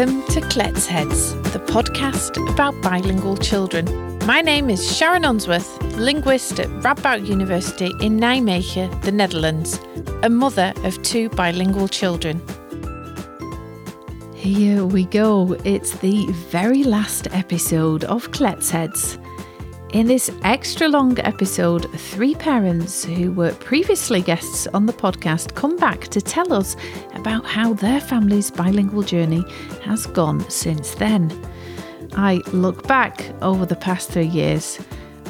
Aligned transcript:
Welcome 0.00 0.24
to 0.28 0.40
Kletsheads, 0.40 1.52
the 1.52 1.58
podcast 1.58 2.38
about 2.50 2.72
bilingual 2.80 3.36
children. 3.36 3.84
My 4.24 4.40
name 4.40 4.70
is 4.70 4.96
Sharon 4.96 5.26
Unsworth, 5.26 5.78
linguist 5.98 6.58
at 6.58 6.68
Radboud 6.82 7.26
University 7.26 7.92
in 8.00 8.18
Nijmegen, 8.18 9.02
the 9.02 9.12
Netherlands, 9.12 9.78
a 10.22 10.30
mother 10.30 10.72
of 10.84 11.02
two 11.02 11.28
bilingual 11.28 11.86
children. 11.86 12.40
Here 14.34 14.86
we 14.86 15.04
go. 15.04 15.54
It's 15.64 15.98
the 15.98 16.26
very 16.48 16.82
last 16.82 17.28
episode 17.34 18.04
of 18.04 18.30
Kletsheads. 18.30 19.22
In 19.92 20.06
this 20.06 20.30
extra 20.44 20.88
long 20.88 21.18
episode, 21.18 21.90
three 22.00 22.36
parents 22.36 23.04
who 23.04 23.32
were 23.32 23.52
previously 23.54 24.22
guests 24.22 24.66
on 24.68 24.86
the 24.86 24.94
podcast 24.94 25.54
come 25.56 25.76
back 25.76 26.08
to 26.08 26.22
tell 26.22 26.54
us 26.54 26.74
about 27.20 27.44
how 27.44 27.74
their 27.74 28.00
family's 28.00 28.50
bilingual 28.50 29.02
journey 29.02 29.44
has 29.82 30.06
gone 30.06 30.48
since 30.48 30.94
then. 30.94 31.30
I 32.14 32.42
look 32.52 32.86
back 32.88 33.30
over 33.42 33.66
the 33.66 33.76
past 33.76 34.10
three 34.10 34.26
years, 34.26 34.80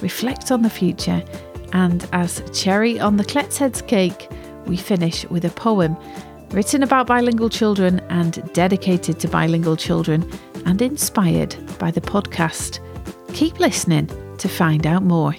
reflect 0.00 0.52
on 0.52 0.62
the 0.62 0.70
future, 0.70 1.22
and 1.72 2.08
as 2.12 2.42
cherry 2.52 3.00
on 3.00 3.16
the 3.16 3.24
Kletsheads 3.24 3.86
cake, 3.86 4.28
we 4.66 4.76
finish 4.76 5.24
with 5.30 5.44
a 5.44 5.50
poem 5.50 5.96
written 6.50 6.82
about 6.82 7.08
bilingual 7.08 7.50
children 7.50 8.00
and 8.08 8.52
dedicated 8.52 9.18
to 9.20 9.28
bilingual 9.28 9.76
children 9.76 10.28
and 10.66 10.80
inspired 10.80 11.56
by 11.78 11.90
the 11.90 12.00
podcast. 12.00 12.78
Keep 13.34 13.58
listening 13.58 14.08
to 14.38 14.48
find 14.48 14.86
out 14.86 15.02
more. 15.02 15.34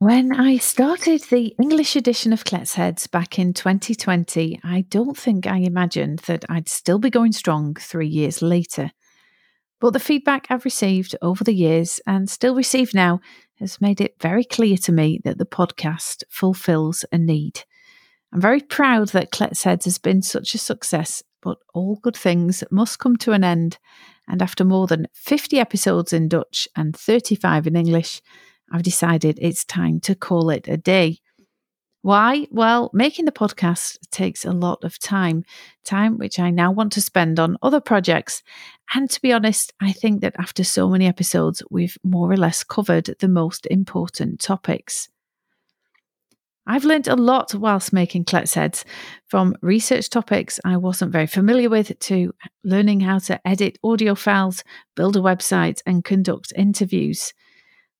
When 0.00 0.32
I 0.34 0.56
started 0.56 1.24
the 1.24 1.54
English 1.60 1.94
edition 1.94 2.32
of 2.32 2.44
Kletsheads 2.44 3.10
back 3.10 3.38
in 3.38 3.52
2020, 3.52 4.58
I 4.64 4.86
don't 4.88 5.14
think 5.14 5.46
I 5.46 5.58
imagined 5.58 6.20
that 6.20 6.46
I'd 6.48 6.70
still 6.70 6.98
be 6.98 7.10
going 7.10 7.32
strong 7.32 7.74
three 7.74 8.08
years 8.08 8.40
later. 8.40 8.92
But 9.78 9.92
the 9.92 10.00
feedback 10.00 10.46
I've 10.48 10.64
received 10.64 11.16
over 11.20 11.44
the 11.44 11.52
years 11.52 12.00
and 12.06 12.30
still 12.30 12.54
receive 12.54 12.94
now 12.94 13.20
has 13.58 13.78
made 13.82 14.00
it 14.00 14.14
very 14.18 14.42
clear 14.42 14.78
to 14.78 14.90
me 14.90 15.20
that 15.24 15.36
the 15.36 15.44
podcast 15.44 16.22
fulfills 16.30 17.04
a 17.12 17.18
need. 17.18 17.64
I'm 18.32 18.40
very 18.40 18.62
proud 18.62 19.08
that 19.08 19.32
Kletsheads 19.32 19.84
has 19.84 19.98
been 19.98 20.22
such 20.22 20.54
a 20.54 20.58
success, 20.58 21.22
but 21.42 21.58
all 21.74 21.96
good 21.96 22.16
things 22.16 22.64
must 22.70 23.00
come 23.00 23.18
to 23.18 23.32
an 23.32 23.44
end, 23.44 23.76
and 24.26 24.40
after 24.40 24.64
more 24.64 24.86
than 24.86 25.08
50 25.12 25.58
episodes 25.58 26.14
in 26.14 26.26
Dutch 26.26 26.66
and 26.74 26.96
35 26.96 27.66
in 27.66 27.76
English, 27.76 28.22
I've 28.70 28.82
decided 28.82 29.38
it's 29.40 29.64
time 29.64 30.00
to 30.00 30.14
call 30.14 30.50
it 30.50 30.68
a 30.68 30.76
day. 30.76 31.18
Why? 32.02 32.46
Well, 32.50 32.90
making 32.94 33.26
the 33.26 33.32
podcast 33.32 33.98
takes 34.10 34.44
a 34.44 34.52
lot 34.52 34.84
of 34.84 34.98
time, 34.98 35.44
time 35.84 36.16
which 36.16 36.38
I 36.38 36.50
now 36.50 36.72
want 36.72 36.92
to 36.92 37.00
spend 37.02 37.38
on 37.38 37.58
other 37.62 37.80
projects. 37.80 38.42
And 38.94 39.10
to 39.10 39.20
be 39.20 39.32
honest, 39.32 39.74
I 39.80 39.92
think 39.92 40.22
that 40.22 40.34
after 40.38 40.64
so 40.64 40.88
many 40.88 41.06
episodes, 41.06 41.62
we've 41.70 41.98
more 42.02 42.30
or 42.32 42.38
less 42.38 42.64
covered 42.64 43.14
the 43.18 43.28
most 43.28 43.66
important 43.66 44.40
topics. 44.40 45.08
I've 46.66 46.84
learned 46.84 47.08
a 47.08 47.16
lot 47.16 47.54
whilst 47.54 47.92
making 47.92 48.26
Kletsheads, 48.26 48.84
from 49.26 49.56
research 49.60 50.08
topics 50.08 50.60
I 50.64 50.76
wasn't 50.76 51.12
very 51.12 51.26
familiar 51.26 51.68
with 51.68 51.98
to 51.98 52.32
learning 52.64 53.00
how 53.00 53.18
to 53.18 53.46
edit 53.46 53.78
audio 53.82 54.14
files, 54.14 54.62
build 54.94 55.16
a 55.16 55.20
website, 55.20 55.82
and 55.84 56.04
conduct 56.04 56.52
interviews. 56.56 57.34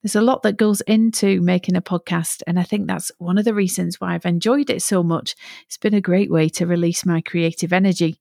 There's 0.03 0.17
a 0.17 0.23
lot 0.23 0.43
that 0.45 0.57
goes 0.57 0.81
into 0.83 1.43
making 1.43 1.77
a 1.77 1.83
podcast, 1.83 2.43
and 2.47 2.59
I 2.59 2.63
think 2.63 2.87
that's 2.87 3.13
one 3.19 3.37
of 3.37 3.45
the 3.45 3.53
reasons 3.53 4.01
why 4.01 4.15
I've 4.15 4.25
enjoyed 4.25 4.71
it 4.71 4.83
so 4.83 5.03
much. 5.03 5.37
It's 5.67 5.77
been 5.77 5.93
a 5.93 6.01
great 6.01 6.31
way 6.31 6.49
to 6.51 6.67
release 6.67 7.05
my 7.05 7.21
creative 7.21 7.73
energy. 7.73 8.19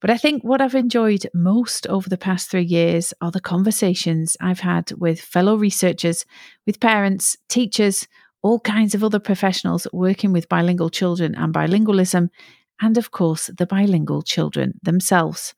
But 0.00 0.10
I 0.10 0.18
think 0.18 0.42
what 0.42 0.60
I've 0.60 0.74
enjoyed 0.74 1.28
most 1.32 1.86
over 1.86 2.08
the 2.08 2.18
past 2.18 2.50
three 2.50 2.64
years 2.64 3.14
are 3.20 3.30
the 3.30 3.40
conversations 3.40 4.36
I've 4.40 4.58
had 4.58 4.90
with 4.98 5.20
fellow 5.20 5.54
researchers, 5.54 6.26
with 6.66 6.80
parents, 6.80 7.36
teachers, 7.48 8.08
all 8.42 8.58
kinds 8.58 8.96
of 8.96 9.04
other 9.04 9.20
professionals 9.20 9.86
working 9.92 10.32
with 10.32 10.48
bilingual 10.48 10.90
children 10.90 11.36
and 11.36 11.54
bilingualism, 11.54 12.30
and 12.80 12.98
of 12.98 13.12
course, 13.12 13.48
the 13.56 13.66
bilingual 13.66 14.22
children 14.22 14.74
themselves. 14.82 15.54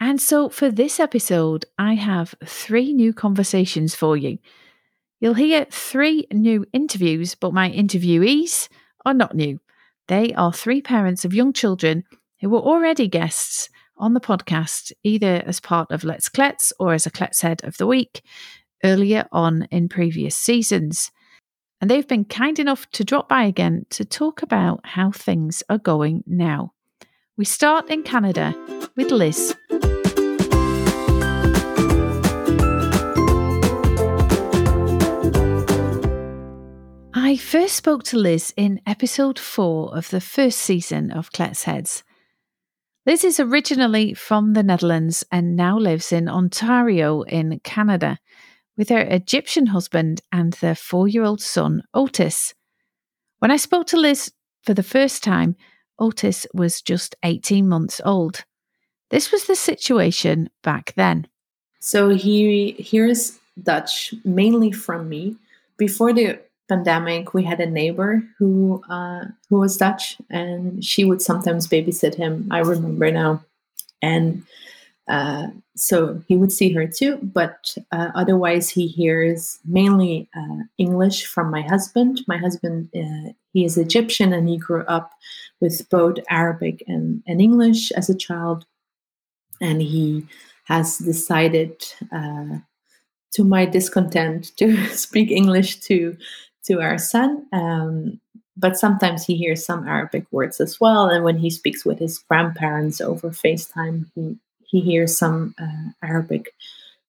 And 0.00 0.20
so, 0.20 0.48
for 0.48 0.70
this 0.70 0.98
episode, 0.98 1.64
I 1.78 1.94
have 1.94 2.34
three 2.44 2.92
new 2.92 3.12
conversations 3.12 3.94
for 3.94 4.16
you. 4.16 4.38
You'll 5.20 5.34
hear 5.34 5.66
three 5.70 6.26
new 6.32 6.66
interviews, 6.72 7.34
but 7.34 7.54
my 7.54 7.70
interviewees 7.70 8.68
are 9.06 9.14
not 9.14 9.34
new. 9.34 9.60
They 10.08 10.34
are 10.34 10.52
three 10.52 10.82
parents 10.82 11.24
of 11.24 11.32
young 11.32 11.52
children 11.52 12.04
who 12.40 12.50
were 12.50 12.60
already 12.60 13.08
guests 13.08 13.70
on 13.96 14.12
the 14.12 14.20
podcast, 14.20 14.92
either 15.02 15.42
as 15.46 15.60
part 15.60 15.90
of 15.90 16.04
Let's 16.04 16.28
Klets 16.28 16.72
or 16.78 16.92
as 16.92 17.06
a 17.06 17.10
Kletshead 17.10 17.64
of 17.64 17.76
the 17.76 17.86
Week 17.86 18.22
earlier 18.82 19.26
on 19.32 19.66
in 19.70 19.88
previous 19.88 20.36
seasons 20.36 21.10
and 21.84 21.90
they've 21.90 22.08
been 22.08 22.24
kind 22.24 22.58
enough 22.58 22.88
to 22.92 23.04
drop 23.04 23.28
by 23.28 23.44
again 23.44 23.84
to 23.90 24.06
talk 24.06 24.40
about 24.40 24.80
how 24.84 25.10
things 25.10 25.62
are 25.68 25.76
going 25.76 26.24
now. 26.26 26.72
We 27.36 27.44
start 27.44 27.90
in 27.90 28.04
Canada 28.04 28.54
with 28.96 29.10
Liz. 29.10 29.56
I 37.12 37.36
first 37.36 37.74
spoke 37.74 38.04
to 38.04 38.18
Liz 38.18 38.54
in 38.56 38.80
episode 38.86 39.40
four 39.40 39.96
of 39.96 40.10
the 40.10 40.20
first 40.20 40.60
season 40.60 41.10
of 41.10 41.32
Kletsheads. 41.32 42.04
Liz 43.04 43.24
is 43.24 43.40
originally 43.40 44.14
from 44.14 44.52
the 44.52 44.62
Netherlands 44.62 45.24
and 45.32 45.56
now 45.56 45.76
lives 45.76 46.12
in 46.12 46.28
Ontario 46.28 47.22
in 47.22 47.58
Canada 47.64 48.20
with 48.76 48.90
her 48.90 49.00
Egyptian 49.00 49.66
husband 49.66 50.20
and 50.30 50.52
their 50.52 50.76
four 50.76 51.08
year 51.08 51.24
old 51.24 51.40
son, 51.40 51.82
Otis. 51.94 52.54
When 53.40 53.50
I 53.50 53.56
spoke 53.56 53.88
to 53.88 53.96
Liz 53.96 54.30
for 54.62 54.72
the 54.72 54.84
first 54.84 55.24
time, 55.24 55.56
Otis 55.98 56.46
was 56.54 56.82
just 56.82 57.14
18 57.22 57.68
months 57.68 58.00
old. 58.04 58.44
This 59.10 59.30
was 59.30 59.44
the 59.44 59.56
situation 59.56 60.50
back 60.62 60.92
then. 60.96 61.26
So 61.80 62.10
he 62.10 62.72
hears 62.72 63.38
Dutch 63.62 64.14
mainly 64.24 64.72
from 64.72 65.08
me. 65.08 65.36
Before 65.76 66.12
the 66.12 66.40
pandemic, 66.68 67.34
we 67.34 67.44
had 67.44 67.60
a 67.60 67.70
neighbor 67.70 68.22
who 68.38 68.82
uh, 68.88 69.26
who 69.48 69.60
was 69.60 69.76
Dutch, 69.76 70.16
and 70.30 70.84
she 70.84 71.04
would 71.04 71.20
sometimes 71.20 71.68
babysit 71.68 72.14
him. 72.14 72.48
I 72.50 72.60
remember 72.60 73.10
now, 73.10 73.44
and 74.00 74.44
uh, 75.08 75.48
so 75.76 76.22
he 76.28 76.36
would 76.36 76.52
see 76.52 76.72
her 76.72 76.86
too, 76.86 77.18
but 77.22 77.76
uh, 77.92 78.10
otherwise 78.14 78.70
he 78.70 78.86
hears 78.86 79.58
mainly 79.64 80.28
uh, 80.34 80.62
English 80.78 81.26
from 81.26 81.50
my 81.50 81.62
husband. 81.62 82.22
My 82.26 82.38
husband, 82.38 82.88
uh, 82.96 83.32
he 83.52 83.64
is 83.64 83.76
Egyptian 83.76 84.32
and 84.32 84.48
he 84.48 84.56
grew 84.56 84.82
up 84.82 85.12
with 85.60 85.88
both 85.90 86.16
Arabic 86.30 86.82
and, 86.86 87.22
and 87.26 87.40
English 87.40 87.90
as 87.92 88.10
a 88.10 88.16
child. 88.16 88.66
And 89.60 89.80
he 89.80 90.26
has 90.64 90.98
decided, 90.98 91.84
uh, 92.12 92.58
to 93.32 93.44
my 93.44 93.64
discontent, 93.64 94.52
to 94.56 94.86
speak 94.88 95.30
English 95.30 95.80
to, 95.80 96.16
to 96.66 96.80
our 96.80 96.98
son. 96.98 97.46
Um, 97.52 98.20
but 98.56 98.78
sometimes 98.78 99.24
he 99.24 99.36
hears 99.36 99.64
some 99.64 99.86
Arabic 99.88 100.26
words 100.30 100.60
as 100.60 100.80
well. 100.80 101.08
And 101.08 101.24
when 101.24 101.38
he 101.38 101.50
speaks 101.50 101.84
with 101.84 101.98
his 101.98 102.18
grandparents 102.18 103.00
over 103.00 103.30
FaceTime, 103.30 104.06
he 104.14 104.36
he 104.74 104.80
hears 104.80 105.16
some 105.16 105.54
uh, 105.56 105.92
Arabic 106.02 106.52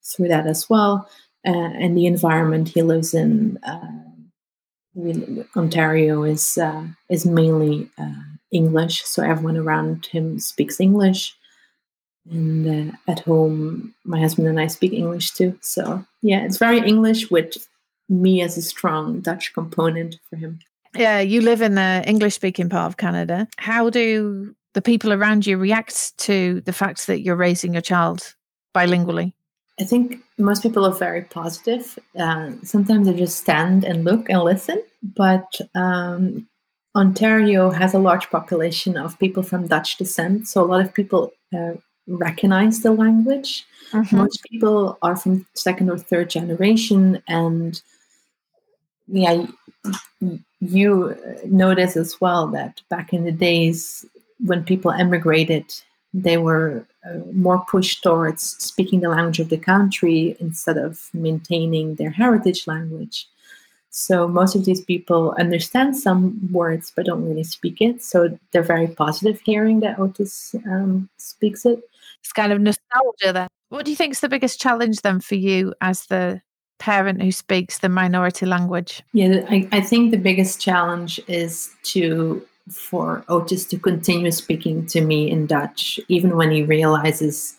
through 0.03 0.27
that 0.27 0.45
as 0.45 0.69
well. 0.69 1.09
Uh, 1.47 1.71
and 1.79 1.97
the 1.97 2.05
environment 2.05 2.69
he 2.69 2.83
lives 2.83 3.13
in, 3.15 3.57
uh, 3.63 4.01
Ontario, 5.55 6.23
is 6.23 6.57
uh, 6.57 6.85
is 7.09 7.25
mainly 7.25 7.89
uh, 7.97 8.34
English. 8.55 9.03
So 9.03 9.23
everyone 9.23 9.57
around 9.57 10.07
him 10.07 10.39
speaks 10.39 10.79
English. 10.79 11.35
And 12.31 12.91
uh, 12.91 12.95
at 13.07 13.19
home, 13.19 13.93
my 14.03 14.19
husband 14.19 14.47
and 14.47 14.59
I 14.59 14.67
speak 14.67 14.93
English 14.93 15.31
too. 15.31 15.57
So 15.61 16.03
yeah, 16.21 16.43
it's 16.45 16.57
very 16.57 16.79
English 16.79 17.29
with 17.29 17.67
me 18.09 18.41
as 18.41 18.57
a 18.57 18.61
strong 18.61 19.19
Dutch 19.21 19.53
component 19.53 20.19
for 20.29 20.37
him. 20.37 20.59
Yeah, 20.95 21.19
you 21.19 21.41
live 21.41 21.61
in 21.61 21.75
the 21.75 22.03
English 22.07 22.35
speaking 22.35 22.69
part 22.69 22.87
of 22.87 22.97
Canada. 22.97 23.47
How 23.57 23.89
do 23.89 24.55
the 24.73 24.81
people 24.81 25.11
around 25.11 25.45
you 25.45 25.57
react 25.57 26.17
to 26.19 26.61
the 26.61 26.73
fact 26.73 27.07
that 27.07 27.21
you're 27.21 27.35
raising 27.35 27.73
your 27.73 27.81
child 27.81 28.33
bilingually? 28.73 29.33
I 29.79 29.83
think 29.83 30.21
most 30.37 30.63
people 30.63 30.85
are 30.85 30.93
very 30.93 31.23
positive. 31.23 31.99
Uh, 32.17 32.51
sometimes 32.63 33.07
they 33.07 33.13
just 33.13 33.37
stand 33.37 33.83
and 33.83 34.05
look 34.05 34.29
and 34.29 34.41
listen, 34.41 34.81
but 35.03 35.59
um, 35.75 36.47
Ontario 36.95 37.71
has 37.71 37.93
a 37.93 37.99
large 37.99 38.29
population 38.29 38.97
of 38.97 39.19
people 39.19 39.43
from 39.43 39.67
Dutch 39.67 39.97
descent, 39.97 40.47
so 40.47 40.63
a 40.63 40.65
lot 40.65 40.81
of 40.81 40.93
people 40.93 41.33
uh, 41.53 41.73
recognize 42.07 42.81
the 42.81 42.91
language. 42.91 43.65
Mm-hmm. 43.91 44.17
Most 44.17 44.43
people 44.49 44.97
are 45.01 45.15
from 45.15 45.45
second 45.53 45.89
or 45.89 45.97
third 45.97 46.29
generation, 46.29 47.21
and 47.27 47.81
yeah, 49.07 49.45
you 50.61 51.17
notice 51.45 51.97
as 51.97 52.19
well 52.21 52.47
that 52.47 52.81
back 52.89 53.13
in 53.13 53.25
the 53.25 53.31
days 53.31 54.05
when 54.39 54.63
people 54.63 54.91
emigrated, 54.91 55.65
they 56.13 56.37
were 56.37 56.85
uh, 57.05 57.19
more 57.33 57.63
pushed 57.69 58.03
towards 58.03 58.41
speaking 58.41 59.01
the 59.01 59.09
language 59.09 59.39
of 59.39 59.49
the 59.49 59.57
country 59.57 60.35
instead 60.39 60.77
of 60.77 61.09
maintaining 61.13 61.95
their 61.95 62.09
heritage 62.09 62.67
language. 62.67 63.27
So 63.97 64.27
most 64.27 64.55
of 64.55 64.65
these 64.65 64.81
people 64.81 65.33
understand 65.39 65.95
some 65.95 66.37
words 66.51 66.91
but 66.93 67.05
don't 67.05 67.23
really 67.25 67.45
speak 67.45 67.79
it. 67.79 68.03
So 68.03 68.37
they're 68.51 68.61
very 68.61 68.89
positive 68.89 69.39
hearing 69.39 69.79
that 69.79 69.97
Otis 69.97 70.53
um, 70.65 71.07
speaks 71.15 71.65
it. 71.65 71.79
It's 72.19 72.33
kind 72.33 72.51
of 72.51 72.59
nostalgia 72.59 73.31
then. 73.31 73.47
What 73.69 73.85
do 73.85 73.91
you 73.91 73.95
think 73.95 74.11
is 74.11 74.19
the 74.19 74.27
biggest 74.27 74.59
challenge 74.59 75.01
then 75.01 75.21
for 75.21 75.35
you 75.35 75.73
as 75.79 76.07
the 76.07 76.41
parent 76.77 77.21
who 77.21 77.31
speaks 77.31 77.79
the 77.79 77.87
minority 77.87 78.45
language? 78.45 79.01
Yeah, 79.13 79.45
I, 79.49 79.65
I 79.71 79.79
think 79.79 80.11
the 80.11 80.17
biggest 80.17 80.59
challenge 80.59 81.21
is 81.29 81.73
to 81.83 82.45
for 82.69 83.23
Otis 83.29 83.63
to 83.67 83.79
continue 83.79 84.31
speaking 84.31 84.87
to 84.87 84.99
me 84.99 85.31
in 85.31 85.47
Dutch, 85.47 86.01
even 86.09 86.35
when 86.35 86.51
he 86.51 86.63
realizes 86.63 87.55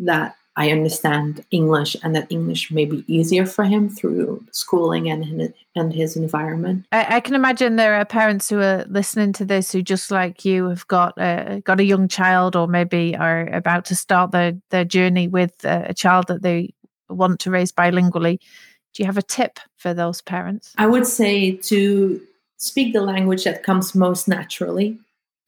that 0.00 0.34
I 0.58 0.72
understand 0.72 1.44
English 1.52 1.96
and 2.02 2.16
that 2.16 2.26
English 2.30 2.72
may 2.72 2.84
be 2.84 3.04
easier 3.06 3.46
for 3.46 3.64
him 3.64 3.88
through 3.88 4.44
schooling 4.50 5.08
and 5.08 5.24
his, 5.24 5.50
and 5.76 5.92
his 5.92 6.16
environment. 6.16 6.84
I, 6.90 7.16
I, 7.16 7.20
can 7.20 7.36
imagine 7.36 7.76
there 7.76 7.94
are 7.94 8.04
parents 8.04 8.48
who 8.48 8.60
are 8.60 8.84
listening 8.88 9.32
to 9.34 9.44
this 9.44 9.70
who, 9.70 9.82
just 9.82 10.10
like 10.10 10.44
you, 10.44 10.68
have 10.68 10.84
got 10.88 11.14
a, 11.16 11.62
got 11.64 11.78
a 11.78 11.84
young 11.84 12.08
child 12.08 12.56
or 12.56 12.66
maybe 12.66 13.16
are 13.16 13.46
about 13.54 13.84
to 13.84 13.94
start 13.94 14.32
their, 14.32 14.54
their 14.70 14.84
journey 14.84 15.28
with 15.28 15.64
a, 15.64 15.90
a 15.90 15.94
child 15.94 16.26
that 16.26 16.42
they 16.42 16.74
want 17.08 17.38
to 17.40 17.52
raise 17.52 17.70
bilingually. 17.70 18.40
Do 18.94 19.02
you 19.04 19.06
have 19.06 19.16
a 19.16 19.22
tip 19.22 19.60
for 19.76 19.94
those 19.94 20.20
parents? 20.20 20.74
I 20.76 20.88
would 20.88 21.06
say 21.06 21.52
to 21.52 22.20
speak 22.56 22.94
the 22.94 23.02
language 23.02 23.44
that 23.44 23.62
comes 23.62 23.94
most 23.94 24.26
naturally 24.26 24.98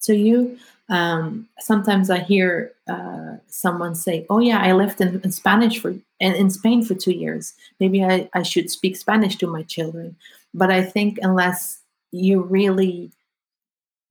to 0.02 0.14
you 0.14 0.56
um, 0.90 1.48
sometimes 1.60 2.10
I 2.10 2.19
hear 2.19 2.72
uh, 2.88 3.37
someone 3.46 3.94
say, 3.94 4.26
"Oh 4.28 4.40
yeah, 4.40 4.60
I 4.60 4.72
lived 4.72 5.00
in, 5.00 5.20
in 5.22 5.31
Spanish 5.31 5.78
for 5.78 5.90
in, 5.90 6.34
in 6.34 6.50
Spain 6.50 6.84
for 6.84 6.94
two 6.94 7.12
years. 7.12 7.54
Maybe 7.78 8.04
I, 8.04 8.28
I 8.34 8.42
should 8.42 8.70
speak 8.70 8.96
Spanish 8.96 9.37
to 9.37 9.46
my 9.46 9.62
children." 9.62 10.16
But 10.52 10.70
I 10.70 10.82
think 10.82 11.19
unless 11.22 11.81
you 12.10 12.42
really 12.42 13.12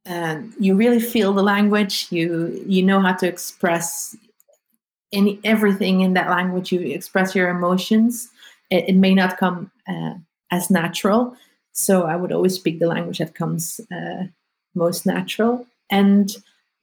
uh, 0.08 0.40
you 0.58 0.74
really 0.74 1.02
feel 1.02 1.34
the 1.34 1.44
language, 1.44 2.08
you 2.12 2.64
you 2.66 2.82
know 2.82 3.02
how 3.02 3.14
to 3.14 3.28
express 3.28 4.16
any 5.12 5.38
everything 5.44 6.00
in 6.00 6.14
that 6.14 6.30
language. 6.30 6.72
You 6.72 6.80
express 6.80 7.36
your 7.36 7.50
emotions. 7.50 8.30
It, 8.70 8.90
it 8.90 8.96
may 8.96 9.14
not 9.14 9.38
come 9.38 9.70
uh, 9.86 10.14
as 10.50 10.70
natural. 10.70 11.36
So 11.74 12.04
I 12.04 12.16
would 12.16 12.32
always 12.32 12.56
speak 12.56 12.80
the 12.80 12.88
language 12.88 13.18
that 13.18 13.36
comes 13.36 13.82
uh, 13.92 14.24
most 14.76 15.06
natural 15.06 15.68
and 15.90 16.36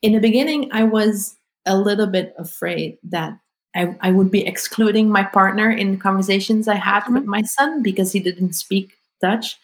in 0.07 0.13
the 0.13 0.21
beginning, 0.21 0.71
I 0.73 0.85
was 0.85 1.37
a 1.67 1.77
little 1.77 2.07
bit 2.07 2.33
afraid 2.39 2.97
that 3.03 3.37
I, 3.75 3.97
I 4.01 4.13
would 4.13 4.31
be 4.31 4.47
excluding 4.47 5.09
my 5.09 5.25
partner 5.25 5.69
in 5.69 5.99
conversations 5.99 6.69
I 6.69 6.77
had 6.77 7.01
mm-hmm. 7.01 7.15
with 7.15 7.25
my 7.25 7.43
son 7.43 7.83
because 7.83 8.13
he 8.13 8.21
didn't 8.21 8.53
speak 8.53 8.93
Dutch. 9.21 9.59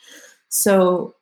So 0.49 1.15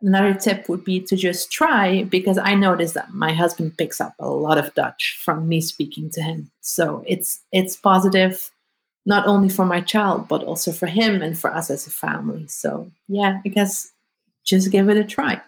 another 0.00 0.32
tip 0.32 0.70
would 0.70 0.84
be 0.84 1.00
to 1.00 1.16
just 1.16 1.52
try 1.52 2.04
because 2.04 2.38
I 2.38 2.54
noticed 2.54 2.94
that 2.94 3.12
my 3.12 3.34
husband 3.34 3.76
picks 3.76 4.00
up 4.00 4.14
a 4.18 4.30
lot 4.30 4.56
of 4.56 4.72
Dutch 4.74 5.20
from 5.22 5.46
me 5.46 5.60
speaking 5.60 6.08
to 6.10 6.22
him. 6.22 6.50
So 6.62 7.04
it's 7.06 7.40
it's 7.52 7.76
positive 7.76 8.50
not 9.04 9.26
only 9.26 9.50
for 9.50 9.66
my 9.66 9.82
child 9.82 10.28
but 10.28 10.42
also 10.44 10.72
for 10.72 10.86
him 10.86 11.20
and 11.20 11.38
for 11.38 11.54
us 11.54 11.70
as 11.70 11.86
a 11.86 11.90
family. 11.90 12.46
So 12.48 12.90
yeah, 13.06 13.40
I 13.44 13.48
guess 13.50 13.92
just 14.44 14.72
give 14.72 14.88
it 14.88 14.96
a 14.96 15.04
try. 15.04 15.42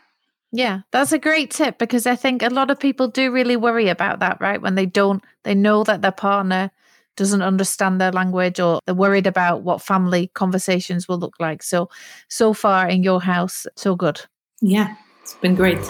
Yeah, 0.56 0.82
that's 0.92 1.10
a 1.10 1.18
great 1.18 1.50
tip 1.50 1.78
because 1.78 2.06
I 2.06 2.14
think 2.14 2.40
a 2.40 2.48
lot 2.48 2.70
of 2.70 2.78
people 2.78 3.08
do 3.08 3.32
really 3.32 3.56
worry 3.56 3.88
about 3.88 4.20
that, 4.20 4.40
right? 4.40 4.62
When 4.62 4.76
they 4.76 4.86
don't, 4.86 5.20
they 5.42 5.52
know 5.52 5.82
that 5.82 6.00
their 6.00 6.12
partner 6.12 6.70
doesn't 7.16 7.42
understand 7.42 8.00
their 8.00 8.12
language 8.12 8.60
or 8.60 8.78
they're 8.86 8.94
worried 8.94 9.26
about 9.26 9.62
what 9.62 9.82
family 9.82 10.28
conversations 10.34 11.08
will 11.08 11.18
look 11.18 11.34
like. 11.40 11.64
So, 11.64 11.90
so 12.28 12.52
far 12.52 12.88
in 12.88 13.02
your 13.02 13.20
house, 13.20 13.66
so 13.74 13.96
good. 13.96 14.20
Yeah, 14.62 14.94
it's 15.22 15.34
been 15.34 15.56
great. 15.56 15.80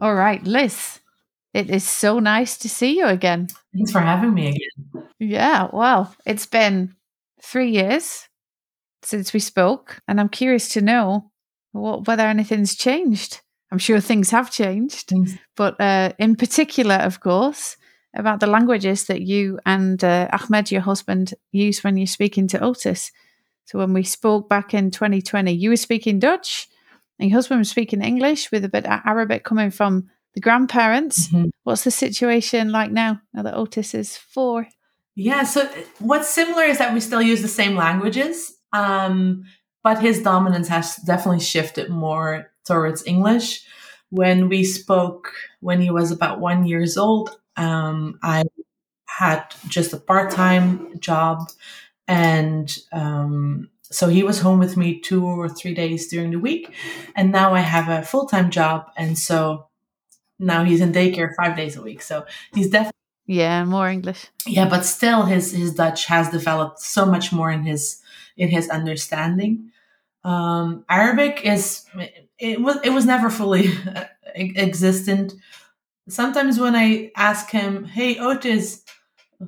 All 0.00 0.14
right, 0.14 0.40
Liz, 0.44 1.00
it 1.54 1.68
is 1.70 1.82
so 1.82 2.20
nice 2.20 2.56
to 2.58 2.68
see 2.68 2.98
you 2.98 3.06
again. 3.06 3.48
Thanks 3.74 3.90
for 3.90 4.00
having 4.00 4.32
me 4.32 4.50
again. 4.50 5.08
Yeah, 5.18 5.70
well, 5.72 6.14
it's 6.24 6.46
been 6.46 6.94
three 7.42 7.72
years 7.72 8.28
since 9.02 9.32
we 9.32 9.40
spoke, 9.40 10.00
and 10.06 10.20
I'm 10.20 10.28
curious 10.28 10.68
to 10.70 10.80
know 10.80 11.32
what, 11.78 12.06
whether 12.06 12.24
anything's 12.24 12.74
changed. 12.76 13.40
I'm 13.70 13.78
sure 13.78 14.00
things 14.00 14.30
have 14.30 14.50
changed, 14.50 15.12
but 15.54 15.78
uh, 15.78 16.12
in 16.18 16.36
particular, 16.36 16.94
of 16.94 17.20
course, 17.20 17.76
about 18.14 18.40
the 18.40 18.46
languages 18.46 19.04
that 19.04 19.20
you 19.20 19.58
and 19.66 20.02
uh, 20.02 20.28
Ahmed, 20.32 20.70
your 20.70 20.80
husband, 20.80 21.34
use 21.52 21.84
when 21.84 21.98
you're 21.98 22.06
speaking 22.06 22.48
to 22.48 22.60
Otis. 22.60 23.12
So 23.66 23.78
when 23.78 23.92
we 23.92 24.04
spoke 24.04 24.48
back 24.48 24.72
in 24.72 24.90
2020, 24.90 25.52
you 25.52 25.68
were 25.68 25.76
speaking 25.76 26.18
Dutch, 26.18 26.68
and 27.18 27.28
your 27.28 27.36
husband 27.36 27.58
was 27.58 27.68
speaking 27.68 28.00
English 28.00 28.50
with 28.50 28.64
a 28.64 28.68
bit 28.70 28.86
of 28.86 29.00
Arabic 29.04 29.44
coming 29.44 29.70
from 29.70 30.08
the 30.34 30.40
grandparents. 30.40 31.28
Mm-hmm. 31.28 31.48
What's 31.64 31.84
the 31.84 31.90
situation 31.90 32.72
like 32.72 32.90
now? 32.90 33.20
Now 33.34 33.42
that 33.42 33.54
Otis 33.54 33.94
is 33.94 34.16
four. 34.16 34.66
Yeah. 35.14 35.42
So 35.42 35.68
what's 35.98 36.28
similar 36.28 36.62
is 36.62 36.78
that 36.78 36.94
we 36.94 37.00
still 37.00 37.20
use 37.20 37.42
the 37.42 37.48
same 37.48 37.74
languages. 37.74 38.54
Um, 38.72 39.44
but 39.88 40.02
his 40.02 40.20
dominance 40.20 40.68
has 40.68 40.96
definitely 40.96 41.40
shifted 41.40 41.88
more 41.88 42.52
towards 42.66 43.06
English. 43.06 43.64
When 44.10 44.50
we 44.50 44.62
spoke 44.62 45.32
when 45.60 45.80
he 45.80 45.90
was 45.90 46.10
about 46.10 46.40
one 46.40 46.66
years 46.66 46.98
old, 46.98 47.30
um, 47.56 48.18
I 48.22 48.44
had 49.06 49.44
just 49.66 49.94
a 49.94 49.96
part-time 49.96 51.00
job, 51.00 51.38
and 52.06 52.68
um, 52.92 53.70
so 53.80 54.08
he 54.08 54.22
was 54.22 54.40
home 54.40 54.58
with 54.58 54.76
me 54.76 55.00
two 55.00 55.24
or 55.24 55.48
three 55.48 55.72
days 55.72 56.08
during 56.08 56.32
the 56.32 56.38
week, 56.38 56.74
and 57.16 57.32
now 57.32 57.54
I 57.54 57.60
have 57.60 57.88
a 57.88 58.04
full-time 58.04 58.50
job, 58.50 58.90
and 58.94 59.18
so 59.18 59.68
now 60.38 60.64
he's 60.64 60.82
in 60.82 60.92
daycare 60.92 61.32
five 61.34 61.56
days 61.56 61.76
a 61.76 61.82
week. 61.82 62.02
So 62.02 62.26
he's 62.52 62.68
definitely 62.68 62.92
yeah 63.24 63.64
more 63.64 63.88
English. 63.88 64.26
Yeah, 64.46 64.68
but 64.68 64.84
still, 64.84 65.22
his 65.22 65.52
his 65.52 65.72
Dutch 65.72 66.04
has 66.04 66.28
developed 66.28 66.80
so 66.80 67.06
much 67.06 67.32
more 67.32 67.50
in 67.50 67.62
his 67.62 68.02
in 68.36 68.48
his 68.50 68.68
understanding. 68.68 69.72
Um, 70.28 70.84
Arabic 70.90 71.42
is 71.44 71.84
it 72.38 72.60
was 72.60 72.76
it 72.84 72.90
was 72.90 73.06
never 73.06 73.30
fully 73.30 73.70
existent. 74.36 75.34
Sometimes 76.08 76.60
when 76.60 76.76
I 76.76 77.10
ask 77.16 77.50
him, 77.50 77.84
"Hey 77.84 78.18
Otis, 78.18 78.84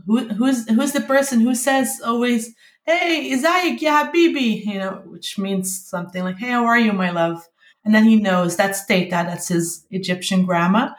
who, 0.06 0.28
who's 0.28 0.68
who's 0.68 0.92
the 0.92 1.00
person 1.00 1.40
who 1.40 1.54
says 1.54 2.00
always, 2.04 2.54
"Hey, 2.84 3.32
Isaac, 3.34 3.82
ya 3.82 4.04
habibi," 4.04 4.64
you 4.64 4.78
know, 4.78 5.02
which 5.06 5.38
means 5.38 5.84
something 5.86 6.24
like, 6.24 6.38
"Hey, 6.38 6.50
how 6.50 6.66
are 6.66 6.78
you, 6.78 6.92
my 6.92 7.10
love?" 7.10 7.48
And 7.84 7.94
then 7.94 8.04
he 8.04 8.16
knows 8.16 8.56
that's 8.56 8.84
Teta, 8.86 9.24
that's 9.28 9.48
his 9.48 9.86
Egyptian 9.90 10.44
grammar. 10.46 10.94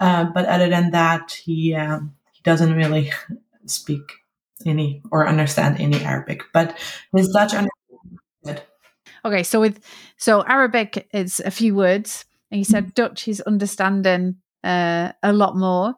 Uh, 0.00 0.26
but 0.34 0.46
other 0.46 0.68
than 0.70 0.92
that, 0.92 1.32
he 1.32 1.74
um, 1.74 2.14
he 2.32 2.40
doesn't 2.44 2.74
really 2.74 3.12
speak 3.66 4.02
any 4.66 5.02
or 5.12 5.28
understand 5.28 5.80
any 5.80 6.02
Arabic. 6.04 6.42
But 6.54 6.76
his 7.14 7.28
Dutch 7.30 7.52
good. 7.52 7.71
Okay, 9.24 9.42
so 9.42 9.60
with 9.60 9.80
so 10.16 10.42
Arabic 10.44 11.08
is 11.12 11.40
a 11.40 11.50
few 11.50 11.74
words, 11.74 12.24
and 12.50 12.58
you 12.58 12.64
said 12.64 12.94
Dutch 12.94 13.22
he's 13.22 13.40
understanding 13.40 14.36
uh, 14.64 15.12
a 15.22 15.32
lot 15.32 15.56
more. 15.56 15.94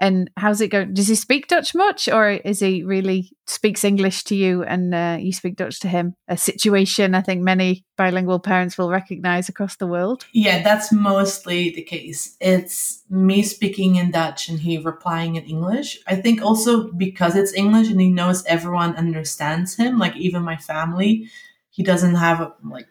And 0.00 0.30
how's 0.36 0.60
it 0.60 0.68
going? 0.68 0.94
Does 0.94 1.08
he 1.08 1.16
speak 1.16 1.48
Dutch 1.48 1.74
much, 1.74 2.08
or 2.08 2.30
is 2.30 2.60
he 2.60 2.84
really 2.84 3.32
speaks 3.48 3.82
English 3.82 4.22
to 4.24 4.36
you 4.36 4.62
and 4.62 4.94
uh, 4.94 5.16
you 5.20 5.32
speak 5.32 5.56
Dutch 5.56 5.80
to 5.80 5.88
him? 5.88 6.14
A 6.28 6.36
situation 6.36 7.16
I 7.16 7.20
think 7.20 7.42
many 7.42 7.84
bilingual 7.96 8.38
parents 8.38 8.78
will 8.78 8.90
recognize 8.90 9.48
across 9.48 9.74
the 9.74 9.88
world. 9.88 10.26
Yeah, 10.32 10.62
that's 10.62 10.92
mostly 10.92 11.70
the 11.70 11.82
case. 11.82 12.36
It's 12.40 13.02
me 13.10 13.42
speaking 13.42 13.96
in 13.96 14.12
Dutch 14.12 14.48
and 14.48 14.60
he 14.60 14.78
replying 14.78 15.34
in 15.34 15.42
English. 15.44 15.98
I 16.06 16.14
think 16.14 16.42
also 16.42 16.92
because 16.92 17.34
it's 17.34 17.52
English 17.52 17.90
and 17.90 18.00
he 18.00 18.08
knows 18.08 18.44
everyone 18.44 18.94
understands 18.94 19.74
him, 19.74 19.98
like 19.98 20.14
even 20.16 20.44
my 20.44 20.58
family, 20.58 21.28
he 21.78 21.84
doesn't 21.84 22.16
have 22.16 22.54
like 22.64 22.88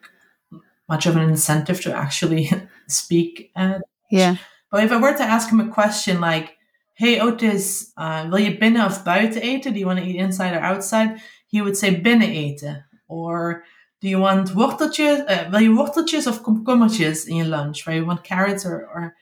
much 0.87 1.05
of 1.05 1.17
an 1.17 1.29
incentive 1.29 1.81
to 1.81 1.93
actually 1.93 2.49
speak. 2.87 3.51
Uh, 3.53 3.79
yeah. 4.09 4.37
But 4.71 4.85
if 4.85 4.93
I 4.93 4.97
were 4.97 5.13
to 5.13 5.23
ask 5.23 5.49
him 5.49 5.59
a 5.59 5.67
question 5.67 6.21
like, 6.21 6.55
"Hey 6.93 7.19
Otis, 7.19 7.91
uh, 7.97 8.27
wil 8.31 8.39
je 8.39 8.57
binnen 8.57 8.85
of 8.85 9.03
buiten 9.03 9.43
eten? 9.43 9.73
Do 9.73 9.79
you 9.79 9.85
want 9.85 9.99
to 9.99 10.05
eat 10.05 10.15
inside 10.15 10.53
or 10.55 10.61
outside?" 10.61 11.19
He 11.47 11.61
would 11.61 11.75
say 11.75 11.99
binnen 11.99 12.31
eten. 12.31 12.85
Or 13.09 13.65
do 13.99 14.07
you 14.07 14.19
want 14.19 14.55
worteltjes? 14.55 15.25
Uh, 15.27 15.49
wil 15.51 15.59
je 15.59 15.69
worteltjes 15.69 16.27
of 16.27 16.41
komkommertjes 16.43 17.27
in 17.27 17.35
your 17.35 17.47
lunch? 17.47 17.85
Where 17.85 17.97
you 17.97 18.05
want 18.05 18.23
carrots 18.23 18.65
or, 18.65 18.87
or, 18.87 19.15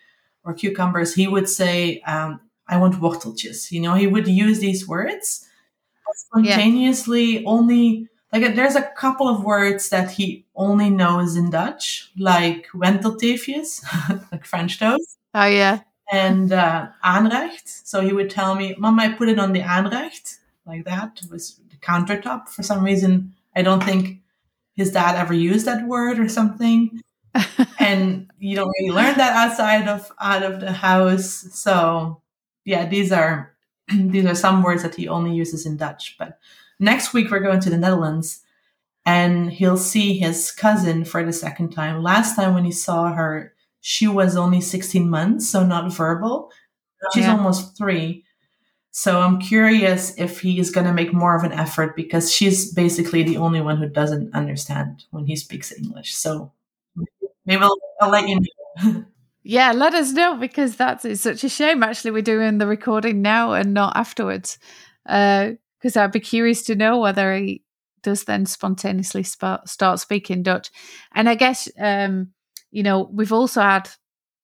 or 0.43 0.53
cucumbers? 0.53 1.15
He 1.15 1.27
would 1.27 1.49
say, 1.49 2.01
um, 2.05 2.39
I 2.67 2.77
want 2.77 3.01
worteltjes. 3.01 3.71
You 3.71 3.81
know, 3.81 3.95
he 3.95 4.07
would 4.07 4.27
use 4.27 4.59
these 4.59 4.87
words 4.87 5.47
spontaneously 6.13 7.39
yeah. 7.39 7.49
only 7.49 8.07
like 8.41 8.55
there's 8.55 8.75
a 8.75 8.81
couple 8.81 9.27
of 9.29 9.43
words 9.43 9.89
that 9.89 10.11
he 10.11 10.45
only 10.55 10.89
knows 10.89 11.35
in 11.35 11.49
Dutch, 11.49 12.11
like 12.17 12.67
wentelteefjes, 12.73 13.83
like 14.31 14.45
French 14.45 14.79
toast. 14.79 15.17
Oh 15.33 15.45
yeah. 15.45 15.81
and 16.11 16.51
uh, 16.51 16.87
Aanrecht. 17.03 17.67
So 17.67 18.01
he 18.01 18.13
would 18.13 18.29
tell 18.29 18.55
me, 18.55 18.75
Mama, 18.77 19.03
I 19.03 19.13
put 19.13 19.29
it 19.29 19.39
on 19.39 19.53
the 19.53 19.61
Aanrecht, 19.61 20.37
like 20.65 20.85
that, 20.85 21.21
was 21.31 21.59
the 21.69 21.77
countertop. 21.77 22.49
For 22.49 22.63
some 22.63 22.83
reason, 22.83 23.33
I 23.55 23.61
don't 23.61 23.83
think 23.83 24.19
his 24.75 24.91
dad 24.91 25.15
ever 25.15 25.33
used 25.33 25.65
that 25.65 25.87
word 25.87 26.19
or 26.19 26.29
something. 26.29 27.01
and 27.79 28.29
you 28.39 28.55
don't 28.55 28.71
really 28.79 28.95
learn 28.95 29.17
that 29.17 29.33
outside 29.35 29.87
of 29.87 30.11
out 30.19 30.43
of 30.43 30.59
the 30.59 30.71
house. 30.71 31.47
So 31.53 32.21
yeah, 32.65 32.85
these 32.85 33.11
are 33.11 33.55
these 33.93 34.25
are 34.25 34.35
some 34.35 34.61
words 34.61 34.83
that 34.83 34.95
he 34.95 35.07
only 35.07 35.33
uses 35.33 35.65
in 35.65 35.77
Dutch. 35.77 36.15
But 36.19 36.39
next 36.79 37.13
week 37.13 37.31
we're 37.31 37.39
going 37.39 37.59
to 37.61 37.69
the 37.69 37.77
Netherlands 37.77 38.41
and 39.05 39.51
he'll 39.51 39.77
see 39.77 40.17
his 40.17 40.51
cousin 40.51 41.05
for 41.05 41.23
the 41.23 41.33
second 41.33 41.69
time. 41.69 42.01
Last 42.01 42.35
time 42.35 42.53
when 42.53 42.65
he 42.65 42.71
saw 42.71 43.13
her, 43.13 43.53
she 43.81 44.07
was 44.07 44.35
only 44.35 44.61
16 44.61 45.07
months, 45.07 45.47
so 45.47 45.63
not 45.63 45.93
verbal. 45.93 46.51
Oh, 47.03 47.09
she's 47.13 47.25
yeah. 47.25 47.37
almost 47.37 47.77
three. 47.77 48.25
So 48.89 49.19
I'm 49.19 49.39
curious 49.39 50.17
if 50.17 50.39
he 50.39 50.57
is 50.57 50.71
going 50.71 50.87
to 50.87 50.93
make 50.93 51.13
more 51.13 51.35
of 51.35 51.43
an 51.43 51.51
effort 51.51 51.95
because 51.95 52.33
she's 52.33 52.73
basically 52.73 53.23
the 53.23 53.37
only 53.37 53.61
one 53.61 53.77
who 53.77 53.89
doesn't 53.89 54.33
understand 54.33 55.03
when 55.11 55.25
he 55.25 55.35
speaks 55.35 55.71
English. 55.71 56.15
So 56.15 56.51
maybe 57.45 57.61
I'll, 57.61 57.77
I'll 58.01 58.09
let 58.09 58.27
you 58.27 58.39
know. 58.39 59.03
yeah, 59.43 59.73
let 59.73 59.93
us 59.93 60.13
know 60.13 60.37
because 60.37 60.77
that's 60.77 61.05
it's 61.05 61.21
such 61.21 61.43
a 61.43 61.49
shame. 61.49 61.83
Actually, 61.83 62.11
we're 62.11 62.21
doing 62.21 62.57
the 62.57 62.67
recording 62.67 63.21
now 63.21 63.51
and 63.51 63.73
not 63.73 63.97
afterwards. 63.97 64.57
Uh, 65.05 65.51
Because 65.85 65.97
I'd 65.97 66.11
be 66.11 66.19
curious 66.19 66.63
to 66.63 66.73
know 66.73 66.97
whether 66.97 67.35
he 67.35 67.61
does 68.01 68.23
then 68.23 68.47
spontaneously 68.47 69.21
start, 69.21 69.69
start 69.69 69.99
speaking 69.99 70.41
Dutch. 70.41 70.71
And 71.13 71.29
I 71.29 71.35
guess, 71.35 71.69
um, 71.79 72.31
you 72.71 72.81
know, 72.81 73.07
we've 73.13 73.31
also 73.31 73.61
had 73.61 73.87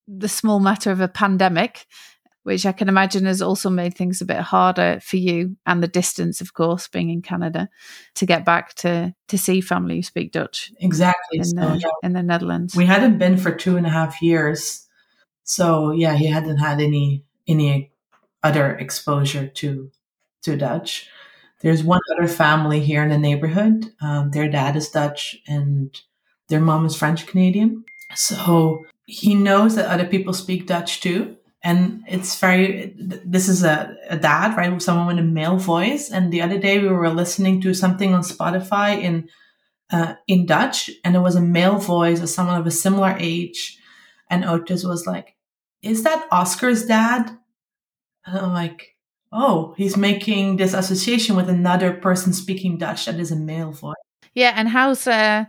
the 0.08 0.30
small 0.30 0.60
matter 0.60 0.92
of 0.92 1.02
a 1.02 1.08
pandemic, 1.08 1.88
which 2.44 2.64
I 2.68 2.74
can 2.74 2.90
imagine 2.90 3.26
has 3.26 3.42
also 3.42 3.72
made 3.72 3.96
things 3.96 4.22
a 4.22 4.26
bit 4.26 4.38
harder 4.38 5.00
for 5.02 5.18
you 5.18 5.58
and 5.66 5.82
the 5.82 5.88
distance, 5.88 6.42
of 6.42 6.54
course, 6.54 6.88
being 6.88 7.10
in 7.10 7.24
Canada 7.24 7.70
to 8.18 8.28
get 8.28 8.46
back 8.46 8.76
to 8.76 9.16
to 9.30 9.38
see 9.40 9.62
family 9.62 9.96
who 9.96 10.04
speak 10.04 10.34
Dutch. 10.34 10.72
Exactly. 10.80 11.40
In, 11.40 11.46
so, 11.46 11.56
the, 11.56 11.78
yeah. 11.80 11.90
in 12.04 12.14
the 12.14 12.22
Netherlands. 12.22 12.76
We 12.76 12.86
hadn't 12.86 13.18
been 13.18 13.38
for 13.38 13.52
two 13.52 13.78
and 13.78 13.88
a 13.88 13.90
half 13.90 14.22
years. 14.22 14.88
So 15.44 15.90
yeah, 15.90 16.14
he 16.14 16.28
hadn't 16.28 16.58
had 16.58 16.80
any 16.80 17.26
any 17.48 17.94
other 18.44 18.76
exposure 18.76 19.48
to 19.48 19.90
to 20.44 20.56
Dutch. 20.56 21.10
There's 21.62 21.84
one 21.84 22.02
other 22.16 22.28
family 22.28 22.80
here 22.80 23.04
in 23.04 23.10
the 23.10 23.18
neighborhood. 23.18 23.92
Um, 24.02 24.32
their 24.32 24.50
dad 24.50 24.76
is 24.76 24.90
Dutch 24.90 25.36
and 25.48 25.96
their 26.50 26.60
mom 26.60 26.86
is 26.86 26.96
French 26.96 27.28
Canadian. 27.28 27.84
So 28.16 28.86
he 29.06 29.36
knows 29.36 29.76
that 29.76 29.86
other 29.86 30.06
people 30.06 30.34
speak 30.34 30.68
Dutch 30.68 31.02
too. 31.02 31.38
And 31.64 32.04
it's 32.08 32.40
very, 32.40 32.96
this 32.98 33.48
is 33.48 33.64
a, 33.64 33.96
a 34.10 34.18
dad, 34.18 34.58
right? 34.58 34.82
Someone 34.82 35.08
with 35.08 35.20
a 35.20 35.28
male 35.28 35.58
voice. 35.58 36.10
And 36.10 36.34
the 36.34 36.42
other 36.42 36.58
day 36.58 36.80
we 36.80 36.88
were 36.88 37.10
listening 37.10 37.62
to 37.62 37.74
something 37.74 38.14
on 38.14 38.22
Spotify 38.22 39.00
in, 39.00 39.30
uh, 39.92 40.16
in 40.28 40.48
Dutch 40.48 40.90
and 41.04 41.16
it 41.16 41.20
was 41.20 41.36
a 41.36 41.42
male 41.42 41.78
voice 41.78 42.22
of 42.22 42.30
someone 42.30 42.60
of 42.60 42.66
a 42.66 42.72
similar 42.72 43.16
age. 43.20 43.78
And 44.30 44.44
Otis 44.46 44.84
was 44.84 45.06
like, 45.06 45.36
is 45.84 46.04
that 46.04 46.28
Oscar's 46.32 46.86
dad? 46.86 47.38
And 48.26 48.38
I'm 48.38 48.54
like, 48.54 48.91
oh, 49.32 49.74
he's 49.78 49.98
making 49.98 50.58
this 50.58 50.74
association 50.74 51.36
with 51.36 51.50
another 51.50 51.94
person 51.94 52.34
speaking 52.34 52.78
Dutch 52.78 53.06
that 53.06 53.20
is 53.20 53.32
a 53.32 53.36
male 53.36 53.72
voice. 53.72 53.96
Yeah, 54.34 54.54
and 54.56 54.70
how's 54.70 55.08
uh, 55.08 55.46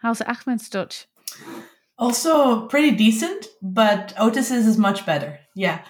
how's 0.00 0.22
Ahmed's 0.22 0.68
Dutch? 0.68 1.06
Also 1.98 2.66
pretty 2.66 2.92
decent, 2.92 3.46
but 3.60 4.14
Otis's 4.18 4.66
is 4.66 4.78
much 4.78 5.06
better. 5.06 5.38
Yeah. 5.54 5.82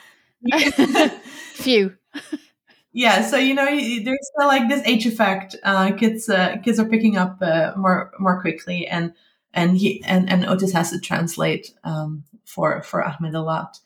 Few. 1.55 1.97
yeah, 2.93 3.23
so 3.23 3.37
you 3.37 3.55
know, 3.55 3.67
there's 3.67 4.31
still 4.35 4.49
like 4.49 4.69
this 4.69 4.83
age 4.85 5.07
effect. 5.07 5.57
Uh, 5.63 5.93
kids, 5.93 6.29
uh, 6.29 6.57
kids 6.65 6.79
are 6.79 6.89
picking 6.89 7.17
up 7.17 7.39
uh, 7.41 7.73
more 7.77 8.13
more 8.19 8.41
quickly, 8.41 8.87
and 8.87 9.15
and 9.55 9.79
he 9.79 10.03
and, 10.05 10.29
and 10.29 10.45
Otis 10.45 10.73
has 10.73 10.91
to 10.91 11.01
translate 11.01 11.73
um, 11.85 12.25
for 12.45 12.83
for 12.83 13.05
Ahmed 13.05 13.35
a 13.35 13.41
lot. 13.41 13.79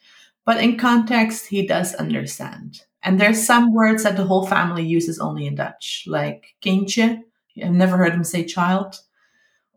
But 0.44 0.62
in 0.62 0.78
context, 0.78 1.48
he 1.48 1.66
does 1.66 1.94
understand. 1.94 2.82
And 3.06 3.20
there's 3.20 3.46
some 3.46 3.72
words 3.72 4.02
that 4.02 4.16
the 4.16 4.25
whole 4.25 4.48
family 4.48 4.84
uses 4.84 5.20
only 5.20 5.46
in 5.46 5.54
Dutch, 5.54 6.02
like 6.08 6.56
kindje. 6.60 7.20
I've 7.62 7.70
never 7.70 7.96
heard 7.96 8.12
him 8.12 8.25
say 8.25 8.44
child. 8.44 9.00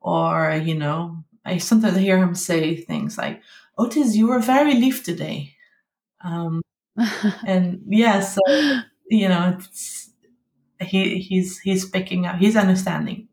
Or, 0.01 0.59
you 0.63 0.73
know, 0.73 1.23
I 1.45 1.59
sometimes 1.59 1.97
hear 1.97 2.17
him 2.17 2.33
say 2.33 2.75
things 2.75 3.19
like, 3.19 3.43
Otis, 3.77 4.15
you 4.15 4.27
were 4.27 4.39
very 4.39 4.73
lief 4.73 5.03
today. 5.03 5.53
Um, 6.25 6.63
and 7.45 7.83
yeah, 7.87 8.21
so, 8.21 8.39
you 9.11 9.29
know, 9.29 9.59
he, 10.81 11.19
he's, 11.19 11.59
he's 11.59 11.87
picking 11.87 12.25
up, 12.25 12.37
he's 12.37 12.55
understanding 12.55 13.27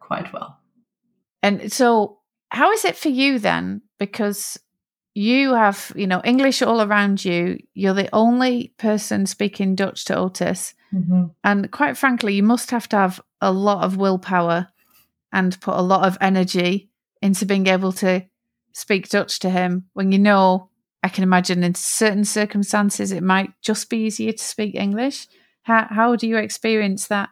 quite 0.00 0.32
well. 0.32 0.60
And 1.42 1.70
so, 1.70 2.20
how 2.48 2.72
is 2.72 2.86
it 2.86 2.96
for 2.96 3.10
you 3.10 3.38
then? 3.38 3.82
Because 3.98 4.58
you 5.14 5.54
have, 5.54 5.92
you 5.94 6.06
know, 6.06 6.22
English 6.24 6.62
all 6.62 6.80
around 6.80 7.24
you. 7.24 7.58
You're 7.74 7.94
the 7.94 8.08
only 8.14 8.72
person 8.78 9.26
speaking 9.26 9.74
Dutch 9.74 10.06
to 10.06 10.16
Otis. 10.16 10.74
Mm-hmm. 10.92 11.24
And 11.44 11.70
quite 11.70 11.96
frankly, 11.96 12.34
you 12.34 12.42
must 12.42 12.70
have 12.70 12.88
to 12.90 12.96
have 12.96 13.20
a 13.40 13.52
lot 13.52 13.84
of 13.84 13.96
willpower 13.96 14.68
and 15.32 15.60
put 15.60 15.74
a 15.74 15.82
lot 15.82 16.06
of 16.06 16.18
energy 16.20 16.90
into 17.20 17.46
being 17.46 17.66
able 17.66 17.92
to 17.92 18.24
speak 18.72 19.08
Dutch 19.08 19.38
to 19.40 19.50
him 19.50 19.86
when 19.92 20.12
you 20.12 20.18
know, 20.18 20.70
I 21.02 21.08
can 21.08 21.24
imagine 21.24 21.62
in 21.62 21.74
certain 21.74 22.24
circumstances, 22.24 23.12
it 23.12 23.22
might 23.22 23.52
just 23.60 23.90
be 23.90 24.04
easier 24.04 24.32
to 24.32 24.42
speak 24.42 24.74
English. 24.74 25.26
How, 25.62 25.86
how 25.90 26.16
do 26.16 26.26
you 26.26 26.38
experience 26.38 27.08
that? 27.08 27.28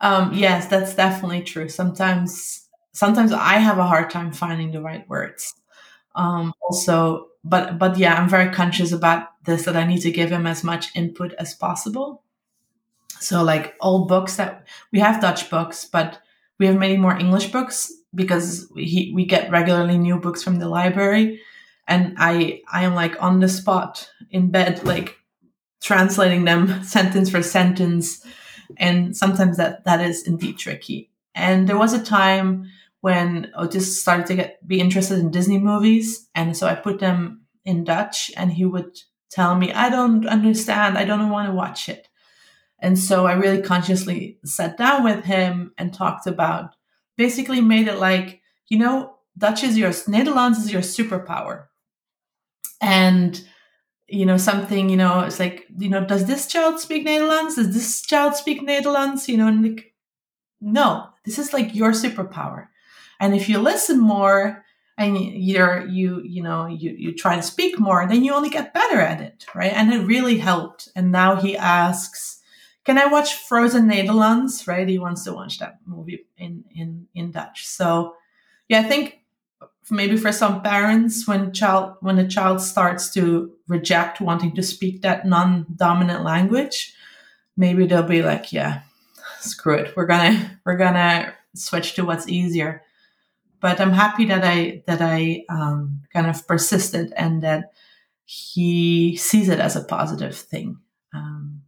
Um, 0.00 0.32
yes, 0.32 0.66
that's 0.66 0.94
definitely 0.94 1.42
true. 1.42 1.68
Sometimes, 1.68 2.66
sometimes 2.92 3.32
I 3.32 3.54
have 3.54 3.78
a 3.78 3.86
hard 3.86 4.10
time 4.10 4.32
finding 4.32 4.72
the 4.72 4.82
right 4.82 5.08
words 5.08 5.54
um, 6.14 6.52
also 6.62 7.28
but 7.44 7.78
but 7.78 7.96
yeah 7.98 8.14
i'm 8.14 8.28
very 8.28 8.50
conscious 8.50 8.92
about 8.92 9.28
this 9.44 9.64
that 9.64 9.76
i 9.76 9.86
need 9.86 10.00
to 10.00 10.10
give 10.10 10.30
him 10.30 10.46
as 10.46 10.64
much 10.64 10.94
input 10.96 11.32
as 11.34 11.54
possible. 11.54 12.22
So 13.20 13.42
like 13.42 13.74
all 13.80 14.06
books 14.06 14.36
that 14.36 14.66
we 14.92 15.00
have 15.00 15.20
dutch 15.20 15.50
books 15.50 15.84
but 15.84 16.20
we 16.58 16.66
have 16.66 16.76
many 16.76 16.96
more 16.96 17.16
english 17.16 17.50
books 17.52 17.92
because 18.14 18.70
we, 18.74 19.12
we 19.14 19.24
get 19.24 19.50
regularly 19.50 19.98
new 19.98 20.18
books 20.18 20.42
from 20.42 20.58
the 20.58 20.68
library. 20.68 21.40
And 21.86 22.14
i 22.18 22.62
i 22.72 22.84
am 22.84 22.94
like 22.94 23.20
on 23.22 23.40
the 23.40 23.48
spot 23.48 24.08
in 24.30 24.50
bed 24.50 24.84
like 24.84 25.18
translating 25.80 26.44
them 26.44 26.82
sentence 26.96 27.30
for 27.30 27.42
sentence. 27.42 28.24
And 28.78 29.16
sometimes 29.16 29.56
that 29.58 29.84
that 29.84 30.00
is 30.00 30.26
indeed 30.26 30.58
tricky. 30.58 31.10
And 31.34 31.68
there 31.68 31.78
was 31.78 31.92
a 31.92 32.02
time 32.02 32.70
when 33.04 33.52
Otis 33.54 34.00
started 34.00 34.24
to 34.28 34.34
get 34.34 34.66
be 34.66 34.80
interested 34.80 35.18
in 35.18 35.30
Disney 35.30 35.58
movies, 35.58 36.26
and 36.34 36.56
so 36.56 36.66
I 36.66 36.74
put 36.74 37.00
them 37.00 37.42
in 37.62 37.84
Dutch, 37.84 38.30
and 38.34 38.50
he 38.50 38.64
would 38.64 38.96
tell 39.30 39.54
me, 39.56 39.70
"I 39.74 39.90
don't 39.90 40.26
understand. 40.26 40.96
I 40.96 41.04
don't 41.04 41.28
want 41.28 41.46
to 41.50 41.54
watch 41.54 41.90
it." 41.90 42.08
And 42.78 42.98
so 42.98 43.26
I 43.26 43.34
really 43.34 43.60
consciously 43.60 44.38
sat 44.46 44.78
down 44.78 45.04
with 45.04 45.22
him 45.24 45.74
and 45.76 45.92
talked 45.92 46.26
about, 46.26 46.76
basically 47.18 47.60
made 47.60 47.88
it 47.88 47.98
like, 47.98 48.40
you 48.68 48.78
know, 48.78 49.16
Dutch 49.36 49.64
is 49.64 49.76
your 49.76 49.90
Nederlands 49.90 50.56
is 50.64 50.72
your 50.72 50.80
superpower, 50.80 51.66
and 52.80 53.46
you 54.08 54.24
know 54.24 54.38
something 54.38 54.88
you 54.88 54.96
know 54.96 55.20
it's 55.20 55.40
like 55.40 55.66
you 55.78 55.90
know 55.90 56.04
does 56.04 56.24
this 56.26 56.46
child 56.46 56.78
speak 56.80 57.04
netherlands 57.04 57.56
Does 57.56 57.74
this 57.74 58.02
child 58.02 58.36
speak 58.36 58.62
netherlands 58.62 59.28
You 59.28 59.38
know, 59.38 59.48
and 59.48 59.62
like, 59.62 59.94
no, 60.60 61.08
this 61.24 61.38
is 61.38 61.52
like 61.52 61.74
your 61.74 61.92
superpower 61.92 62.68
and 63.20 63.34
if 63.34 63.48
you 63.48 63.58
listen 63.58 64.00
more 64.00 64.64
and 64.96 65.18
you're 65.18 65.86
you 65.86 66.22
you 66.22 66.42
know 66.42 66.66
you 66.66 66.90
you 66.96 67.14
try 67.14 67.36
to 67.36 67.42
speak 67.42 67.78
more, 67.78 68.06
then 68.06 68.24
you 68.24 68.32
only 68.32 68.50
get 68.50 68.74
better 68.74 69.00
at 69.00 69.20
it, 69.20 69.46
right? 69.54 69.72
And 69.72 69.92
it 69.92 70.06
really 70.06 70.38
helped. 70.38 70.88
And 70.94 71.10
now 71.10 71.36
he 71.36 71.56
asks, 71.56 72.40
"Can 72.84 72.98
I 72.98 73.06
watch 73.06 73.34
Frozen 73.34 73.88
Netherlands? 73.88 74.66
Right? 74.66 74.88
He 74.88 74.98
wants 74.98 75.24
to 75.24 75.32
watch 75.32 75.58
that 75.58 75.78
movie 75.86 76.26
in 76.36 76.64
in 76.74 77.06
in 77.14 77.32
Dutch. 77.32 77.66
So 77.66 78.16
yeah, 78.68 78.80
I 78.80 78.84
think 78.84 79.24
maybe 79.90 80.16
for 80.16 80.32
some 80.32 80.62
parents 80.62 81.26
when 81.26 81.52
child 81.52 81.96
when 82.00 82.18
a 82.18 82.28
child 82.28 82.60
starts 82.60 83.10
to 83.12 83.52
reject 83.68 84.20
wanting 84.20 84.54
to 84.54 84.62
speak 84.62 85.02
that 85.02 85.26
non-dominant 85.26 86.24
language 86.24 86.94
maybe 87.56 87.86
they'll 87.86 88.02
be 88.02 88.22
like 88.22 88.52
yeah 88.52 88.80
screw 89.40 89.74
it 89.74 89.94
we're 89.96 90.06
gonna 90.06 90.58
we're 90.64 90.76
gonna 90.76 91.32
switch 91.54 91.94
to 91.94 92.04
what's 92.04 92.28
easier 92.28 92.82
but 93.64 93.80
I'm 93.80 93.92
happy 93.92 94.26
that 94.26 94.44
I 94.44 94.82
that 94.86 95.00
I 95.00 95.46
um, 95.48 96.02
kind 96.12 96.26
of 96.26 96.46
persisted 96.46 97.14
and 97.16 97.42
that 97.42 97.72
he 98.26 99.16
sees 99.16 99.48
it 99.48 99.58
as 99.58 99.74
a 99.74 99.82
positive 99.82 100.36
thing. 100.36 100.76
Um, 101.14 101.62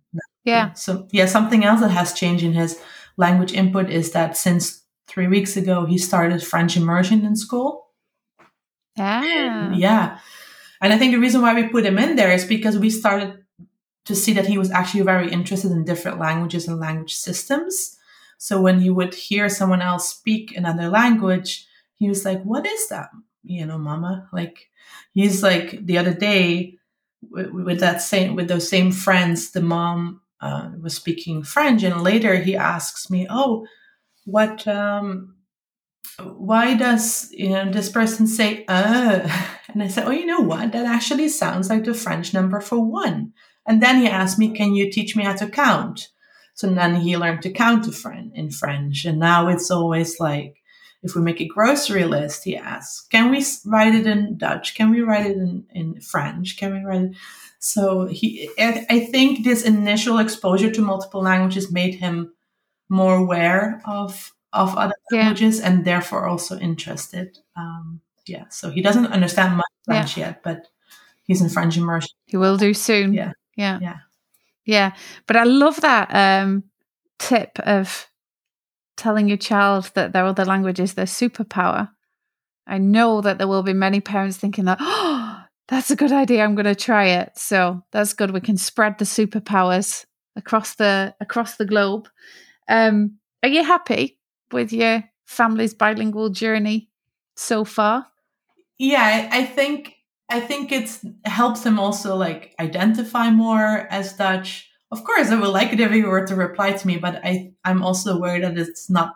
yeah. 0.44 0.74
So 0.74 1.08
yeah, 1.10 1.24
something 1.24 1.64
else 1.64 1.80
that 1.80 1.90
has 1.90 2.12
changed 2.12 2.44
in 2.44 2.52
his 2.52 2.78
language 3.16 3.54
input 3.54 3.88
is 3.88 4.10
that 4.10 4.36
since 4.36 4.82
three 5.08 5.26
weeks 5.26 5.56
ago 5.56 5.86
he 5.86 5.96
started 5.96 6.44
French 6.44 6.76
immersion 6.76 7.24
in 7.24 7.34
school. 7.34 7.86
Ah. 8.98 9.72
yeah. 9.72 10.18
and 10.82 10.92
I 10.92 10.98
think 10.98 11.12
the 11.12 11.18
reason 11.18 11.40
why 11.40 11.54
we 11.54 11.68
put 11.68 11.86
him 11.86 11.98
in 11.98 12.16
there 12.16 12.30
is 12.30 12.44
because 12.44 12.76
we 12.76 12.90
started 12.90 13.42
to 14.04 14.14
see 14.14 14.34
that 14.34 14.46
he 14.46 14.58
was 14.58 14.70
actually 14.70 15.02
very 15.02 15.32
interested 15.32 15.70
in 15.70 15.86
different 15.86 16.18
languages 16.18 16.68
and 16.68 16.78
language 16.78 17.14
systems. 17.14 17.96
So 18.36 18.60
when 18.60 18.80
he 18.80 18.90
would 18.90 19.14
hear 19.14 19.48
someone 19.48 19.80
else 19.80 20.10
speak 20.10 20.54
another 20.54 20.90
language, 20.90 21.66
he 21.96 22.08
was 22.08 22.24
like, 22.24 22.42
"What 22.42 22.66
is 22.66 22.88
that?" 22.88 23.10
You 23.44 23.66
know, 23.66 23.78
Mama. 23.78 24.28
Like 24.32 24.70
he's 25.12 25.42
like 25.42 25.84
the 25.84 25.98
other 25.98 26.14
day 26.14 26.78
with, 27.22 27.50
with 27.50 27.80
that 27.80 28.02
same 28.02 28.36
with 28.36 28.48
those 28.48 28.68
same 28.68 28.92
friends. 28.92 29.50
The 29.50 29.62
mom 29.62 30.20
uh, 30.40 30.70
was 30.80 30.94
speaking 30.94 31.42
French, 31.42 31.82
and 31.82 32.02
later 32.02 32.36
he 32.36 32.56
asks 32.56 33.10
me, 33.10 33.26
"Oh, 33.30 33.66
what 34.24 34.66
um, 34.66 35.36
why 36.18 36.74
does 36.74 37.30
you 37.32 37.50
know 37.50 37.70
this 37.70 37.90
person 37.90 38.26
say 38.26 38.64
uh 38.68 39.28
and 39.68 39.82
i 39.82 39.88
said 39.88 40.06
oh 40.06 40.10
you 40.10 40.26
know 40.26 40.40
what 40.40 40.72
that 40.72 40.86
actually 40.86 41.28
sounds 41.28 41.68
like 41.68 41.84
the 41.84 41.94
french 41.94 42.32
number 42.32 42.60
for 42.60 42.78
one 42.78 43.32
and 43.66 43.82
then 43.82 44.00
he 44.00 44.08
asked 44.08 44.38
me 44.38 44.54
can 44.54 44.74
you 44.74 44.90
teach 44.90 45.16
me 45.16 45.24
how 45.24 45.34
to 45.34 45.46
count 45.46 46.08
so 46.54 46.68
then 46.68 46.96
he 46.96 47.16
learned 47.16 47.42
to 47.42 47.50
count 47.50 47.86
in 48.34 48.50
french 48.50 49.04
and 49.04 49.18
now 49.18 49.48
it's 49.48 49.70
always 49.70 50.18
like 50.18 50.62
if 51.02 51.14
we 51.14 51.22
make 51.22 51.40
a 51.40 51.46
grocery 51.46 52.04
list 52.04 52.44
he 52.44 52.56
asks 52.56 53.06
can 53.08 53.30
we 53.30 53.44
write 53.64 53.94
it 53.94 54.06
in 54.06 54.36
dutch 54.36 54.74
can 54.74 54.90
we 54.90 55.00
write 55.00 55.26
it 55.26 55.36
in, 55.36 55.64
in 55.70 56.00
french 56.00 56.56
can 56.56 56.72
we 56.72 56.80
write 56.84 57.02
it 57.02 57.16
so 57.58 58.06
he 58.06 58.50
i 58.58 59.00
think 59.10 59.44
this 59.44 59.62
initial 59.62 60.18
exposure 60.18 60.70
to 60.70 60.82
multiple 60.82 61.22
languages 61.22 61.72
made 61.72 61.94
him 61.94 62.32
more 62.88 63.16
aware 63.16 63.82
of 63.86 64.32
of 64.56 64.76
other 64.76 64.94
yeah. 65.10 65.20
languages 65.20 65.60
and 65.60 65.84
therefore 65.84 66.26
also 66.26 66.58
interested. 66.58 67.38
Um, 67.56 68.00
yeah, 68.26 68.44
so 68.48 68.70
he 68.70 68.82
doesn't 68.82 69.06
understand 69.06 69.56
much 69.56 69.66
French 69.84 70.16
yeah. 70.16 70.26
yet, 70.26 70.42
but 70.42 70.66
he's 71.24 71.40
in 71.40 71.48
French 71.48 71.76
immersion. 71.76 72.10
He 72.26 72.36
will 72.36 72.56
do 72.56 72.74
soon. 72.74 73.12
Yeah, 73.12 73.32
yeah, 73.56 73.78
yeah, 73.80 73.98
yeah. 74.64 74.92
But 75.26 75.36
I 75.36 75.44
love 75.44 75.80
that 75.82 76.08
um, 76.12 76.64
tip 77.18 77.58
of 77.60 78.08
telling 78.96 79.28
your 79.28 79.36
child 79.36 79.90
that 79.94 80.12
their 80.12 80.24
other 80.24 80.44
language 80.44 80.80
is 80.80 80.94
their 80.94 81.06
superpower. 81.06 81.90
I 82.66 82.78
know 82.78 83.20
that 83.20 83.38
there 83.38 83.48
will 83.48 83.62
be 83.62 83.72
many 83.72 84.00
parents 84.00 84.36
thinking 84.36 84.64
that, 84.64 84.78
oh, 84.80 85.42
that's 85.68 85.90
a 85.90 85.96
good 85.96 86.12
idea. 86.12 86.42
I'm 86.42 86.54
going 86.54 86.64
to 86.66 86.74
try 86.74 87.06
it. 87.06 87.32
So 87.36 87.82
that's 87.92 88.12
good. 88.12 88.30
We 88.30 88.40
can 88.40 88.56
spread 88.56 88.98
the 88.98 89.04
superpowers 89.04 90.04
across 90.36 90.74
the 90.74 91.14
across 91.20 91.56
the 91.56 91.64
globe. 91.64 92.08
Um, 92.68 93.18
are 93.42 93.48
you 93.48 93.64
happy 93.64 94.18
with 94.52 94.72
your 94.72 95.04
family's 95.24 95.74
bilingual 95.74 96.30
journey 96.30 96.90
so 97.36 97.64
far? 97.64 98.06
Yeah, 98.78 99.28
I 99.32 99.44
think 99.44 99.94
I 100.28 100.40
think 100.40 100.72
it's 100.72 101.04
helps 101.24 101.62
them 101.62 101.78
also 101.78 102.16
like 102.16 102.54
identify 102.60 103.30
more 103.30 103.86
as 103.90 104.12
Dutch. 104.14 104.70
Of 104.90 105.04
course, 105.04 105.30
I 105.30 105.40
would 105.40 105.48
like 105.48 105.72
it 105.72 105.80
if 105.80 105.90
he 105.90 106.02
were 106.02 106.26
to 106.26 106.34
reply 106.34 106.72
to 106.72 106.86
me, 106.86 106.96
but 106.96 107.20
I 107.24 107.52
I'm 107.64 107.82
also 107.82 108.16
aware 108.16 108.40
that 108.40 108.56
it's 108.58 108.88
not 108.88 109.14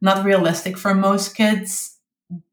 not 0.00 0.24
realistic 0.24 0.76
for 0.76 0.94
most 0.94 1.34
kids, 1.34 1.98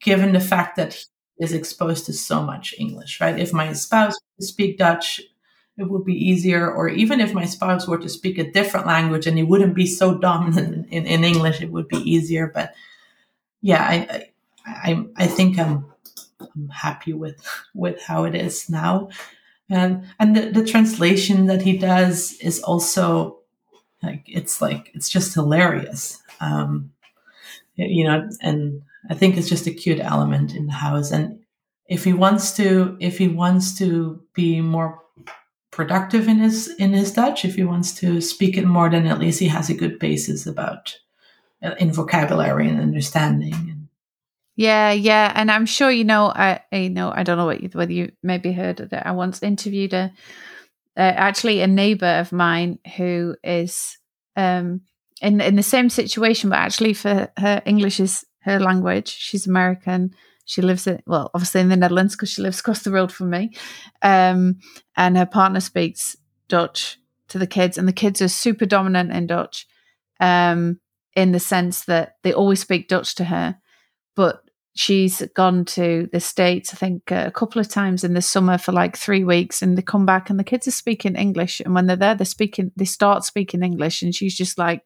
given 0.01 0.34
the 0.34 0.39
fact 0.39 0.75
that 0.77 0.93
he 0.93 1.43
is 1.43 1.53
exposed 1.53 2.05
to 2.05 2.13
so 2.13 2.41
much 2.43 2.74
English. 2.77 3.19
Right? 3.19 3.38
If 3.39 3.53
my 3.53 3.74
spouse 3.74 4.15
speak 4.39 4.77
Dutch, 4.77 5.22
it 5.77 5.89
would 5.89 6.05
be 6.05 6.13
easier. 6.13 6.72
Or 6.72 6.89
even 6.89 7.19
if 7.19 7.34
my 7.34 7.46
spouse 7.46 7.88
were 7.88 7.98
to 7.98 8.10
speak 8.10 8.38
a 8.38 8.51
different 8.51 8.86
language 8.88 9.27
and 9.27 9.38
he 9.38 9.43
wouldn't 9.43 9.75
be 9.75 9.86
so 9.86 10.18
dominant 10.18 10.87
in, 10.92 11.05
in 11.05 11.24
English, 11.24 11.61
it 11.61 11.72
would 11.72 11.87
be 11.87 11.98
easier. 11.98 12.51
But 12.53 12.74
yeah, 13.61 13.83
I, 13.83 14.29
I, 14.66 15.05
I 15.16 15.27
think 15.27 15.57
I'm, 15.57 15.85
I'm 16.40 16.70
happy 16.70 17.14
with, 17.14 17.42
with 17.74 18.01
how 18.01 18.25
it 18.25 18.35
is 18.35 18.70
now. 18.70 19.09
And, 19.70 20.03
and 20.20 20.36
the, 20.36 20.51
the 20.51 20.66
translation 20.66 21.46
that 21.46 21.62
he 21.62 21.77
does 21.77 22.34
is 22.42 22.62
also 22.62 23.40
like, 24.01 24.24
it's 24.27 24.62
like, 24.62 24.92
it's 24.94 25.10
just 25.10 25.34
hilarious. 25.34 26.22
Um, 26.40 26.92
you 27.75 28.03
know, 28.03 28.29
and 28.42 28.82
I 29.10 29.14
think 29.14 29.38
it's 29.38 29.50
just 29.50 29.68
a 29.68 29.72
cute 29.72 30.00
element 30.00 30.55
in 30.55 30.66
the 30.66 30.74
house. 30.74 31.12
And 31.12 31.40
if 31.88 32.03
he 32.03 32.14
wants 32.14 32.55
to, 32.58 32.98
if 33.00 33.18
he 33.18 33.27
wants 33.27 33.77
to 33.77 34.22
be 34.34 34.62
more 34.62 35.01
productive 35.72 36.27
in 36.27 36.38
his 36.38 36.68
in 36.75 36.94
his 36.94 37.12
Dutch. 37.12 37.46
If 37.46 37.55
he 37.55 37.64
wants 37.64 37.94
to 37.96 38.22
speak 38.22 38.58
it 38.58 38.66
more, 38.66 38.90
then 38.90 39.05
at 39.05 39.20
least 39.20 39.40
he 39.40 39.48
has 39.48 39.70
a 39.70 39.74
good 39.74 40.00
basis 40.00 40.46
about 40.46 40.98
uh, 41.64 41.75
in 41.79 41.92
vocabulary 41.92 42.68
and 42.68 42.82
understanding. 42.82 43.78
Yeah, 44.59 44.91
yeah, 44.91 45.31
and 45.35 45.50
I'm 45.50 45.65
sure 45.65 45.89
you 45.89 46.03
know. 46.03 46.33
I 46.35 46.59
know 46.89 47.13
I 47.15 47.24
don't 47.24 47.37
know 47.37 47.45
what 47.45 47.63
you, 47.63 47.69
whether 47.69 47.93
you 47.93 48.11
maybe 48.22 48.51
heard 48.51 48.75
that 48.91 49.07
I 49.07 49.11
once 49.11 49.41
interviewed 49.41 49.93
a 49.93 50.11
uh, 50.98 51.13
actually 51.15 51.61
a 51.61 51.67
neighbor 51.67 52.19
of 52.19 52.33
mine 52.33 52.77
who 52.98 53.37
is 53.41 53.98
um 54.35 54.81
in 55.22 55.39
in 55.39 55.55
the 55.55 55.63
same 55.63 55.89
situation, 55.89 56.50
but 56.50 56.59
actually 56.59 56.93
for 56.93 57.29
her 57.37 57.61
English 57.65 58.01
is 58.01 58.25
her 58.41 58.59
language. 58.59 59.07
She's 59.07 59.48
American 59.48 60.13
she 60.43 60.61
lives 60.61 60.87
in, 60.87 61.01
well, 61.07 61.31
obviously 61.33 61.61
in 61.61 61.69
the 61.69 61.77
Netherlands 61.77 62.17
because 62.17 62.31
she 62.31 62.41
lives 62.41 62.59
across 62.59 62.81
the 62.83 62.91
road 62.91 63.13
from 63.13 63.29
me. 63.29 63.51
Um, 64.01 64.59
and 64.98 65.15
her 65.15 65.25
partner 65.27 65.61
speaks 65.61 66.17
Dutch 66.50 67.00
to 67.29 67.39
the 67.39 67.48
kids, 67.48 67.77
and 67.77 67.87
the 67.87 67.93
kids 67.93 68.22
are 68.22 68.27
super 68.27 68.65
dominant 68.65 69.13
in 69.13 69.25
Dutch 69.25 69.67
um, 70.19 70.81
in 71.15 71.31
the 71.31 71.39
sense 71.39 71.85
that 71.85 72.17
they 72.24 72.33
always 72.33 72.59
speak 72.59 72.89
Dutch 72.89 73.15
to 73.15 73.24
her. 73.25 73.57
But 74.15 74.43
she's 74.79 75.22
gone 75.35 75.65
to 75.65 76.07
the 76.13 76.22
States, 76.22 76.74
I 76.74 76.77
think, 76.77 77.11
uh, 77.11 77.25
a 77.27 77.31
couple 77.31 77.59
of 77.59 77.68
times 77.68 78.05
in 78.05 78.13
the 78.13 78.22
summer 78.22 78.57
for 78.57 78.72
like 78.72 78.96
three 78.96 79.25
weeks, 79.25 79.61
and 79.61 79.77
they 79.77 79.81
come 79.81 80.05
back 80.05 80.29
and 80.29 80.39
the 80.39 80.44
kids 80.46 80.70
are 80.70 80.72
speaking 80.72 81.18
English. 81.18 81.59
And 81.59 81.75
when 81.75 81.85
they're 81.85 81.98
there, 81.98 82.15
they're 82.15 82.25
speaking, 82.25 82.72
they 82.77 82.85
start 82.85 83.25
speaking 83.25 83.61
English, 83.61 84.01
and 84.01 84.15
she's 84.15 84.37
just 84.37 84.57
like, 84.57 84.83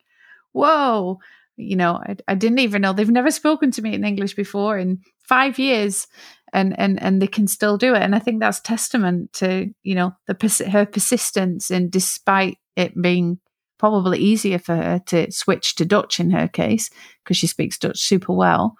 whoa 0.51 1.19
you 1.57 1.75
know 1.75 1.99
I, 2.03 2.15
I, 2.27 2.35
didn't 2.35 2.59
even 2.59 2.81
know 2.81 2.93
they've 2.93 3.09
never 3.09 3.29
spoken 3.29 3.69
to 3.71 3.81
me 3.81 3.93
in 3.93 4.03
english 4.03 4.33
before 4.35 4.77
in 4.77 5.01
five 5.27 5.59
years 5.59 6.07
and 6.51 6.77
and 6.79 7.01
and 7.01 7.21
they 7.21 7.27
can 7.27 7.47
still 7.47 7.77
do 7.77 7.93
it 7.93 8.01
and 8.01 8.15
i 8.15 8.19
think 8.19 8.39
that's 8.39 8.59
testament 8.59 9.33
to 9.33 9.71
you 9.83 9.95
know 9.95 10.13
the 10.27 10.67
her 10.71 10.85
persistence 10.85 11.69
and 11.69 11.91
despite 11.91 12.57
it 12.75 12.99
being 12.99 13.39
probably 13.77 14.17
easier 14.17 14.57
for 14.57 14.75
her 14.75 14.99
to 15.05 15.31
switch 15.31 15.75
to 15.75 15.85
dutch 15.85 16.19
in 16.19 16.31
her 16.31 16.47
case 16.47 16.89
because 17.23 17.37
she 17.37 17.47
speaks 17.47 17.77
dutch 17.77 17.99
super 17.99 18.33
well 18.33 18.75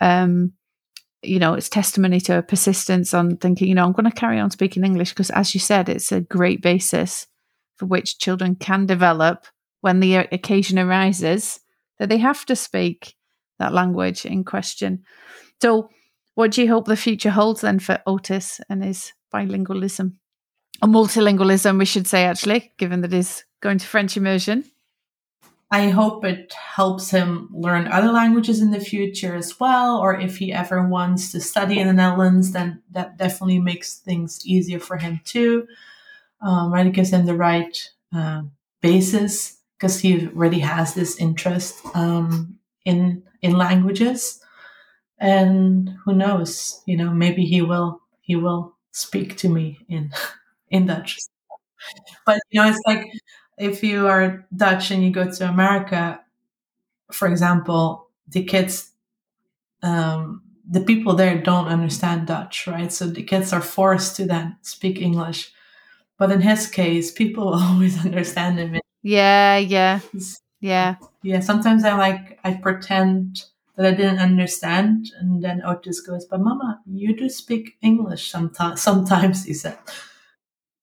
um 0.00 0.52
you 1.22 1.38
know 1.38 1.54
it's 1.54 1.68
testimony 1.68 2.20
to 2.20 2.32
her 2.32 2.42
persistence 2.42 3.14
on 3.14 3.36
thinking 3.36 3.68
you 3.68 3.74
know 3.74 3.84
i'm 3.84 3.92
going 3.92 4.10
to 4.10 4.16
carry 4.16 4.38
on 4.38 4.50
speaking 4.50 4.84
english 4.84 5.10
because 5.10 5.30
as 5.30 5.54
you 5.54 5.60
said 5.60 5.88
it's 5.88 6.12
a 6.12 6.20
great 6.20 6.62
basis 6.62 7.26
for 7.76 7.86
which 7.86 8.18
children 8.18 8.54
can 8.54 8.86
develop 8.86 9.46
when 9.80 10.00
the 10.00 10.16
occasion 10.16 10.78
arises 10.78 11.60
that 11.98 12.08
they 12.08 12.18
have 12.18 12.46
to 12.46 12.56
speak 12.56 13.14
that 13.58 13.72
language 13.72 14.24
in 14.24 14.44
question. 14.44 15.04
So, 15.60 15.88
what 16.34 16.52
do 16.52 16.62
you 16.62 16.68
hope 16.68 16.86
the 16.86 16.96
future 16.96 17.30
holds 17.30 17.60
then 17.60 17.78
for 17.78 18.00
Otis 18.06 18.60
and 18.68 18.82
his 18.82 19.12
bilingualism? 19.32 20.14
Or 20.82 20.88
multilingualism, 20.88 21.78
we 21.78 21.84
should 21.84 22.06
say, 22.06 22.24
actually, 22.24 22.72
given 22.78 23.02
that 23.02 23.12
he's 23.12 23.44
going 23.60 23.78
to 23.78 23.86
French 23.86 24.16
immersion. 24.16 24.64
I 25.72 25.90
hope 25.90 26.24
it 26.24 26.54
helps 26.54 27.10
him 27.10 27.48
learn 27.52 27.88
other 27.88 28.12
languages 28.12 28.62
in 28.62 28.72
the 28.72 28.80
future 28.80 29.34
as 29.36 29.58
well. 29.60 29.98
Or 29.98 30.14
if 30.20 30.38
he 30.38 30.52
ever 30.52 30.86
wants 30.88 31.32
to 31.32 31.40
study 31.40 31.80
in 31.80 31.88
the 31.88 31.94
Netherlands, 31.94 32.52
then 32.52 32.82
that 32.92 33.18
definitely 33.18 33.60
makes 33.60 33.96
things 33.98 34.42
easier 34.46 34.80
for 34.80 34.98
him 34.98 35.22
too. 35.24 35.66
Um, 36.42 36.72
right? 36.72 36.86
It 36.86 36.94
gives 36.94 37.10
him 37.12 37.26
the 37.26 37.36
right 37.36 37.76
uh, 38.14 38.42
basis 38.82 39.58
because 39.78 40.00
he 40.00 40.28
already 40.28 40.60
has 40.60 40.94
this 40.94 41.18
interest 41.18 41.80
um, 41.94 42.58
in 42.84 43.24
in 43.42 43.52
languages 43.58 44.40
and 45.18 45.90
who 46.04 46.14
knows 46.14 46.82
you 46.86 46.96
know 46.96 47.10
maybe 47.10 47.44
he 47.44 47.62
will 47.62 48.00
he 48.22 48.36
will 48.36 48.76
speak 48.92 49.36
to 49.36 49.48
me 49.48 49.78
in 49.88 50.10
in 50.70 50.86
dutch 50.86 51.18
but 52.26 52.40
you 52.50 52.60
know 52.60 52.68
it's 52.68 52.80
like 52.86 53.06
if 53.58 53.82
you 53.82 54.06
are 54.06 54.46
dutch 54.54 54.90
and 54.90 55.04
you 55.04 55.10
go 55.10 55.30
to 55.30 55.48
america 55.48 56.20
for 57.10 57.28
example 57.28 58.08
the 58.28 58.42
kids 58.44 58.90
um, 59.82 60.42
the 60.68 60.80
people 60.80 61.14
there 61.14 61.42
don't 61.42 61.66
understand 61.66 62.26
dutch 62.26 62.66
right 62.66 62.92
so 62.92 63.06
the 63.06 63.22
kids 63.22 63.52
are 63.52 63.60
forced 63.60 64.16
to 64.16 64.24
then 64.24 64.56
speak 64.62 65.00
english 65.00 65.52
but 66.18 66.30
in 66.30 66.40
his 66.40 66.66
case 66.66 67.10
people 67.10 67.48
always 67.54 68.04
understand 68.04 68.58
him 68.58 68.78
yeah, 69.02 69.56
yeah, 69.58 70.00
yeah, 70.60 70.94
yeah. 71.22 71.40
Sometimes 71.40 71.84
I 71.84 71.94
like 71.94 72.38
I 72.44 72.54
pretend 72.54 73.44
that 73.76 73.86
I 73.86 73.90
didn't 73.90 74.20
understand, 74.20 75.10
and 75.18 75.42
then 75.42 75.60
Otis 75.64 76.00
goes, 76.00 76.24
"But 76.24 76.40
Mama, 76.40 76.80
you 76.86 77.16
do 77.16 77.28
speak 77.28 77.76
English 77.82 78.30
sometimes." 78.30 78.80
Sometimes 78.80 79.44
he 79.44 79.54
said, 79.54 79.76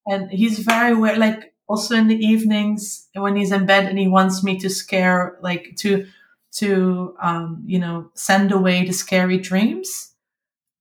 and 0.05 0.29
he's 0.29 0.59
very 0.59 0.93
weird. 0.93 1.17
Like 1.17 1.53
also 1.69 1.95
in 1.95 2.07
the 2.09 2.17
evenings 2.17 3.07
when 3.15 3.37
he's 3.37 3.53
in 3.53 3.67
bed 3.67 3.85
and 3.87 3.99
he 3.99 4.09
wants 4.09 4.43
me 4.43 4.59
to 4.59 4.69
scare, 4.69 5.39
like 5.41 5.75
to 5.77 6.07
to 6.53 7.15
um, 7.21 7.63
you 7.67 7.79
know 7.79 8.11
send 8.15 8.51
away 8.51 8.85
the 8.85 8.93
scary 8.93 9.39
dreams. 9.39 10.13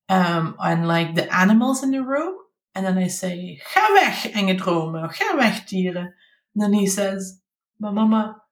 um, 0.08 0.56
on 0.58 0.84
like 0.84 1.14
the 1.14 1.32
animals 1.34 1.82
in 1.82 1.90
the 1.90 2.02
room. 2.02 2.36
And 2.74 2.86
then 2.86 2.98
I 2.98 3.08
say, 3.08 3.60
ga 3.74 3.86
weg, 3.92 4.32
enge 4.34 4.58
dromen, 4.58 5.08
ga 5.18 5.36
weg, 5.36 5.66
dieren. 5.66 6.12
And 6.54 6.62
then 6.62 6.72
he 6.72 6.86
says, 6.86 7.40
but 7.80 7.92
mama, 7.92 8.42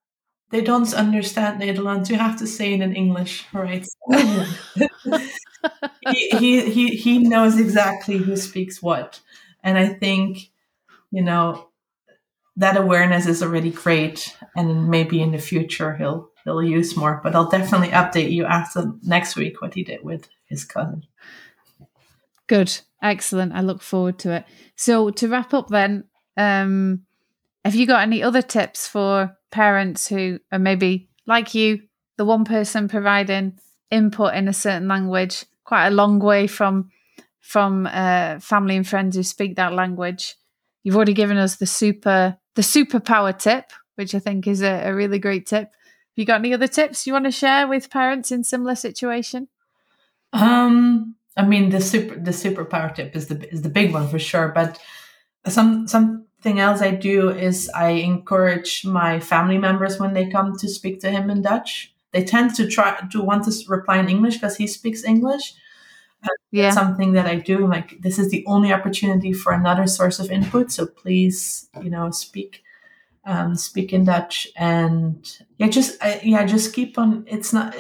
they 0.51 0.63
don't 0.63 0.93
understand 0.95 1.63
Nederlands. 1.63 2.11
You 2.11 2.17
have 2.19 2.39
to 2.39 2.47
say 2.47 2.75
it 2.75 2.81
in 2.83 2.95
English, 2.97 3.47
right? 3.53 3.87
he, 6.01 6.29
he, 6.31 6.71
he, 6.71 6.89
he 6.97 7.19
knows 7.19 7.59
exactly 7.59 8.19
who 8.19 8.37
speaks 8.37 8.83
what. 8.83 9.21
And 9.63 9.79
I 9.79 9.89
think, 9.89 10.51
you 11.13 11.23
know, 11.23 11.69
that 12.57 12.77
awareness 12.77 13.27
is 13.27 13.43
already 13.43 13.71
great. 13.71 14.37
And 14.57 14.89
maybe 14.89 15.21
in 15.21 15.33
the 15.33 15.39
future 15.39 15.95
he'll, 15.97 16.31
he'll 16.45 16.63
use 16.63 16.97
more, 16.97 17.21
but 17.23 17.35
I'll 17.35 17.51
definitely 17.51 17.89
update 17.89 18.33
you 18.33 18.45
after 18.45 18.93
next 19.03 19.37
week 19.37 19.61
what 19.61 19.75
he 19.75 19.85
did 19.85 20.03
with 20.03 20.29
his 20.47 20.65
cousin. 20.65 21.05
Good. 22.47 22.81
Excellent. 23.03 23.53
I 23.53 23.61
look 23.61 23.83
forward 23.83 24.19
to 24.21 24.33
it. 24.33 24.45
So 24.75 25.11
to 25.11 25.29
wrap 25.29 25.53
up 25.53 25.69
then, 25.69 26.05
um, 26.37 27.03
have 27.65 27.75
you 27.75 27.87
got 27.87 28.03
any 28.03 28.23
other 28.23 28.43
tips 28.43 28.89
for 28.89 29.37
parents 29.51 30.09
who 30.09 30.39
are 30.53 30.59
maybe 30.59 31.09
like 31.27 31.55
you, 31.55 31.83
the 32.17 32.25
one 32.25 32.45
person 32.45 32.89
providing 32.89 33.59
input 33.91 34.35
in 34.35 34.49
a 34.49 34.53
certain 34.53 34.89
language, 34.89 35.45
quite 35.65 35.89
a 35.89 35.91
long 35.91 36.19
way 36.19 36.47
from 36.47 36.91
from 37.41 37.87
uh, 37.87 38.41
family 38.41 38.77
and 38.77 38.87
friends 38.87 39.17
who 39.17 39.23
speak 39.23 39.57
that 39.57 39.73
language? 39.73 40.37
You've 40.83 40.97
already 40.97 41.15
given 41.15 41.37
us 41.37 41.57
the 41.57 41.67
super 41.67 42.39
the 42.57 42.63
superpower 42.63 43.39
tip, 43.39 43.71
which 43.95 44.15
I 44.15 44.19
think 44.19 44.47
is 44.47 44.63
a, 44.63 44.89
a 44.89 44.95
really 44.95 45.19
great 45.19 45.47
tip. 45.47 45.69
Have 45.69 46.17
you 46.17 46.25
got 46.25 46.41
any 46.41 46.53
other 46.53 46.67
tips 46.67 47.07
you 47.07 47.13
want 47.13 47.27
to 47.27 47.31
share 47.31 47.69
with 47.69 47.91
parents 47.91 48.33
in 48.33 48.43
similar 48.43 48.75
situation? 48.75 49.49
Um, 50.33 51.15
I 51.37 51.45
mean, 51.45 51.69
the 51.69 51.81
super 51.81 52.17
the 52.17 52.33
superpower 52.33 52.95
tip 52.95 53.15
is 53.15 53.29
the 53.29 53.49
is 53.53 53.63
the 53.63 53.69
big 53.69 53.93
one 53.93 54.09
for 54.09 54.19
sure. 54.19 54.49
But 54.49 54.81
some 55.47 55.87
something 55.87 56.59
else 56.59 56.81
I 56.81 56.93
do 56.93 57.31
is 57.31 57.71
I 57.75 57.91
encourage 57.91 58.85
my 58.85 59.21
family 59.21 59.59
members 59.59 60.01
when 60.01 60.15
they 60.15 60.29
come 60.29 60.57
to 60.59 60.69
speak 60.69 61.01
to 61.01 61.11
him 61.11 61.31
in 61.31 61.43
Dutch. 61.43 61.95
They 62.13 62.25
tend 62.25 62.55
to 62.55 62.67
try 62.67 62.99
to 63.13 63.23
want 63.23 63.45
to 63.45 63.53
reply 63.69 63.99
in 63.99 64.09
English 64.09 64.37
because 64.37 64.57
he 64.57 64.67
speaks 64.67 65.05
English. 65.05 65.55
Yeah, 66.51 66.71
something 66.71 67.13
that 67.13 67.27
I 67.27 67.37
do. 67.37 67.67
Like 67.67 68.01
this 68.01 68.19
is 68.19 68.31
the 68.31 68.45
only 68.47 68.73
opportunity 68.73 69.33
for 69.33 69.53
another 69.53 69.87
source 69.87 70.19
of 70.19 70.31
input. 70.31 70.73
So 70.73 70.87
please, 70.87 71.69
you 71.83 71.91
know, 71.91 72.11
speak 72.11 72.63
um, 73.27 73.57
speak 73.57 73.93
in 73.93 74.05
Dutch 74.05 74.49
and 74.57 75.29
yeah, 75.59 75.69
just 75.69 76.03
uh, 76.03 76.19
yeah, 76.23 76.47
just 76.47 76.73
keep 76.75 76.99
on. 76.99 77.25
It's 77.27 77.53
not 77.53 77.75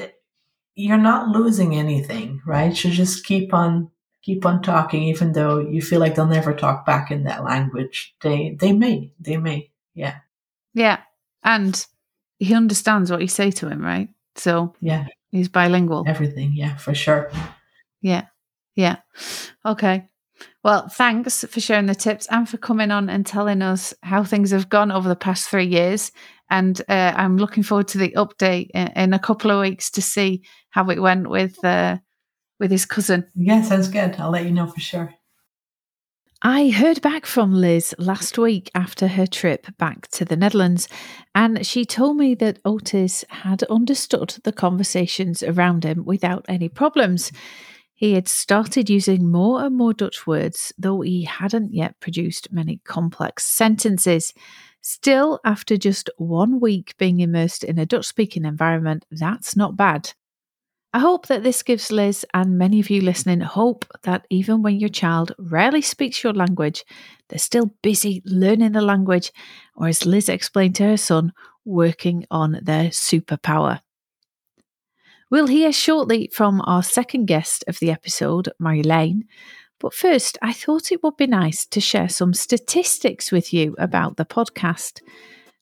you're 0.74 0.98
not 0.98 1.28
losing 1.28 1.74
anything, 1.74 2.42
right? 2.44 2.84
You 2.84 2.90
just 2.90 3.24
keep 3.24 3.54
on 3.54 3.90
keep 4.22 4.44
on 4.44 4.60
talking, 4.60 5.04
even 5.04 5.32
though 5.32 5.60
you 5.60 5.80
feel 5.80 6.00
like 6.00 6.16
they'll 6.16 6.26
never 6.26 6.52
talk 6.52 6.84
back 6.84 7.10
in 7.10 7.24
that 7.24 7.44
language. 7.44 8.14
They 8.20 8.56
they 8.60 8.72
may, 8.72 9.12
they 9.20 9.36
may, 9.36 9.70
yeah, 9.94 10.16
yeah, 10.74 11.00
and 11.42 11.86
he 12.38 12.54
understands 12.54 13.10
what 13.10 13.22
you 13.22 13.28
say 13.28 13.50
to 13.52 13.68
him, 13.68 13.82
right? 13.82 14.08
So 14.34 14.74
yeah, 14.80 15.06
he's 15.30 15.48
bilingual. 15.48 16.04
Everything, 16.06 16.52
yeah, 16.54 16.76
for 16.76 16.94
sure. 16.94 17.30
Yeah, 18.00 18.26
yeah. 18.74 18.96
Okay. 19.64 20.08
Well, 20.62 20.88
thanks 20.88 21.44
for 21.44 21.60
sharing 21.60 21.86
the 21.86 21.94
tips 21.94 22.26
and 22.30 22.48
for 22.48 22.58
coming 22.58 22.90
on 22.90 23.08
and 23.08 23.24
telling 23.24 23.62
us 23.62 23.94
how 24.02 24.24
things 24.24 24.50
have 24.50 24.68
gone 24.68 24.92
over 24.92 25.08
the 25.08 25.16
past 25.16 25.48
three 25.48 25.66
years. 25.66 26.12
And 26.50 26.80
uh, 26.88 27.12
I'm 27.16 27.38
looking 27.38 27.62
forward 27.62 27.88
to 27.88 27.98
the 27.98 28.10
update 28.16 28.70
in, 28.74 28.88
in, 28.88 29.14
a 29.14 29.18
couple 29.18 29.50
of 29.50 29.60
weeks 29.60 29.90
to 29.92 30.02
see 30.02 30.42
how 30.70 30.88
it 30.90 31.00
went 31.00 31.28
with 31.28 31.62
uh, 31.64 31.98
with 32.60 32.70
his 32.70 32.86
cousin. 32.86 33.26
Yeah, 33.34 33.62
sounds 33.62 33.88
good. 33.88 34.16
I'll 34.18 34.30
let 34.30 34.44
you 34.44 34.52
know 34.52 34.66
for 34.66 34.80
sure. 34.80 35.14
I 36.42 36.68
heard 36.68 37.00
back 37.00 37.26
from 37.26 37.54
Liz 37.54 37.94
last 37.98 38.38
week 38.38 38.70
after 38.74 39.08
her 39.08 39.26
trip 39.26 39.66
back 39.78 40.08
to 40.08 40.24
the 40.24 40.36
Netherlands, 40.36 40.86
and 41.34 41.66
she 41.66 41.84
told 41.84 42.18
me 42.18 42.34
that 42.36 42.60
Otis 42.64 43.24
had 43.30 43.62
understood 43.64 44.36
the 44.44 44.52
conversations 44.52 45.42
around 45.42 45.84
him 45.84 46.04
without 46.04 46.44
any 46.48 46.68
problems. 46.68 47.32
He 47.96 48.12
had 48.12 48.28
started 48.28 48.90
using 48.90 49.32
more 49.32 49.64
and 49.64 49.74
more 49.74 49.94
Dutch 49.94 50.26
words, 50.26 50.70
though 50.76 51.00
he 51.00 51.24
hadn't 51.24 51.72
yet 51.72 51.98
produced 51.98 52.52
many 52.52 52.80
complex 52.84 53.44
sentences. 53.44 54.34
Still, 54.82 55.40
after 55.44 55.78
just 55.78 56.10
one 56.18 56.60
week 56.60 56.94
being 56.98 57.20
immersed 57.20 57.64
in 57.64 57.78
a 57.78 57.86
Dutch 57.86 58.04
speaking 58.04 58.44
environment, 58.44 59.06
that's 59.10 59.56
not 59.56 59.78
bad. 59.78 60.12
I 60.92 60.98
hope 60.98 61.26
that 61.28 61.42
this 61.42 61.62
gives 61.62 61.90
Liz 61.90 62.24
and 62.34 62.58
many 62.58 62.80
of 62.80 62.90
you 62.90 63.00
listening 63.00 63.40
hope 63.40 63.86
that 64.02 64.26
even 64.28 64.62
when 64.62 64.78
your 64.78 64.90
child 64.90 65.32
rarely 65.38 65.80
speaks 65.82 66.22
your 66.22 66.34
language, 66.34 66.84
they're 67.28 67.38
still 67.38 67.74
busy 67.82 68.22
learning 68.26 68.72
the 68.72 68.82
language, 68.82 69.32
or 69.74 69.88
as 69.88 70.04
Liz 70.04 70.28
explained 70.28 70.74
to 70.76 70.84
her 70.84 70.96
son, 70.98 71.32
working 71.64 72.26
on 72.30 72.60
their 72.62 72.90
superpower. 72.90 73.80
We'll 75.28 75.48
hear 75.48 75.72
shortly 75.72 76.30
from 76.32 76.62
our 76.66 76.84
second 76.84 77.26
guest 77.26 77.64
of 77.66 77.80
the 77.80 77.90
episode, 77.90 78.48
Marjolein. 78.62 79.22
But 79.80 79.92
first, 79.92 80.38
I 80.40 80.52
thought 80.52 80.92
it 80.92 81.02
would 81.02 81.16
be 81.16 81.26
nice 81.26 81.66
to 81.66 81.80
share 81.80 82.08
some 82.08 82.32
statistics 82.32 83.32
with 83.32 83.52
you 83.52 83.74
about 83.76 84.18
the 84.18 84.24
podcast. 84.24 85.00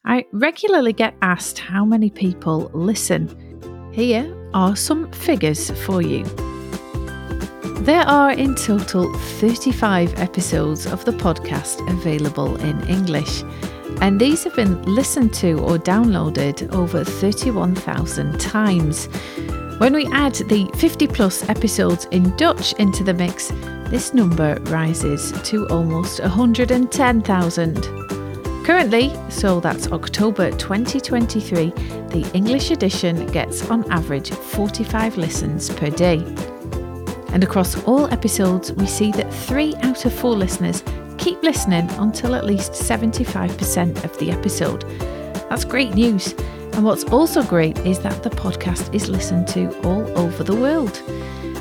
I 0.05 0.27
regularly 0.33 0.93
get 0.93 1.17
asked 1.23 1.59
how 1.59 1.87
many 1.87 2.11
people 2.11 2.71
listen. 2.75 3.31
Here 3.91 4.37
are 4.53 4.77
some 4.77 5.11
figures 5.13 5.71
for 5.87 6.03
you. 6.03 6.25
There 7.85 8.07
are 8.07 8.33
in 8.33 8.57
total 8.57 9.13
35 9.15 10.19
episodes 10.19 10.87
of 10.87 11.07
the 11.07 11.13
podcast 11.13 11.81
available 11.91 12.57
in 12.57 12.87
English, 12.87 13.43
and 14.01 14.21
these 14.21 14.45
have 14.45 14.55
been 14.57 14.83
listened 14.83 15.33
to 15.35 15.59
or 15.61 15.79
downloaded 15.79 16.73
over 16.75 17.05
31,000 17.05 18.39
times. 18.41 19.07
When 19.79 19.93
we 19.93 20.07
add 20.07 20.35
the 20.35 20.71
50 20.77 21.07
plus 21.09 21.49
episodes 21.49 22.07
in 22.13 22.37
Dutch 22.37 22.75
into 22.75 23.03
the 23.03 23.15
mix, 23.15 23.49
this 23.91 24.15
number 24.15 24.59
rises 24.63 25.33
to 25.43 25.67
almost 25.69 26.21
110,000. 26.21 27.75
Currently, 28.65 29.13
so 29.29 29.61
that's 29.61 29.93
October 29.93 30.51
2023, 30.53 31.71
the 31.71 32.31
English 32.33 32.71
edition 32.71 33.27
gets 33.27 33.69
on 33.69 33.91
average 33.93 34.31
45 34.31 35.17
listens 35.17 35.71
per 35.71 35.91
day. 35.91 36.19
And 37.29 37.43
across 37.43 37.83
all 37.85 38.07
episodes, 38.13 38.73
we 38.73 38.87
see 38.87 39.13
that 39.13 39.33
three 39.35 39.75
out 39.83 40.05
of 40.07 40.15
four 40.15 40.37
listeners 40.37 40.83
keep 41.25 41.43
listening 41.43 41.91
until 41.93 42.35
at 42.35 42.45
least 42.45 42.73
75% 42.73 44.05
of 44.05 44.19
the 44.19 44.31
episode. 44.31 44.83
That's 45.49 45.65
great 45.65 45.95
news 45.95 46.35
and 46.75 46.85
what's 46.85 47.05
also 47.05 47.43
great 47.43 47.79
is 47.87 48.01
that 48.01 48.23
the 48.25 48.31
podcast 48.31 48.93
is 48.93 49.09
listened 49.09 49.47
to 49.49 49.75
all 49.85 50.07
over 50.19 50.43
the 50.43 50.55
world. 50.55 50.93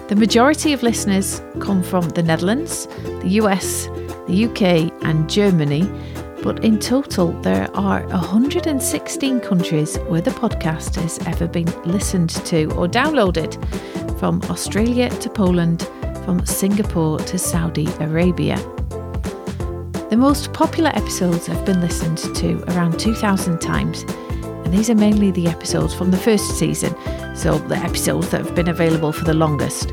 The 0.10 0.16
majority 0.18 0.74
of 0.74 0.84
listeners 0.84 1.42
come 1.60 1.82
from 1.82 2.10
the 2.10 2.24
Netherlands, 2.24 2.88
the 3.22 3.40
US, 3.42 3.86
the 4.28 4.46
UK, 4.50 4.92
and 5.06 5.30
Germany, 5.30 5.84
but 6.42 6.66
in 6.66 6.78
total, 6.80 7.32
there 7.42 7.70
are 7.74 8.02
116 8.08 9.40
countries 9.40 9.98
where 10.10 10.20
the 10.20 10.32
podcast 10.32 10.96
has 10.96 11.20
ever 11.28 11.48
been 11.48 11.72
listened 11.84 12.32
to 12.48 12.66
or 12.72 12.88
downloaded, 12.88 13.54
from 14.20 14.42
Australia 14.50 15.10
to 15.10 15.30
Poland, 15.30 15.88
from 16.26 16.46
Singapore 16.46 17.20
to 17.20 17.38
Saudi 17.38 17.88
Arabia. 18.00 18.58
The 20.14 20.20
most 20.20 20.54
popular 20.54 20.92
episodes 20.94 21.48
have 21.48 21.66
been 21.66 21.82
listened 21.82 22.20
to 22.36 22.64
around 22.74 23.00
2,000 23.00 23.60
times 23.60 24.04
and 24.44 24.72
these 24.72 24.92
are 24.92 24.96
mainly 24.96 25.32
the 25.32 25.48
episodes 25.48 25.96
from 25.96 26.12
the 26.12 26.18
first 26.18 26.60
season, 26.60 26.96
so 27.36 27.58
the 27.58 27.78
episodes 27.78 28.30
that 28.30 28.46
have 28.46 28.54
been 28.54 28.68
available 28.68 29.12
for 29.12 29.26
the 29.26 29.34
longest. 29.34 29.90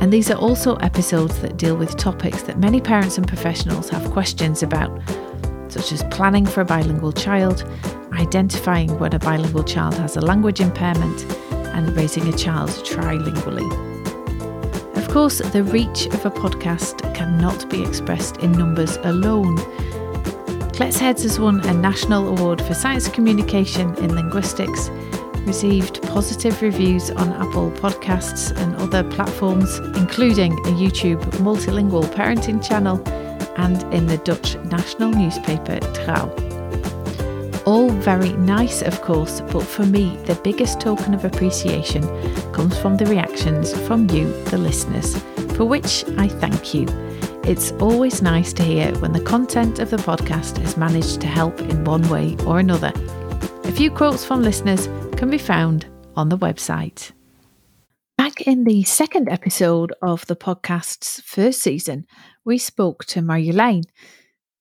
And 0.00 0.10
these 0.10 0.30
are 0.30 0.38
also 0.38 0.76
episodes 0.76 1.38
that 1.42 1.58
deal 1.58 1.76
with 1.76 1.98
topics 1.98 2.44
that 2.44 2.58
many 2.58 2.80
parents 2.80 3.18
and 3.18 3.28
professionals 3.28 3.90
have 3.90 4.10
questions 4.10 4.62
about, 4.62 5.02
such 5.68 5.92
as 5.92 6.02
planning 6.04 6.46
for 6.46 6.62
a 6.62 6.64
bilingual 6.64 7.12
child, 7.12 7.70
identifying 8.12 8.98
when 8.98 9.12
a 9.12 9.18
bilingual 9.18 9.64
child 9.64 9.96
has 9.96 10.16
a 10.16 10.22
language 10.22 10.62
impairment, 10.62 11.30
and 11.74 11.94
raising 11.94 12.26
a 12.26 12.36
child 12.38 12.70
trilingually. 12.70 13.91
Of 15.12 15.16
course, 15.16 15.38
the 15.40 15.62
reach 15.64 16.06
of 16.06 16.24
a 16.24 16.30
podcast 16.30 17.14
cannot 17.14 17.68
be 17.68 17.82
expressed 17.82 18.38
in 18.38 18.50
numbers 18.52 18.96
alone. 19.02 19.58
Kletsheads 20.72 21.22
has 21.24 21.38
won 21.38 21.60
a 21.66 21.74
national 21.74 22.28
award 22.28 22.62
for 22.62 22.72
science 22.72 23.08
communication 23.08 23.94
in 23.96 24.14
linguistics, 24.14 24.88
received 25.40 26.00
positive 26.04 26.62
reviews 26.62 27.10
on 27.10 27.28
Apple 27.34 27.70
Podcasts 27.72 28.56
and 28.56 28.74
other 28.76 29.04
platforms, 29.04 29.80
including 29.98 30.54
a 30.54 30.72
YouTube 30.80 31.20
multilingual 31.42 32.06
parenting 32.14 32.66
channel 32.66 32.96
and 33.58 33.82
in 33.92 34.06
the 34.06 34.16
Dutch 34.16 34.56
national 34.64 35.10
newspaper 35.10 35.78
Trouw. 35.92 36.51
All 37.64 37.90
very 37.90 38.32
nice, 38.34 38.82
of 38.82 39.00
course, 39.02 39.40
but 39.40 39.62
for 39.62 39.86
me, 39.86 40.16
the 40.24 40.34
biggest 40.42 40.80
token 40.80 41.14
of 41.14 41.24
appreciation 41.24 42.02
comes 42.52 42.78
from 42.78 42.96
the 42.96 43.06
reactions 43.06 43.72
from 43.86 44.08
you, 44.10 44.32
the 44.44 44.58
listeners, 44.58 45.16
for 45.56 45.64
which 45.64 46.04
I 46.18 46.28
thank 46.28 46.74
you. 46.74 46.86
It's 47.44 47.72
always 47.72 48.22
nice 48.22 48.52
to 48.54 48.62
hear 48.62 48.92
when 48.98 49.12
the 49.12 49.20
content 49.20 49.78
of 49.78 49.90
the 49.90 49.96
podcast 49.96 50.58
has 50.58 50.76
managed 50.76 51.20
to 51.22 51.26
help 51.26 51.60
in 51.60 51.84
one 51.84 52.08
way 52.08 52.36
or 52.46 52.58
another. 52.58 52.92
A 53.64 53.72
few 53.72 53.90
quotes 53.90 54.24
from 54.24 54.42
listeners 54.42 54.88
can 55.16 55.30
be 55.30 55.38
found 55.38 55.86
on 56.16 56.28
the 56.28 56.38
website. 56.38 57.12
Back 58.16 58.42
in 58.42 58.64
the 58.64 58.84
second 58.84 59.28
episode 59.28 59.92
of 60.02 60.26
the 60.26 60.36
podcast's 60.36 61.20
first 61.20 61.60
season, 61.60 62.06
we 62.44 62.58
spoke 62.58 63.04
to 63.06 63.20
Marjolein. 63.20 63.84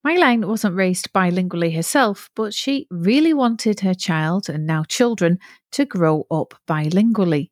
Marjolein 0.05 0.45
wasn't 0.45 0.75
raised 0.75 1.13
bilingually 1.13 1.75
herself, 1.75 2.29
but 2.35 2.53
she 2.53 2.87
really 2.89 3.33
wanted 3.33 3.81
her 3.81 3.93
child 3.93 4.49
and 4.49 4.65
now 4.65 4.83
children 4.83 5.37
to 5.71 5.85
grow 5.85 6.25
up 6.31 6.55
bilingually. 6.67 7.51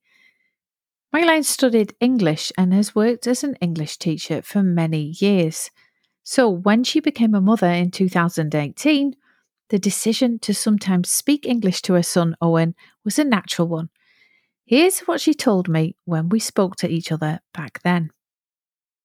Marjolein 1.14 1.46
studied 1.46 1.96
English 2.00 2.52
and 2.58 2.74
has 2.74 2.96
worked 2.96 3.28
as 3.28 3.44
an 3.44 3.56
English 3.62 3.98
teacher 3.98 4.42
for 4.42 4.64
many 4.64 5.16
years. 5.20 5.70
So 6.24 6.50
when 6.50 6.84
she 6.84 7.00
became 7.00 7.36
a 7.36 7.42
mother 7.42 7.68
in 7.68 7.92
2018, 7.92 9.16
the 9.70 9.80
decision 9.80 10.40
to 10.40 10.54
sometimes 10.54 11.10
speak 11.10 11.46
English 11.46 11.82
to 11.84 11.94
her 11.94 12.04
son 12.04 12.36
Owen 12.42 12.76
was 13.04 13.20
a 13.20 13.24
natural 13.24 13.68
one. 13.68 13.90
Here's 14.66 15.00
what 15.02 15.22
she 15.22 15.34
told 15.34 15.68
me 15.68 15.96
when 16.06 16.30
we 16.30 16.40
spoke 16.40 16.76
to 16.78 16.90
each 16.90 17.12
other 17.12 17.40
back 17.54 17.82
then. 17.84 18.12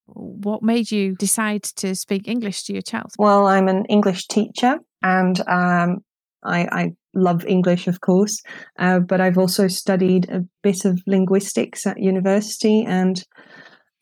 What 0.06 0.62
made 0.62 0.90
you 0.90 1.14
decide 1.16 1.62
to 1.76 1.94
speak 1.94 2.28
English 2.28 2.64
to 2.64 2.72
your 2.72 2.82
child? 2.82 3.12
Well, 3.18 3.46
I'm 3.46 3.68
an 3.68 3.84
English 3.86 4.26
teacher 4.26 4.78
and 5.02 5.40
um, 5.48 5.98
I, 6.44 6.68
I 6.70 6.92
love 7.14 7.44
English, 7.46 7.86
of 7.86 8.00
course, 8.00 8.42
uh, 8.78 9.00
but 9.00 9.20
I've 9.20 9.38
also 9.38 9.68
studied 9.68 10.28
a 10.30 10.44
bit 10.62 10.84
of 10.84 11.00
linguistics 11.06 11.86
at 11.86 12.00
university, 12.00 12.84
and 12.86 13.22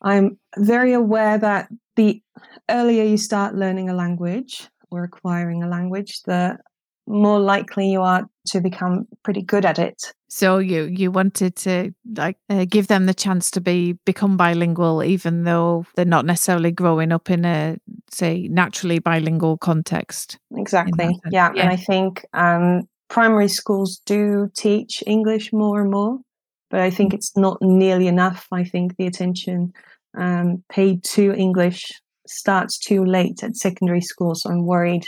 I'm 0.01 0.37
very 0.57 0.93
aware 0.93 1.37
that 1.37 1.69
the 1.95 2.21
earlier 2.69 3.03
you 3.03 3.17
start 3.17 3.55
learning 3.55 3.89
a 3.89 3.95
language 3.95 4.67
or 4.91 5.03
acquiring 5.03 5.63
a 5.63 5.67
language, 5.67 6.21
the 6.25 6.57
more 7.07 7.39
likely 7.39 7.89
you 7.89 8.01
are 8.01 8.27
to 8.47 8.61
become 8.61 9.07
pretty 9.23 9.41
good 9.41 9.65
at 9.65 9.79
it. 9.79 10.13
So 10.29 10.57
you 10.57 10.85
you 10.85 11.11
wanted 11.11 11.55
to 11.57 11.93
like 12.15 12.37
uh, 12.49 12.65
give 12.67 12.87
them 12.87 13.05
the 13.05 13.13
chance 13.13 13.51
to 13.51 13.61
be 13.61 13.93
become 14.05 14.35
bilingual, 14.35 15.03
even 15.03 15.43
though 15.43 15.85
they're 15.95 16.05
not 16.05 16.25
necessarily 16.25 16.71
growing 16.71 17.11
up 17.11 17.29
in 17.29 17.45
a 17.45 17.77
say 18.11 18.47
naturally 18.49 18.99
bilingual 18.99 19.57
context. 19.57 20.37
Exactly. 20.55 21.19
Yeah. 21.29 21.51
yeah. 21.53 21.61
and 21.61 21.69
I 21.69 21.75
think 21.75 22.25
um, 22.33 22.87
primary 23.09 23.47
schools 23.47 24.01
do 24.05 24.49
teach 24.57 25.03
English 25.05 25.53
more 25.53 25.81
and 25.81 25.91
more, 25.91 26.19
but 26.69 26.79
I 26.79 26.89
think 26.89 27.11
mm. 27.11 27.15
it's 27.15 27.37
not 27.37 27.57
nearly 27.61 28.07
enough. 28.07 28.47
I 28.51 28.63
think 28.63 28.97
the 28.97 29.05
attention 29.05 29.73
um, 30.17 30.63
paid 30.69 31.03
to 31.03 31.33
English 31.33 31.91
starts 32.27 32.79
too 32.79 33.05
late 33.05 33.43
at 33.43 33.55
secondary 33.55 34.01
school, 34.01 34.35
so 34.35 34.49
I'm 34.49 34.65
worried. 34.65 35.05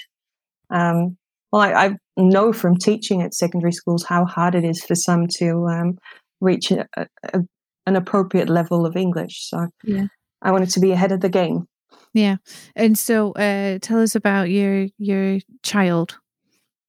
Um, 0.69 1.17
well, 1.55 1.63
I, 1.63 1.85
I, 1.85 1.95
know 2.17 2.51
from 2.51 2.75
teaching 2.75 3.21
at 3.21 3.33
secondary 3.33 3.71
schools 3.71 4.03
how 4.03 4.25
hard 4.25 4.55
it 4.55 4.65
is 4.65 4.83
for 4.83 4.93
some 4.93 5.25
to 5.37 5.67
um, 5.67 5.97
reach 6.41 6.69
a, 6.69 6.85
a, 6.97 7.39
an 7.87 7.95
appropriate 7.95 8.49
level 8.49 8.85
of 8.85 8.97
English. 8.97 9.47
So 9.47 9.67
yeah. 9.85 10.07
I 10.41 10.51
wanted 10.51 10.71
to 10.71 10.81
be 10.81 10.91
ahead 10.91 11.13
of 11.13 11.21
the 11.21 11.29
game. 11.29 11.65
Yeah, 12.13 12.37
and 12.75 12.97
so 12.97 13.31
uh, 13.33 13.79
tell 13.81 14.01
us 14.01 14.15
about 14.15 14.49
your 14.49 14.87
your 14.97 15.39
child. 15.63 16.17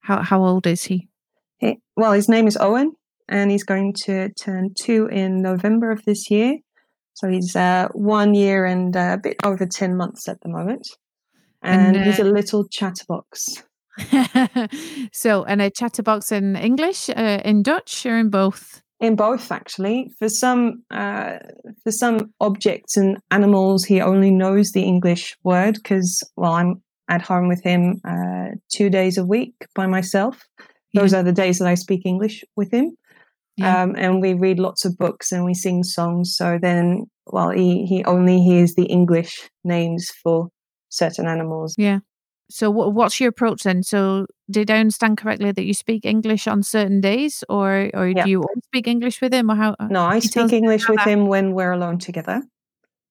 How 0.01 0.23
how 0.23 0.45
old 0.45 0.67
is 0.67 0.85
he? 0.85 1.09
he? 1.59 1.79
Well, 1.97 2.13
his 2.13 2.29
name 2.29 2.49
is 2.49 2.57
Owen, 2.57 2.93
and 3.29 3.53
he's 3.53 3.65
going 3.65 3.95
to 4.07 4.33
turn 4.33 4.75
two 4.75 5.07
in 5.07 5.43
November 5.43 5.93
of 5.93 6.05
this 6.05 6.29
year. 6.29 6.59
So 7.15 7.29
he's 7.29 7.55
uh, 7.55 7.87
one 7.93 8.35
year 8.35 8.67
and 8.67 8.95
a 8.97 9.19
bit 9.23 9.37
over 9.45 9.65
ten 9.65 9.97
months 9.97 10.29
at 10.29 10.41
the 10.41 10.49
moment, 10.49 10.89
and, 11.63 11.97
and 11.97 11.97
uh, 11.97 12.03
he's 12.03 12.19
a 12.19 12.25
little 12.25 12.67
chatterbox. 12.69 13.63
so, 15.13 15.45
and 15.45 15.63
a 15.63 15.71
chatterbox 15.71 16.33
in 16.33 16.57
English, 16.57 17.09
uh, 17.11 17.41
in 17.45 17.63
Dutch, 17.63 18.07
or 18.07 18.19
in 18.19 18.31
both? 18.31 18.83
In 19.01 19.17
both, 19.17 19.53
actually. 19.53 20.11
For 20.19 20.29
some, 20.29 20.83
uh, 20.91 21.39
for 21.85 21.93
some 21.93 22.33
objects 22.41 22.97
and 22.97 23.19
animals, 23.31 23.85
he 23.85 24.01
only 24.01 24.31
knows 24.31 24.73
the 24.73 24.83
English 24.83 25.37
word 25.45 25.75
because, 25.75 26.23
well, 26.37 26.53
I'm 26.53 26.83
at 27.09 27.23
home 27.23 27.49
with 27.49 27.63
him 27.63 28.01
uh, 28.05 28.57
two 28.73 28.91
days 28.91 29.19
a 29.19 29.25
week 29.25 29.55
by 29.75 29.87
myself. 29.87 30.43
Those 30.95 31.13
yeah. 31.13 31.21
are 31.21 31.23
the 31.23 31.33
days 31.33 31.59
that 31.59 31.69
I 31.69 31.75
speak 31.75 32.03
English 32.05 32.43
with 32.57 32.73
him. 32.73 32.97
Yeah. 33.57 33.83
Um, 33.83 33.95
and 33.97 34.21
we 34.21 34.35
read 34.35 34.59
lots 34.59 34.85
of 34.85 34.99
books 34.99 35.33
and 35.33 35.45
we 35.45 35.55
sing 35.55 35.83
songs. 35.83 36.35
So 36.37 36.59
then, 36.61 37.07
well, 37.27 37.51
he, 37.51 37.87
he 37.87 38.05
only 38.05 38.43
hears 38.43 38.75
the 38.75 38.85
English 38.85 39.49
names 39.65 40.11
for 40.23 40.49
certain 40.89 41.27
animals. 41.27 41.75
Yeah. 41.79 42.01
So 42.49 42.71
what's 42.71 43.19
your 43.19 43.31
approach 43.31 43.65
then? 43.65 43.83
So 43.83 44.27
did 44.49 44.71
I 44.71 44.79
understand 44.79 45.19
correctly 45.19 45.51
that 45.51 45.65
you 45.65 45.75
speak 45.75 46.05
English 46.05 46.47
on 46.47 46.63
certain 46.63 47.01
days, 47.01 47.43
or 47.49 47.91
or 47.93 48.09
yeah. 48.09 48.25
do 48.25 48.31
you 48.31 48.45
speak 48.67 48.87
English 48.87 49.21
with 49.21 49.35
him, 49.35 49.51
or 49.51 49.57
how? 49.57 49.75
No, 49.91 50.05
I 50.05 50.21
speak 50.21 50.53
English 50.53 50.89
with 50.89 50.99
that? 50.99 51.09
him 51.09 51.27
when 51.27 51.55
we're 51.55 51.73
alone 51.73 51.99
together. 51.99 52.43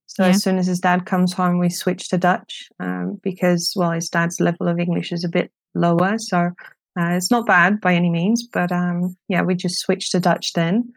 So 0.08 0.24
yeah. 0.24 0.30
as 0.30 0.44
soon 0.44 0.58
as 0.58 0.68
his 0.68 0.80
dad 0.80 1.06
comes 1.06 1.34
home, 1.34 1.60
we 1.60 1.70
switch 1.70 2.08
to 2.10 2.18
Dutch 2.18 2.70
um, 2.80 3.20
because, 3.22 3.74
well, 3.76 3.92
his 3.92 4.08
dad's 4.08 4.40
level 4.40 4.68
of 4.68 4.80
English 4.80 5.12
is 5.12 5.26
a 5.26 5.30
bit 5.30 5.52
lower. 5.74 6.18
So 6.18 6.52
uh, 6.98 7.10
it's 7.18 7.32
not 7.32 7.46
bad 7.46 7.82
by 7.82 7.94
any 7.94 8.10
means, 8.10 8.48
but 8.48 8.72
um, 8.72 9.18
yeah, 9.28 9.42
we 9.42 9.56
just 9.56 9.80
switch 9.80 10.12
to 10.12 10.20
Dutch 10.20 10.54
then. 10.54 10.94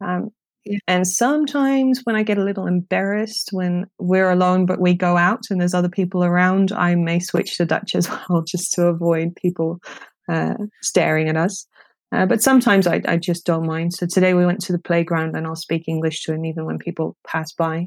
Um, 0.00 0.30
yeah. 0.64 0.78
And 0.86 1.06
sometimes 1.06 2.00
when 2.04 2.16
I 2.16 2.22
get 2.22 2.38
a 2.38 2.44
little 2.44 2.66
embarrassed 2.66 3.50
when 3.52 3.86
we're 3.98 4.30
alone, 4.30 4.66
but 4.66 4.80
we 4.80 4.94
go 4.94 5.16
out 5.16 5.44
and 5.50 5.60
there's 5.60 5.74
other 5.74 5.88
people 5.88 6.22
around, 6.22 6.72
I 6.72 6.94
may 6.94 7.18
switch 7.18 7.56
to 7.56 7.64
Dutch 7.64 7.94
as 7.94 8.08
well, 8.28 8.42
just 8.42 8.72
to 8.72 8.86
avoid 8.86 9.36
people 9.36 9.80
uh, 10.28 10.54
staring 10.82 11.28
at 11.28 11.36
us. 11.36 11.66
Uh, 12.12 12.26
but 12.26 12.42
sometimes 12.42 12.86
I, 12.86 13.00
I 13.06 13.16
just 13.16 13.46
don't 13.46 13.66
mind. 13.66 13.94
So 13.94 14.06
today 14.06 14.34
we 14.34 14.44
went 14.44 14.60
to 14.62 14.72
the 14.72 14.78
playground 14.80 15.36
and 15.36 15.46
I'll 15.46 15.56
speak 15.56 15.84
English 15.86 16.24
to 16.24 16.34
him 16.34 16.44
even 16.44 16.66
when 16.66 16.78
people 16.78 17.16
pass 17.26 17.52
by. 17.52 17.86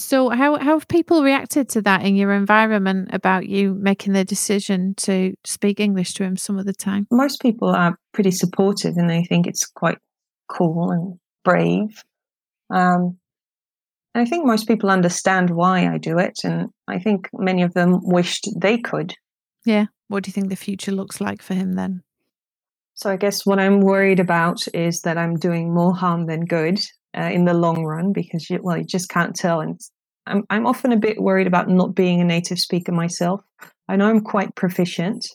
So, 0.00 0.28
how, 0.28 0.56
how 0.58 0.78
have 0.78 0.88
people 0.88 1.22
reacted 1.22 1.68
to 1.70 1.82
that 1.82 2.02
in 2.02 2.16
your 2.16 2.32
environment 2.32 3.10
about 3.12 3.46
you 3.46 3.74
making 3.74 4.12
the 4.12 4.24
decision 4.24 4.94
to 4.96 5.34
speak 5.44 5.78
English 5.78 6.14
to 6.14 6.24
him 6.24 6.36
some 6.36 6.58
of 6.58 6.66
the 6.66 6.72
time? 6.72 7.06
Most 7.12 7.40
people 7.40 7.68
are 7.68 7.96
pretty 8.12 8.32
supportive 8.32 8.96
and 8.96 9.08
they 9.08 9.22
think 9.24 9.46
it's 9.46 9.64
quite 9.64 9.98
cool 10.48 10.90
and 10.90 11.18
brave. 11.44 12.02
Um, 12.70 13.18
I 14.14 14.24
think 14.24 14.46
most 14.46 14.68
people 14.68 14.90
understand 14.90 15.50
why 15.50 15.88
I 15.88 15.98
do 15.98 16.18
it, 16.18 16.40
and 16.44 16.70
I 16.88 16.98
think 16.98 17.28
many 17.32 17.62
of 17.62 17.74
them 17.74 18.00
wished 18.02 18.48
they 18.56 18.78
could. 18.78 19.14
Yeah. 19.64 19.86
What 20.08 20.24
do 20.24 20.28
you 20.28 20.32
think 20.32 20.50
the 20.50 20.56
future 20.56 20.92
looks 20.92 21.20
like 21.20 21.42
for 21.42 21.54
him 21.54 21.74
then? 21.74 22.02
So, 22.94 23.10
I 23.10 23.16
guess 23.16 23.44
what 23.44 23.58
I'm 23.58 23.80
worried 23.80 24.20
about 24.20 24.68
is 24.72 25.00
that 25.00 25.18
I'm 25.18 25.36
doing 25.36 25.74
more 25.74 25.94
harm 25.94 26.26
than 26.26 26.44
good 26.44 26.80
uh, 27.16 27.30
in 27.32 27.44
the 27.44 27.54
long 27.54 27.84
run 27.84 28.12
because 28.12 28.50
you, 28.50 28.58
well 28.62 28.76
you 28.76 28.84
just 28.84 29.08
can't 29.08 29.34
tell 29.34 29.60
and 29.60 29.80
I'm, 30.26 30.42
I'm 30.50 30.66
often 30.66 30.92
a 30.92 30.96
bit 30.96 31.20
worried 31.20 31.46
about 31.46 31.68
not 31.68 31.94
being 31.94 32.20
a 32.20 32.24
native 32.24 32.58
speaker 32.58 32.92
myself 32.92 33.40
i 33.88 33.96
know 33.96 34.08
i'm 34.08 34.20
quite 34.20 34.54
proficient 34.56 35.26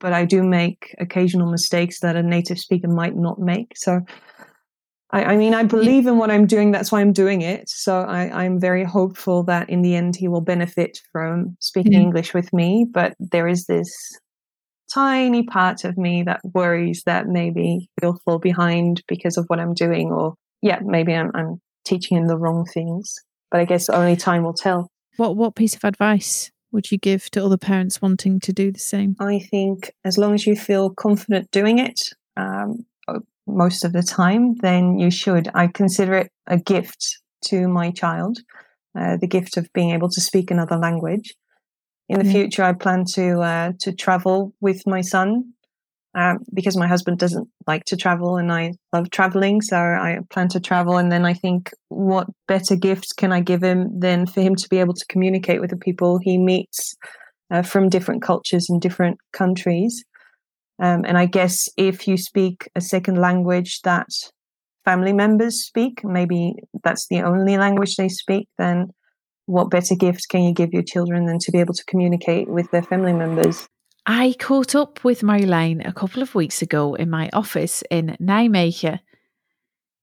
but 0.00 0.12
i 0.12 0.24
do 0.24 0.42
make 0.42 0.94
occasional 0.98 1.50
mistakes 1.50 2.00
that 2.00 2.16
a 2.16 2.22
native 2.22 2.58
speaker 2.58 2.88
might 2.88 3.16
not 3.16 3.38
make 3.38 3.72
so 3.76 4.00
I, 5.12 5.24
I 5.24 5.36
mean, 5.36 5.54
I 5.54 5.62
believe 5.62 6.06
in 6.06 6.16
what 6.16 6.30
I'm 6.30 6.46
doing. 6.46 6.70
That's 6.70 6.90
why 6.90 7.00
I'm 7.00 7.12
doing 7.12 7.42
it. 7.42 7.68
So 7.68 8.00
I, 8.00 8.44
am 8.44 8.58
very 8.58 8.82
hopeful 8.82 9.42
that 9.44 9.68
in 9.68 9.82
the 9.82 9.94
end 9.94 10.16
he 10.16 10.28
will 10.28 10.40
benefit 10.40 10.98
from 11.12 11.56
speaking 11.60 11.92
mm-hmm. 11.92 12.02
English 12.02 12.34
with 12.34 12.52
me. 12.52 12.86
But 12.90 13.14
there 13.18 13.46
is 13.46 13.66
this 13.66 13.92
tiny 14.92 15.42
part 15.42 15.84
of 15.84 15.96
me 15.98 16.22
that 16.22 16.40
worries 16.54 17.02
that 17.04 17.26
maybe 17.26 17.90
he'll 18.00 18.18
fall 18.24 18.38
behind 18.38 19.02
because 19.06 19.36
of 19.36 19.44
what 19.46 19.60
I'm 19.60 19.74
doing, 19.74 20.10
or 20.10 20.34
yeah, 20.62 20.80
maybe 20.82 21.14
I'm, 21.14 21.30
I'm 21.34 21.60
teaching 21.84 22.16
him 22.16 22.26
the 22.26 22.38
wrong 22.38 22.64
things. 22.64 23.14
But 23.50 23.60
I 23.60 23.64
guess 23.66 23.90
only 23.90 24.16
time 24.16 24.44
will 24.44 24.54
tell. 24.54 24.88
What 25.18 25.36
what 25.36 25.54
piece 25.54 25.74
of 25.74 25.84
advice 25.84 26.50
would 26.72 26.90
you 26.90 26.96
give 26.96 27.30
to 27.32 27.44
other 27.44 27.58
parents 27.58 28.00
wanting 28.00 28.40
to 28.40 28.52
do 28.52 28.72
the 28.72 28.78
same? 28.78 29.16
I 29.20 29.40
think 29.40 29.92
as 30.06 30.16
long 30.16 30.32
as 30.32 30.46
you 30.46 30.56
feel 30.56 30.88
confident 30.88 31.50
doing 31.50 31.78
it, 31.78 32.00
um, 32.38 32.86
most 33.46 33.84
of 33.84 33.92
the 33.92 34.02
time, 34.02 34.54
then 34.56 34.98
you 34.98 35.10
should. 35.10 35.48
I 35.54 35.66
consider 35.66 36.14
it 36.14 36.30
a 36.46 36.58
gift 36.58 37.18
to 37.46 37.68
my 37.68 37.90
child, 37.90 38.38
uh, 38.98 39.16
the 39.16 39.26
gift 39.26 39.56
of 39.56 39.68
being 39.72 39.90
able 39.90 40.08
to 40.10 40.20
speak 40.20 40.50
another 40.50 40.76
language. 40.76 41.34
In 42.08 42.18
the 42.18 42.24
mm. 42.24 42.32
future, 42.32 42.62
I 42.62 42.72
plan 42.72 43.04
to 43.14 43.40
uh, 43.40 43.72
to 43.80 43.92
travel 43.92 44.52
with 44.60 44.86
my 44.86 45.00
son 45.00 45.54
um, 46.14 46.38
because 46.52 46.76
my 46.76 46.86
husband 46.86 47.18
doesn't 47.18 47.48
like 47.66 47.84
to 47.86 47.96
travel 47.96 48.36
and 48.36 48.52
I 48.52 48.72
love 48.92 49.10
traveling. 49.10 49.62
So 49.62 49.76
I 49.76 50.18
plan 50.30 50.48
to 50.48 50.60
travel. 50.60 50.98
And 50.98 51.10
then 51.10 51.24
I 51.24 51.32
think, 51.32 51.70
what 51.88 52.26
better 52.46 52.76
gift 52.76 53.14
can 53.16 53.32
I 53.32 53.40
give 53.40 53.62
him 53.62 53.98
than 53.98 54.26
for 54.26 54.42
him 54.42 54.54
to 54.56 54.68
be 54.68 54.78
able 54.78 54.94
to 54.94 55.06
communicate 55.08 55.60
with 55.60 55.70
the 55.70 55.76
people 55.76 56.18
he 56.18 56.36
meets 56.36 56.94
uh, 57.50 57.62
from 57.62 57.88
different 57.88 58.22
cultures 58.22 58.68
and 58.68 58.80
different 58.80 59.18
countries? 59.32 60.04
Um, 60.82 61.04
and 61.06 61.16
I 61.16 61.26
guess 61.26 61.68
if 61.76 62.08
you 62.08 62.16
speak 62.16 62.68
a 62.74 62.80
second 62.80 63.16
language 63.16 63.82
that 63.82 64.08
family 64.84 65.12
members 65.12 65.64
speak, 65.64 66.04
maybe 66.04 66.56
that's 66.82 67.06
the 67.06 67.22
only 67.22 67.56
language 67.56 67.94
they 67.94 68.08
speak, 68.08 68.48
then 68.58 68.90
what 69.46 69.70
better 69.70 69.94
gift 69.94 70.26
can 70.28 70.42
you 70.42 70.52
give 70.52 70.72
your 70.72 70.82
children 70.82 71.26
than 71.26 71.38
to 71.38 71.52
be 71.52 71.60
able 71.60 71.74
to 71.74 71.84
communicate 71.84 72.48
with 72.48 72.68
their 72.72 72.82
family 72.82 73.12
members? 73.12 73.68
I 74.06 74.34
caught 74.40 74.74
up 74.74 75.04
with 75.04 75.20
Marjolein 75.20 75.86
a 75.86 75.92
couple 75.92 76.20
of 76.20 76.34
weeks 76.34 76.62
ago 76.62 76.94
in 76.94 77.08
my 77.08 77.30
office 77.32 77.84
in 77.88 78.16
Nijmegen. 78.20 78.98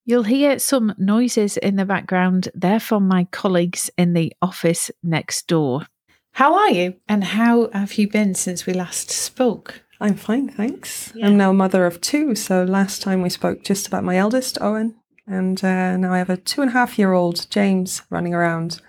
You'll 0.06 0.24
hear 0.24 0.60
some 0.60 0.96
noises 0.98 1.58
in 1.58 1.76
the 1.76 1.84
background. 1.84 2.48
They're 2.56 2.80
from 2.80 3.06
my 3.06 3.26
colleagues 3.26 3.92
in 3.98 4.14
the 4.14 4.32
office 4.42 4.92
next 5.04 5.48
door. 5.48 5.88
How 6.32 6.56
are 6.56 6.72
you? 6.72 6.96
And 7.10 7.26
how 7.26 7.70
have 7.74 7.96
you 7.96 8.08
been 8.08 8.34
since 8.34 8.66
we 8.66 8.72
last 8.72 9.12
spoke? 9.12 9.84
I'm 10.02 10.16
fine, 10.16 10.50
thanks. 10.50 11.12
Yeah. 11.14 11.28
I'm 11.28 11.38
now 11.38 11.52
mother 11.52 11.86
of 11.86 12.00
two. 12.00 12.36
So 12.36 12.64
last 12.64 13.02
time 13.02 13.22
we 13.22 13.30
spoke 13.30 13.64
just 13.64 13.86
about 13.88 14.04
my 14.04 14.18
eldest, 14.18 14.58
Owen, 14.62 14.96
and 15.28 15.62
uh, 15.64 15.98
now 15.98 16.14
I 16.14 16.18
have 16.20 16.30
a 16.30 16.38
two 16.38 16.62
and 16.62 16.70
a 16.70 16.74
half 16.74 16.98
year 16.98 17.12
old, 17.14 17.48
James, 17.50 18.02
running 18.10 18.34
around. 18.34 18.82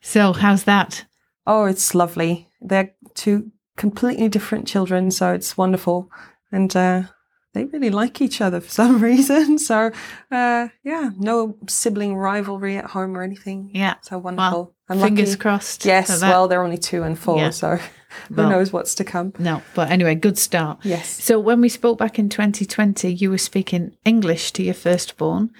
So, 0.00 0.32
how's 0.32 0.64
that? 0.64 1.06
Oh, 1.46 1.64
it's 1.64 1.94
lovely. 1.94 2.48
They're 2.60 2.94
two 3.14 3.50
completely 3.76 4.28
different 4.28 4.66
children, 4.66 5.10
so 5.10 5.32
it's 5.32 5.56
wonderful. 5.56 6.10
And 6.52 6.74
uh, 6.76 7.04
they 7.54 7.64
really 7.64 7.90
like 7.90 8.20
each 8.20 8.40
other 8.40 8.60
for 8.60 8.70
some 8.82 9.02
reason. 9.02 9.58
So, 9.64 9.90
uh, 10.30 10.68
yeah, 10.84 11.10
no 11.18 11.56
sibling 11.68 12.16
rivalry 12.16 12.76
at 12.76 12.90
home 12.90 13.16
or 13.16 13.22
anything. 13.22 13.70
Yeah. 13.72 13.94
So 14.02 14.18
wonderful. 14.18 14.74
Well, 14.88 15.00
fingers 15.00 15.30
lucky. 15.30 15.40
crossed. 15.40 15.84
Yes. 15.86 16.20
Well, 16.20 16.48
they're 16.48 16.62
only 16.62 16.76
two 16.78 17.02
and 17.02 17.18
four. 17.18 17.38
Yeah. 17.38 17.50
So 17.50 17.78
who 18.28 18.36
well, 18.36 18.50
knows 18.50 18.72
what's 18.72 18.94
to 18.96 19.04
come. 19.04 19.32
No. 19.38 19.62
But 19.74 19.90
anyway, 19.90 20.14
good 20.14 20.38
start. 20.38 20.78
Yes. 20.82 21.22
So 21.22 21.38
when 21.38 21.60
we 21.60 21.68
spoke 21.68 21.98
back 21.98 22.18
in 22.18 22.28
2020, 22.28 23.12
you 23.12 23.30
were 23.30 23.38
speaking 23.38 23.96
English 24.04 24.52
to 24.52 24.62
your 24.62 24.74
firstborn. 24.74 25.50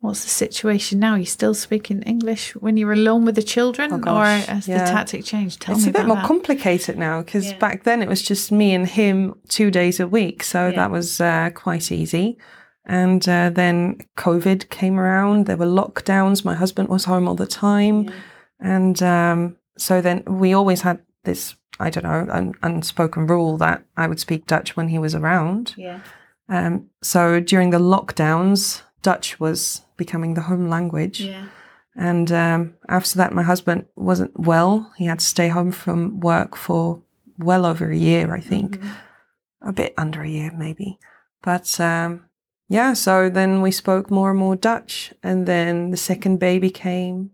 What's 0.00 0.22
the 0.22 0.30
situation 0.30 1.00
now? 1.00 1.12
Are 1.12 1.18
you 1.18 1.24
still 1.24 1.54
speaking 1.54 2.02
English 2.02 2.54
when 2.54 2.76
you're 2.76 2.92
alone 2.92 3.24
with 3.24 3.34
the 3.34 3.42
children, 3.42 3.92
oh 3.92 4.16
or 4.16 4.24
has 4.24 4.68
yeah. 4.68 4.84
the 4.84 4.90
tactic 4.90 5.24
changed? 5.24 5.62
Tell 5.62 5.74
it's 5.74 5.86
a 5.86 5.90
bit 5.90 6.06
more 6.06 6.16
that. 6.16 6.26
complicated 6.26 6.98
now 6.98 7.22
because 7.22 7.46
yeah. 7.46 7.58
back 7.58 7.84
then 7.84 8.02
it 8.02 8.08
was 8.08 8.20
just 8.22 8.52
me 8.52 8.74
and 8.74 8.86
him 8.86 9.34
two 9.48 9.70
days 9.70 9.98
a 9.98 10.06
week, 10.06 10.42
so 10.42 10.68
yeah. 10.68 10.76
that 10.76 10.90
was 10.90 11.20
uh, 11.20 11.50
quite 11.54 11.90
easy. 11.90 12.38
And 12.84 13.26
uh, 13.28 13.50
then 13.50 13.98
COVID 14.16 14.68
came 14.68 15.00
around. 15.00 15.46
There 15.46 15.56
were 15.56 15.66
lockdowns. 15.66 16.44
My 16.44 16.54
husband 16.54 16.88
was 16.88 17.06
home 17.06 17.26
all 17.26 17.34
the 17.34 17.46
time, 17.46 18.12
and 18.60 19.02
um, 19.02 19.56
so 19.78 20.00
then 20.00 20.22
we 20.26 20.52
always 20.52 20.82
had 20.82 21.00
this 21.26 21.56
I 21.78 21.90
don't 21.90 22.04
know 22.04 22.26
un- 22.30 22.54
unspoken 22.62 23.26
rule 23.26 23.58
that 23.58 23.84
I 23.96 24.06
would 24.06 24.18
speak 24.18 24.46
Dutch 24.46 24.76
when 24.76 24.88
he 24.88 24.98
was 24.98 25.14
around. 25.14 25.74
Yeah. 25.76 26.00
Um, 26.48 26.88
so 27.02 27.38
during 27.40 27.70
the 27.70 27.78
lockdowns, 27.78 28.82
Dutch 29.02 29.38
was 29.38 29.82
becoming 29.96 30.34
the 30.34 30.42
home 30.42 30.68
language. 30.68 31.20
Yeah. 31.20 31.48
And 31.94 32.30
um, 32.30 32.74
after 32.88 33.18
that, 33.18 33.32
my 33.32 33.42
husband 33.42 33.86
wasn't 33.96 34.38
well. 34.38 34.92
He 34.96 35.06
had 35.06 35.18
to 35.20 35.24
stay 35.24 35.48
home 35.48 35.72
from 35.72 36.20
work 36.20 36.56
for 36.56 37.02
well 37.38 37.64
over 37.64 37.90
a 37.90 37.96
year, 37.96 38.34
I 38.34 38.40
think. 38.40 38.78
Mm-hmm. 38.78 39.68
A 39.68 39.72
bit 39.72 39.94
under 39.96 40.22
a 40.22 40.28
year, 40.28 40.52
maybe. 40.56 40.98
But 41.42 41.80
um, 41.80 42.26
yeah, 42.68 42.92
so 42.92 43.30
then 43.30 43.62
we 43.62 43.70
spoke 43.70 44.10
more 44.10 44.30
and 44.30 44.38
more 44.38 44.56
Dutch. 44.56 45.12
And 45.22 45.46
then 45.46 45.90
the 45.90 45.96
second 45.96 46.38
baby 46.38 46.70
came, 46.70 47.30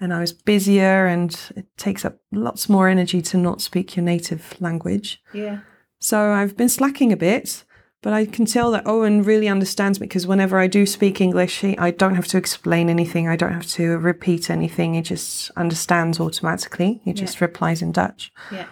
and 0.00 0.12
I 0.12 0.20
was 0.20 0.32
busier, 0.32 1.06
and 1.06 1.34
it 1.56 1.66
takes 1.76 2.04
up 2.04 2.18
lots 2.32 2.68
more 2.68 2.88
energy 2.88 3.22
to 3.22 3.38
not 3.38 3.60
speak 3.60 3.96
your 3.96 4.04
native 4.04 4.54
language. 4.60 5.22
Yeah. 5.32 5.60
So 5.98 6.32
I've 6.32 6.56
been 6.56 6.68
slacking 6.68 7.12
a 7.12 7.16
bit. 7.16 7.64
But 8.04 8.12
I 8.12 8.26
can 8.26 8.44
tell 8.44 8.70
that 8.72 8.86
Owen 8.86 9.22
really 9.22 9.48
understands 9.48 9.98
me 9.98 10.06
because 10.06 10.26
whenever 10.26 10.58
I 10.58 10.66
do 10.66 10.84
speak 10.84 11.22
English, 11.22 11.60
he, 11.60 11.78
I 11.78 11.90
don't 11.90 12.16
have 12.16 12.26
to 12.26 12.36
explain 12.36 12.90
anything. 12.90 13.28
I 13.28 13.36
don't 13.36 13.54
have 13.54 13.66
to 13.68 13.96
repeat 13.96 14.50
anything. 14.50 14.92
He 14.92 15.00
just 15.00 15.50
understands 15.56 16.20
automatically. 16.20 17.00
He 17.02 17.14
just 17.14 17.36
yeah. 17.36 17.44
replies 17.46 17.80
in 17.80 17.92
Dutch. 17.92 18.30
Yeah. 18.52 18.66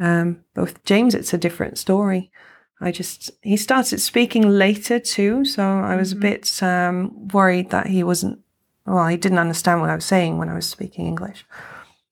Um, 0.00 0.44
but 0.54 0.62
with 0.62 0.84
James, 0.84 1.14
it's 1.14 1.32
a 1.32 1.38
different 1.38 1.78
story. 1.78 2.32
I 2.80 2.90
just 2.90 3.30
he 3.42 3.56
started 3.56 4.00
speaking 4.00 4.42
later 4.42 4.98
too, 4.98 5.44
so 5.44 5.62
I 5.62 5.94
was 5.94 6.12
mm-hmm. 6.12 6.26
a 6.26 6.30
bit 6.30 6.62
um, 6.62 7.28
worried 7.28 7.70
that 7.70 7.86
he 7.86 8.02
wasn't. 8.02 8.40
Well, 8.86 9.06
he 9.08 9.16
didn't 9.16 9.38
understand 9.38 9.80
what 9.80 9.90
I 9.90 9.94
was 9.94 10.04
saying 10.04 10.38
when 10.38 10.48
I 10.48 10.54
was 10.54 10.68
speaking 10.68 11.06
English. 11.06 11.44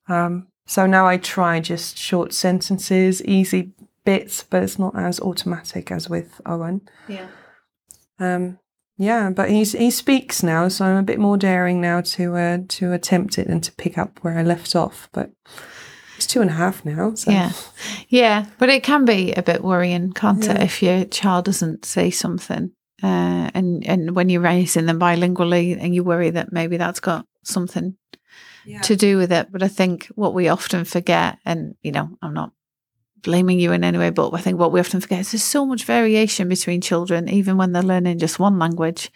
Um, 0.08 0.48
so 0.66 0.86
now 0.86 1.06
I 1.06 1.16
try 1.18 1.60
just 1.60 1.98
short 1.98 2.32
sentences, 2.32 3.22
easy 3.24 3.72
bits, 4.04 4.44
but 4.48 4.62
it's 4.62 4.78
not 4.78 4.96
as 4.96 5.20
automatic 5.20 5.90
as 5.90 6.08
with 6.08 6.40
Owen. 6.46 6.82
Yeah. 7.08 7.26
Um, 8.18 8.58
yeah, 8.96 9.30
but 9.30 9.50
he's 9.50 9.72
he 9.72 9.90
speaks 9.90 10.42
now, 10.42 10.68
so 10.68 10.84
I'm 10.84 10.96
a 10.96 11.02
bit 11.02 11.18
more 11.18 11.36
daring 11.36 11.80
now 11.80 12.02
to 12.02 12.36
uh, 12.36 12.58
to 12.68 12.92
attempt 12.92 13.38
it 13.38 13.48
and 13.48 13.62
to 13.64 13.72
pick 13.72 13.98
up 13.98 14.18
where 14.22 14.38
I 14.38 14.42
left 14.42 14.76
off. 14.76 15.08
But 15.12 15.30
he's 16.14 16.26
two 16.26 16.40
and 16.40 16.50
a 16.50 16.54
half 16.54 16.84
now. 16.84 17.14
So. 17.14 17.30
Yeah, 17.30 17.52
yeah, 18.08 18.46
but 18.58 18.68
it 18.68 18.82
can 18.82 19.04
be 19.04 19.32
a 19.32 19.42
bit 19.42 19.64
worrying, 19.64 20.12
can't 20.12 20.44
yeah. 20.44 20.52
it, 20.52 20.62
if 20.62 20.82
your 20.82 21.04
child 21.06 21.46
doesn't 21.46 21.84
say 21.84 22.10
something, 22.10 22.72
uh, 23.02 23.50
and 23.54 23.86
and 23.86 24.14
when 24.14 24.28
you're 24.28 24.40
raising 24.40 24.86
them 24.86 25.00
bilingually, 25.00 25.76
and 25.78 25.94
you 25.94 26.04
worry 26.04 26.30
that 26.30 26.52
maybe 26.52 26.76
that's 26.76 27.00
got 27.00 27.26
something 27.42 27.96
yeah. 28.64 28.80
to 28.82 28.96
do 28.96 29.18
with 29.18 29.32
it. 29.32 29.50
But 29.50 29.62
I 29.62 29.68
think 29.68 30.06
what 30.14 30.34
we 30.34 30.48
often 30.48 30.84
forget, 30.84 31.38
and 31.44 31.74
you 31.82 31.92
know, 31.92 32.16
I'm 32.22 32.34
not 32.34 32.52
blaming 33.22 33.60
you 33.60 33.72
in 33.72 33.84
any 33.84 33.98
way, 33.98 34.10
but 34.10 34.30
I 34.34 34.40
think 34.40 34.58
what 34.58 34.72
we 34.72 34.80
often 34.80 35.00
forget 35.00 35.20
is 35.20 35.32
there's 35.32 35.42
so 35.42 35.64
much 35.64 35.84
variation 35.84 36.48
between 36.48 36.80
children, 36.80 37.28
even 37.28 37.56
when 37.56 37.72
they're 37.72 37.82
learning 37.82 38.18
just 38.18 38.38
one 38.38 38.58
language. 38.58 39.10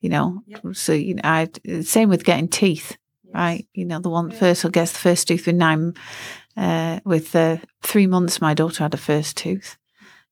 You 0.00 0.10
know, 0.10 0.42
yep. 0.46 0.62
so 0.74 0.92
you 0.92 1.14
know, 1.14 1.22
I 1.24 1.48
same 1.82 2.10
with 2.10 2.24
getting 2.24 2.48
teeth, 2.48 2.98
yes. 3.24 3.34
right? 3.34 3.66
You 3.72 3.86
know, 3.86 4.00
the 4.00 4.10
one 4.10 4.30
yeah. 4.30 4.38
first 4.38 4.62
who 4.62 4.70
gets 4.70 4.92
the 4.92 4.98
first 4.98 5.28
tooth 5.28 5.46
with 5.46 5.56
nine, 5.56 5.94
uh, 6.56 7.00
with 7.04 7.34
uh, 7.34 7.56
three 7.82 8.06
months, 8.06 8.40
my 8.40 8.52
daughter 8.52 8.84
had 8.84 8.92
a 8.92 8.98
first 8.98 9.38
tooth, 9.38 9.78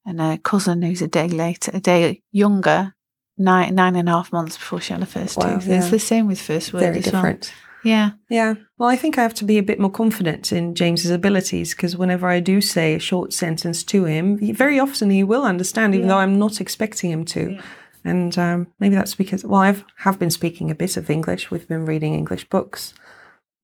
and 0.05 0.21
a 0.21 0.38
cousin 0.38 0.83
who's 0.83 1.03
a 1.03 1.09
day 1.09 1.29
later, 1.29 1.71
a 1.75 1.81
day 1.81 2.23
younger, 2.31 2.95
nine 3.38 3.75
nine 3.75 3.97
and 3.97 4.09
a 4.09 4.12
half 4.12 4.33
months 4.33 4.57
before 4.57 4.81
she 4.81 4.93
had 4.93 5.01
her 5.01 5.07
first 5.07 5.37
wow, 5.37 5.55
tooth. 5.55 5.67
Yeah. 5.67 5.79
It's 5.79 5.91
the 5.91 5.99
same 5.99 6.27
with 6.27 6.41
first 6.41 6.73
word. 6.73 6.81
Very 6.81 7.01
different. 7.01 7.53
Well. 7.53 7.59
Yeah. 7.85 8.11
Yeah. 8.29 8.55
Well, 8.79 8.88
I 8.88 8.97
think 8.97 9.19
I 9.19 9.23
have 9.23 9.35
to 9.35 9.45
be 9.45 9.59
a 9.59 9.62
bit 9.62 9.81
more 9.81 9.91
confident 9.91 10.53
in 10.53 10.75
James's 10.75 11.11
abilities 11.11 11.75
because 11.75 11.97
whenever 11.97 12.29
I 12.29 12.41
do 12.41 12.61
say 12.61 12.95
a 12.95 13.01
short 13.01 13.33
sentence 13.33 13.83
to 13.85 14.05
him, 14.05 14.38
he, 14.38 14.53
very 14.53 14.79
often 14.79 15.11
he 15.11 15.25
will 15.25 15.43
understand, 15.43 15.95
even 15.95 16.07
yeah. 16.07 16.15
though 16.15 16.21
I'm 16.21 16.38
not 16.38 16.61
expecting 16.61 17.11
him 17.11 17.25
to. 17.27 17.53
Yeah. 17.53 17.62
And 18.05 18.37
um, 18.38 18.67
maybe 18.81 18.95
that's 18.95 19.15
because, 19.15 19.45
well, 19.45 19.61
I 19.61 19.77
have 19.99 20.19
been 20.19 20.31
speaking 20.31 20.71
a 20.71 20.75
bit 20.75 20.97
of 20.97 21.11
English. 21.11 21.51
We've 21.51 21.69
been 21.69 21.87
reading 21.87 22.15
English 22.15 22.49
books. 22.49 22.95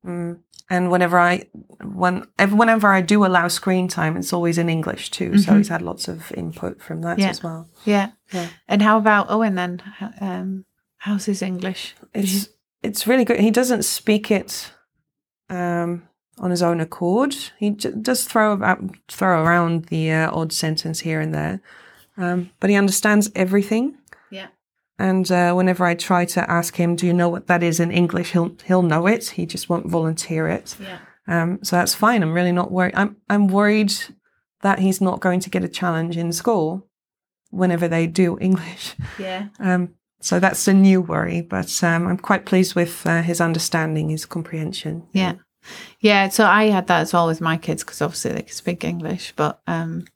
Mm. 0.07 0.39
And 0.71 0.91
whenever 0.91 1.19
I, 1.19 1.49
when, 1.83 2.27
whenever 2.39 2.89
I 2.89 3.01
do 3.01 3.25
allow 3.25 3.49
screen 3.49 3.89
time, 3.89 4.17
it's 4.17 4.33
always 4.33 4.59
in 4.59 4.69
English 4.69 5.11
too. 5.11 5.31
Mm-hmm. 5.31 5.39
So 5.39 5.57
he's 5.57 5.69
had 5.69 5.83
lots 5.83 6.09
of 6.09 6.31
input 6.33 6.83
from 6.83 7.01
that 7.03 7.19
yeah. 7.19 7.31
as 7.31 7.43
well. 7.43 7.69
Yeah. 7.85 8.11
yeah. 8.33 8.49
And 8.69 8.83
how 8.83 8.99
about 8.99 9.31
Owen 9.31 9.55
then? 9.55 9.83
Um, 10.21 10.67
how's 10.99 11.25
his 11.25 11.43
English? 11.43 11.95
It's 12.13 12.49
it's 12.83 13.07
really 13.07 13.25
good. 13.25 13.41
He 13.41 13.51
doesn't 13.51 13.85
speak 13.85 14.31
it 14.31 14.73
um, 15.49 16.09
on 16.39 16.51
his 16.51 16.63
own 16.63 16.81
accord. 16.81 17.35
He 17.59 17.71
j- 17.71 17.93
does 18.01 18.25
throw 18.25 18.53
about 18.53 18.81
throw 19.09 19.43
around 19.43 19.87
the 19.87 20.13
uh, 20.13 20.31
odd 20.33 20.53
sentence 20.53 21.01
here 21.01 21.21
and 21.21 21.35
there, 21.35 21.61
um, 22.17 22.51
but 22.61 22.71
he 22.71 22.77
understands 22.77 23.31
everything. 23.35 23.97
And 24.99 25.31
uh, 25.31 25.55
whenever 25.55 25.85
I 25.85 25.95
try 25.95 26.25
to 26.27 26.51
ask 26.51 26.77
him, 26.77 26.97
"Do 26.97 27.07
you 27.07 27.13
know 27.13 27.29
what 27.29 27.47
that 27.47 27.63
is 27.63 27.81
in 27.81 27.91
English?" 27.91 28.33
he'll 28.33 28.57
he'll 28.65 28.83
know 28.83 29.07
it. 29.07 29.31
He 29.31 29.47
just 29.47 29.69
won't 29.69 29.87
volunteer 29.87 30.49
it. 30.49 30.77
Yeah. 30.81 30.99
Um, 31.29 31.61
so 31.63 31.77
that's 31.77 31.95
fine. 31.95 32.23
I'm 32.23 32.33
really 32.33 32.53
not 32.53 32.73
worried. 32.73 32.95
I'm 32.97 33.17
I'm 33.29 33.49
worried 33.49 33.93
that 34.63 34.81
he's 34.81 35.01
not 35.01 35.21
going 35.21 35.41
to 35.41 35.51
get 35.51 35.65
a 35.65 35.69
challenge 35.69 36.17
in 36.17 36.33
school 36.33 36.89
whenever 37.51 37.89
they 37.89 38.07
do 38.07 38.39
English. 38.41 38.95
Yeah. 39.19 39.49
Um, 39.61 39.95
so 40.21 40.41
that's 40.41 40.67
a 40.67 40.75
new 40.75 41.01
worry, 41.01 41.43
but 41.43 41.83
um, 41.85 42.09
I'm 42.09 42.19
quite 42.19 42.45
pleased 42.45 42.75
with 42.75 43.07
uh, 43.07 43.23
his 43.23 43.41
understanding, 43.41 44.09
his 44.09 44.27
comprehension. 44.27 45.07
Yeah. 45.13 45.35
Yeah. 46.01 46.29
So 46.29 46.45
I 46.45 46.65
had 46.65 46.89
that 46.89 47.03
as 47.03 47.13
well 47.13 47.29
with 47.29 47.41
my 47.41 47.57
kids 47.57 47.85
because 47.85 48.03
obviously 48.03 48.33
they 48.33 48.43
can 48.43 48.53
speak 48.53 48.83
English, 48.83 49.33
but 49.37 49.61
um, 49.69 50.07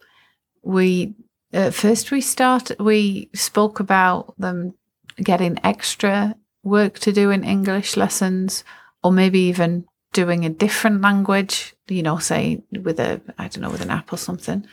we, 0.62 1.14
at 1.53 1.75
first 1.75 2.11
we 2.11 2.21
started, 2.21 2.79
we 2.81 3.29
spoke 3.35 3.81
about 3.81 4.35
them 4.39 4.75
getting 5.17 5.59
extra 5.65 6.35
work 6.63 6.99
to 7.01 7.13
do 7.13 7.31
in 7.31 7.45
English 7.45 7.97
lessons 7.97 8.65
or 9.03 9.13
maybe 9.13 9.41
even 9.41 9.85
doing 10.13 10.45
a 10.45 10.51
different 10.51 11.01
language, 11.01 11.75
you 11.89 12.03
know, 12.03 12.19
say 12.19 12.63
with 12.71 13.01
a, 13.01 13.21
I 13.39 13.49
don't 13.49 13.63
know, 13.63 13.71
with 13.71 13.81
an 13.81 13.91
app 13.91 14.13
or 14.13 14.17
something 14.19 14.67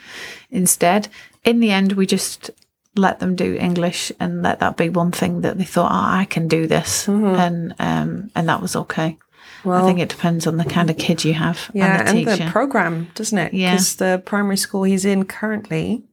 instead. 0.50 1.08
In 1.44 1.60
the 1.60 1.72
end, 1.72 1.94
we 1.94 2.06
just 2.06 2.52
let 2.96 3.20
them 3.20 3.36
do 3.36 3.56
English 3.56 4.12
and 4.20 4.42
let 4.44 4.60
that 4.60 4.78
be 4.78 4.90
one 4.90 5.12
thing 5.12 5.42
that 5.42 5.58
they 5.58 5.64
thought, 5.64 5.92
oh, 5.92 6.20
I 6.20 6.26
can 6.26 6.48
do 6.48 6.68
this, 6.68 7.08
mm-hmm. 7.08 7.26
and 7.26 7.76
um, 7.80 8.32
and 8.36 8.50
that 8.50 8.62
was 8.62 8.76
okay. 8.76 9.18
Well, 9.64 9.84
I 9.84 9.88
think 9.88 10.00
it 10.00 10.10
depends 10.10 10.48
on 10.48 10.58
the 10.58 10.66
kind 10.66 10.90
of 10.90 10.98
kid 10.98 11.26
you 11.26 11.34
have. 11.34 11.70
Yeah, 11.74 12.04
and 12.06 12.26
the, 12.26 12.32
and 12.32 12.42
the 12.42 12.52
program, 12.52 13.10
doesn't 13.16 13.38
it? 13.38 13.54
Yeah. 13.54 13.74
Because 13.74 13.96
the 13.96 14.22
primary 14.26 14.58
school 14.58 14.84
he's 14.84 15.06
in 15.06 15.26
currently, 15.26 16.04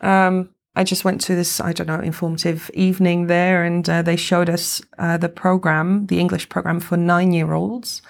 Um, 0.00 0.50
I 0.74 0.84
just 0.84 1.04
went 1.04 1.20
to 1.22 1.34
this, 1.34 1.58
I 1.60 1.72
don't 1.72 1.86
know, 1.86 2.00
informative 2.00 2.70
evening 2.74 3.28
there, 3.28 3.64
and 3.64 3.88
uh, 3.88 4.02
they 4.02 4.16
showed 4.16 4.50
us 4.50 4.82
uh, 4.98 5.16
the 5.16 5.28
program, 5.30 6.06
the 6.06 6.20
English 6.20 6.48
program 6.48 6.80
for 6.80 6.96
nine 6.96 7.32
year 7.32 7.52
olds. 7.54 8.02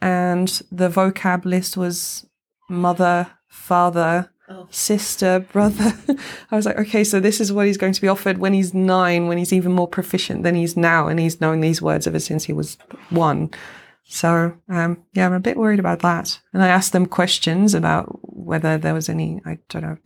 And 0.00 0.48
the 0.72 0.88
vocab 0.88 1.44
list 1.44 1.76
was 1.76 2.26
mother, 2.68 3.26
father, 3.48 4.30
Oh. 4.52 4.66
sister, 4.70 5.46
brother. 5.52 5.92
I 6.50 6.56
was 6.56 6.66
like, 6.66 6.76
okay, 6.76 7.04
so 7.04 7.20
this 7.20 7.40
is 7.40 7.52
what 7.52 7.66
he's 7.68 7.76
going 7.76 7.92
to 7.92 8.00
be 8.00 8.08
offered 8.08 8.38
when 8.38 8.52
he's 8.52 8.74
nine, 8.74 9.28
when 9.28 9.38
he's 9.38 9.52
even 9.52 9.70
more 9.70 9.86
proficient 9.86 10.42
than 10.42 10.56
he's 10.56 10.76
now, 10.76 11.06
and 11.06 11.20
he's 11.20 11.40
known 11.40 11.60
these 11.60 11.80
words 11.80 12.08
ever 12.08 12.18
since 12.18 12.42
he 12.44 12.52
was 12.52 12.76
one. 13.10 13.50
So, 14.02 14.56
um, 14.68 15.04
yeah, 15.12 15.26
I'm 15.26 15.34
a 15.34 15.38
bit 15.38 15.56
worried 15.56 15.78
about 15.78 16.00
that. 16.00 16.40
And 16.52 16.64
I 16.64 16.66
asked 16.66 16.90
them 16.92 17.06
questions 17.06 17.74
about 17.74 18.06
whether 18.22 18.76
there 18.76 18.92
was 18.92 19.08
any, 19.08 19.40
I 19.46 19.58
don't 19.68 19.82
know, 19.82 19.96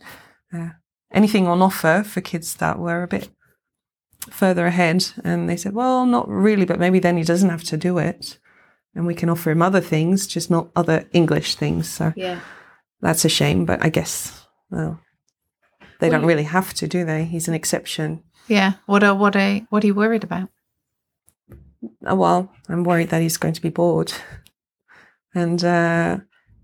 uh, 0.53 0.69
anything 1.15 1.47
on 1.47 1.61
offer 1.61 2.03
for 2.05 2.21
kids 2.21 2.55
that 2.55 2.77
were 2.77 3.01
a 3.03 3.07
bit 3.07 3.29
further 4.29 4.67
ahead. 4.67 5.05
And 5.23 5.49
they 5.49 5.57
said, 5.57 5.73
well, 5.73 6.05
not 6.05 6.27
really, 6.29 6.65
but 6.65 6.79
maybe 6.79 6.99
then 6.99 7.17
he 7.17 7.23
doesn't 7.23 7.49
have 7.49 7.63
to 7.65 7.77
do 7.77 7.97
it. 7.97 8.37
And 8.93 9.07
we 9.07 9.15
can 9.15 9.29
offer 9.29 9.49
him 9.51 9.61
other 9.61 9.81
things, 9.81 10.27
just 10.27 10.49
not 10.51 10.69
other 10.75 11.05
English 11.11 11.55
things. 11.55 11.89
So 11.89 12.13
Yeah. 12.15 12.39
that's 13.01 13.25
a 13.25 13.29
shame, 13.29 13.65
but 13.65 13.83
I 13.83 13.89
guess, 13.89 14.45
well, 14.69 14.99
they 15.99 16.09
don't 16.09 16.25
really 16.25 16.43
have 16.43 16.73
to, 16.75 16.87
do 16.87 17.05
they? 17.05 17.25
He's 17.25 17.47
an 17.47 17.53
exception. 17.55 18.21
Yeah. 18.47 18.73
What 18.85 19.03
are 19.03 19.15
what 19.15 19.35
are 19.35 19.59
what 19.69 19.83
are 19.83 19.87
you 19.87 19.95
worried 19.95 20.23
about? 20.23 20.49
Oh, 22.05 22.15
well, 22.15 22.51
I'm 22.69 22.83
worried 22.83 23.09
that 23.09 23.21
he's 23.21 23.37
going 23.37 23.53
to 23.55 23.61
be 23.61 23.69
bored. 23.71 24.13
And 25.33 25.63
uh, 25.63 26.19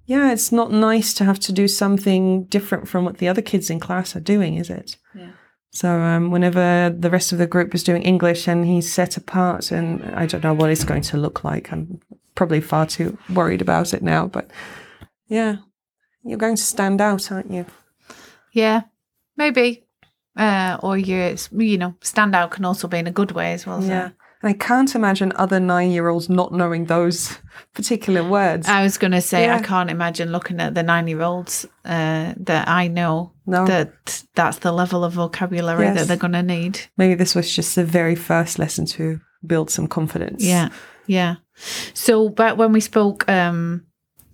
yeah, 0.05 0.31
it's 0.31 0.51
not 0.51 0.71
nice 0.71 1.13
to 1.15 1.25
have 1.25 1.39
to 1.41 1.51
do 1.51 1.67
something 1.67 2.45
different 2.45 2.87
from 2.87 3.05
what 3.05 3.17
the 3.17 3.27
other 3.27 3.41
kids 3.41 3.69
in 3.69 3.79
class 3.79 4.15
are 4.15 4.21
doing, 4.21 4.55
is 4.55 4.69
it? 4.69 4.97
Yeah. 5.15 5.31
So 5.71 6.01
um, 6.01 6.31
whenever 6.31 6.93
the 6.97 7.09
rest 7.09 7.31
of 7.31 7.37
the 7.37 7.47
group 7.47 7.73
is 7.73 7.83
doing 7.83 8.01
English 8.03 8.47
and 8.47 8.65
he's 8.65 8.91
set 8.91 9.15
apart, 9.15 9.71
and 9.71 10.03
I 10.15 10.25
don't 10.25 10.43
know 10.43 10.53
what 10.53 10.69
it's 10.69 10.83
going 10.83 11.03
to 11.03 11.17
look 11.17 11.43
like. 11.43 11.71
I'm 11.71 12.01
probably 12.35 12.59
far 12.59 12.85
too 12.85 13.17
worried 13.33 13.61
about 13.61 13.93
it 13.93 14.03
now, 14.03 14.27
but 14.27 14.49
yeah, 15.27 15.57
you're 16.23 16.37
going 16.37 16.57
to 16.57 16.63
stand 16.63 16.99
out, 16.99 17.31
aren't 17.31 17.51
you? 17.51 17.65
Yeah. 18.53 18.81
Maybe. 19.37 19.85
Uh, 20.35 20.77
or 20.81 20.97
you 20.97 21.35
you 21.51 21.77
know 21.77 21.93
stand 22.01 22.33
out 22.33 22.51
can 22.51 22.63
also 22.63 22.87
be 22.87 22.97
in 22.97 23.07
a 23.07 23.11
good 23.11 23.31
way 23.31 23.53
as 23.53 23.65
well. 23.65 23.81
So. 23.81 23.87
Yeah. 23.87 24.09
And 24.41 24.49
I 24.49 24.53
can't 24.53 24.95
imagine 24.95 25.33
other 25.35 25.59
nine 25.59 25.91
year 25.91 26.07
olds 26.07 26.29
not 26.29 26.51
knowing 26.51 26.85
those 26.85 27.37
particular 27.73 28.27
words. 28.27 28.67
I 28.67 28.83
was 28.83 28.97
going 28.97 29.11
to 29.11 29.21
say 29.21 29.49
I 29.49 29.61
can't 29.61 29.91
imagine 29.91 30.31
looking 30.31 30.59
at 30.59 30.73
the 30.73 30.83
nine 30.83 31.07
year 31.07 31.21
olds 31.21 31.65
uh, 31.85 32.33
that 32.37 32.67
I 32.67 32.87
know 32.87 33.33
no. 33.45 33.65
that 33.67 34.23
that's 34.33 34.59
the 34.59 34.71
level 34.71 35.03
of 35.03 35.13
vocabulary 35.13 35.85
that 35.91 36.07
they're 36.07 36.17
going 36.17 36.33
to 36.33 36.43
need. 36.43 36.79
Maybe 36.97 37.13
this 37.15 37.35
was 37.35 37.53
just 37.53 37.75
the 37.75 37.85
very 37.85 38.15
first 38.15 38.57
lesson 38.57 38.85
to 38.87 39.19
build 39.45 39.69
some 39.69 39.87
confidence. 39.87 40.43
Yeah, 40.43 40.69
yeah. 41.05 41.35
So 41.93 42.29
back 42.29 42.57
when 42.57 42.71
we 42.71 42.79
spoke, 42.79 43.29
um, 43.29 43.85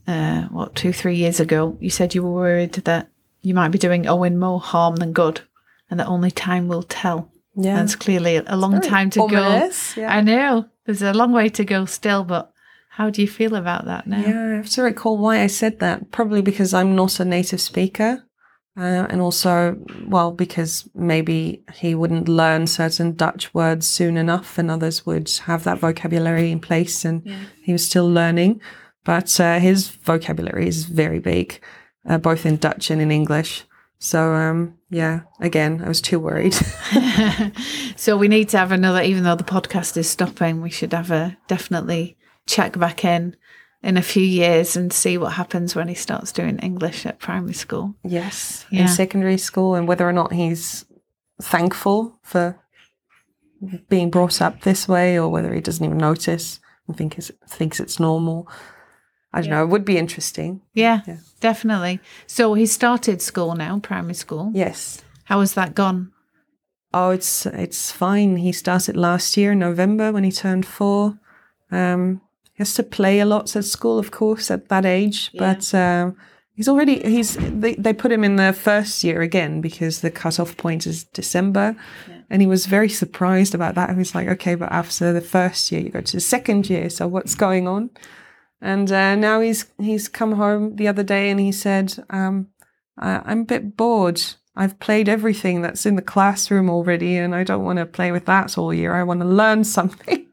uh, 0.07 0.43
what 0.43 0.75
two, 0.75 0.93
three 0.93 1.15
years 1.15 1.39
ago, 1.39 1.77
you 1.81 1.89
said 1.89 2.15
you 2.15 2.23
were 2.23 2.31
worried 2.31 2.73
that 2.73 3.09
you 3.41 3.53
might 3.53 3.69
be 3.69 3.77
doing 3.77 4.07
Owen 4.07 4.37
more 4.37 4.59
harm 4.59 4.95
than 4.95 5.11
good, 5.13 5.41
and 5.89 5.99
that 5.99 6.07
only 6.07 6.31
time 6.31 6.67
will 6.67 6.83
tell. 6.83 7.31
Yeah. 7.57 7.75
That's 7.77 7.95
clearly 7.95 8.35
a 8.45 8.55
long 8.55 8.79
time 8.81 9.09
to 9.11 9.21
Ominous, 9.21 9.95
go. 9.95 10.01
Yeah. 10.01 10.15
I 10.15 10.21
know 10.21 10.67
there's 10.85 11.01
a 11.01 11.13
long 11.13 11.31
way 11.31 11.49
to 11.49 11.65
go 11.65 11.85
still, 11.85 12.23
but 12.23 12.51
how 12.89 13.09
do 13.09 13.21
you 13.21 13.27
feel 13.27 13.55
about 13.55 13.85
that 13.85 14.05
now? 14.05 14.19
Yeah, 14.19 14.53
I 14.53 14.55
have 14.57 14.69
to 14.71 14.83
recall 14.83 15.17
why 15.17 15.41
I 15.41 15.47
said 15.47 15.79
that. 15.79 16.11
Probably 16.11 16.41
because 16.41 16.73
I'm 16.73 16.95
not 16.95 17.19
a 17.19 17.25
native 17.25 17.59
speaker. 17.59 18.23
Uh, 18.77 19.07
and 19.09 19.21
also, 19.21 19.75
well, 20.05 20.31
because 20.31 20.87
maybe 20.93 21.63
he 21.73 21.95
wouldn't 21.95 22.29
learn 22.29 22.67
certain 22.67 23.15
Dutch 23.15 23.51
words 23.51 23.87
soon 23.87 24.17
enough, 24.17 24.59
and 24.59 24.69
others 24.69 25.03
would 25.03 25.27
have 25.45 25.63
that 25.63 25.79
vocabulary 25.79 26.51
in 26.51 26.59
place, 26.59 27.03
and 27.03 27.27
he 27.63 27.71
was 27.71 27.83
still 27.83 28.07
learning. 28.07 28.61
But 29.03 29.39
uh, 29.39 29.57
his 29.57 29.89
vocabulary 29.89 30.67
is 30.67 30.85
very 30.85 31.17
big, 31.17 31.59
uh, 32.07 32.19
both 32.19 32.45
in 32.45 32.57
Dutch 32.57 32.91
and 32.91 33.01
in 33.01 33.09
English. 33.09 33.63
So, 33.99 34.33
um, 34.33 34.77
yeah, 34.89 35.21
again, 35.39 35.81
I 35.83 35.87
was 35.87 36.01
too 36.01 36.19
worried. 36.19 36.53
so 37.95 38.15
we 38.17 38.27
need 38.27 38.49
to 38.49 38.57
have 38.57 38.71
another, 38.71 39.01
even 39.01 39.23
though 39.23 39.35
the 39.35 39.43
podcast 39.43 39.97
is 39.97 40.09
stopping, 40.09 40.61
we 40.61 40.69
should 40.69 40.93
have 40.93 41.09
a 41.11 41.37
definitely 41.47 42.17
check 42.45 42.77
back 42.77 43.03
in 43.03 43.35
in 43.83 43.97
a 43.97 44.01
few 44.01 44.23
years 44.23 44.75
and 44.75 44.91
see 44.91 45.17
what 45.17 45.33
happens 45.33 45.75
when 45.75 45.87
he 45.87 45.93
starts 45.93 46.31
doing 46.31 46.57
English 46.59 47.05
at 47.05 47.19
primary 47.19 47.53
school. 47.53 47.95
Yes, 48.03 48.65
Yeah. 48.71 48.81
in 48.81 48.87
secondary 48.87 49.37
school, 49.37 49.75
and 49.75 49.87
whether 49.87 50.07
or 50.07 50.13
not 50.13 50.33
he's 50.33 50.85
thankful 51.41 52.19
for 52.23 52.59
being 53.89 54.09
brought 54.09 54.41
up 54.41 54.61
this 54.61 54.87
way, 54.87 55.17
or 55.17 55.29
whether 55.29 55.53
he 55.53 55.61
doesn't 55.61 55.83
even 55.85 55.97
notice 55.97 56.59
and 56.87 56.95
think 56.97 57.17
it's, 57.17 57.31
thinks 57.47 57.79
it's 57.79 57.99
normal. 57.99 58.47
I 59.33 59.41
don't 59.41 59.49
know. 59.49 59.63
It 59.63 59.69
would 59.69 59.85
be 59.85 59.97
interesting. 59.97 60.61
Yeah, 60.73 61.01
Yeah. 61.05 61.17
definitely. 61.41 61.99
So 62.27 62.53
he 62.53 62.65
started 62.65 63.21
school 63.21 63.55
now, 63.55 63.79
primary 63.79 64.13
school. 64.15 64.51
Yes. 64.53 65.01
How 65.25 65.41
has 65.41 65.53
that 65.53 65.75
gone? 65.75 66.11
Oh, 66.93 67.09
it's 67.11 67.45
it's 67.45 67.91
fine. 67.91 68.37
He 68.37 68.51
started 68.53 68.95
last 68.95 69.35
year 69.37 69.51
in 69.51 69.59
November 69.59 70.11
when 70.11 70.23
he 70.23 70.31
turned 70.31 70.65
four. 70.65 71.19
Um, 71.71 72.21
he 72.53 72.59
has 72.59 72.73
to 72.75 72.83
play 72.83 73.19
a 73.19 73.25
lot 73.25 73.55
at 73.55 73.65
school, 73.65 73.99
of 73.99 74.09
course, 74.11 74.49
at 74.49 74.69
that 74.69 74.85
age. 74.85 75.29
Yeah. 75.33 75.39
But 75.53 75.73
um, 75.75 76.15
he's 76.55 76.69
already 76.69 77.01
he's 77.03 77.35
they, 77.37 77.75
they 77.75 77.93
put 77.93 78.11
him 78.11 78.23
in 78.23 78.37
the 78.37 78.53
first 78.53 79.03
year 79.03 79.21
again 79.21 79.61
because 79.61 79.99
the 79.99 80.09
cutoff 80.09 80.55
point 80.55 80.87
is 80.87 81.03
December, 81.03 81.75
and 82.29 82.41
he 82.41 82.47
was 82.47 82.65
very 82.65 82.89
surprised 82.89 83.53
about 83.53 83.75
that. 83.75 83.89
He 83.89 83.97
was 83.97 84.15
like, 84.15 84.29
"Okay, 84.29 84.55
but 84.55 84.71
after 84.71 85.11
the 85.11 85.21
first 85.21 85.71
year, 85.71 85.81
you 85.81 85.89
go 85.89 86.01
to 86.01 86.13
the 86.17 86.21
second 86.21 86.69
year. 86.69 86.89
So 86.89 87.05
what's 87.07 87.35
going 87.35 87.67
on?" 87.67 87.89
And 88.61 88.91
uh, 88.91 89.15
now 89.15 89.39
he's 89.41 89.65
he's 89.79 90.07
come 90.07 90.33
home 90.33 90.75
the 90.75 90.87
other 90.87 91.03
day 91.03 91.29
and 91.29 91.39
he 91.39 91.51
said, 91.51 92.03
um, 92.09 92.47
I, 92.97 93.21
"I'm 93.25 93.41
a 93.41 93.45
bit 93.45 93.77
bored. 93.77 94.21
I've 94.55 94.79
played 94.79 95.07
everything 95.07 95.61
that's 95.61 95.85
in 95.85 95.95
the 95.95 96.01
classroom 96.01 96.69
already, 96.69 97.17
and 97.17 97.35
I 97.35 97.43
don't 97.43 97.63
want 97.63 97.77
to 97.77 97.85
play 97.85 98.11
with 98.11 98.25
that 98.25 98.57
all 98.57 98.73
year. 98.73 98.95
I 98.95 99.03
want 99.03 99.19
to 99.21 99.27
learn 99.27 99.63
something." 99.77 100.25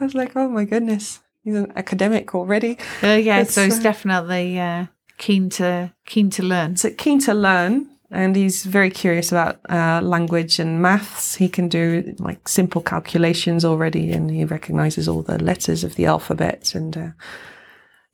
I 0.00 0.04
was 0.04 0.14
like, 0.14 0.32
"Oh 0.36 0.48
my 0.48 0.64
goodness, 0.64 1.20
he's 1.44 1.56
an 1.56 1.72
academic 1.76 2.34
already." 2.34 2.78
Uh, 3.02 3.20
yeah, 3.22 3.40
It's, 3.40 3.52
so 3.52 3.64
he's 3.64 3.78
uh, 3.78 3.82
definitely 3.82 4.58
uh, 4.58 4.86
keen 5.18 5.50
to 5.50 5.92
keen 6.06 6.30
to 6.30 6.42
learn. 6.42 6.76
So 6.76 6.90
keen 6.90 7.18
to 7.20 7.34
learn, 7.34 7.90
and 8.10 8.36
he's 8.36 8.64
very 8.64 8.90
curious 8.90 9.30
about 9.32 9.60
uh, 9.70 10.00
language 10.02 10.58
and 10.58 10.80
maths. 10.82 11.34
He 11.36 11.48
can 11.48 11.68
do 11.68 12.14
like 12.18 12.48
simple 12.48 12.80
calculations 12.82 13.64
already, 13.64 14.12
and 14.12 14.30
he 14.30 14.44
recognizes 14.44 15.08
all 15.08 15.22
the 15.22 15.42
letters 15.42 15.84
of 15.84 15.94
the 15.94 16.06
alphabet. 16.06 16.74
And 16.74 16.96
uh, 16.96 17.08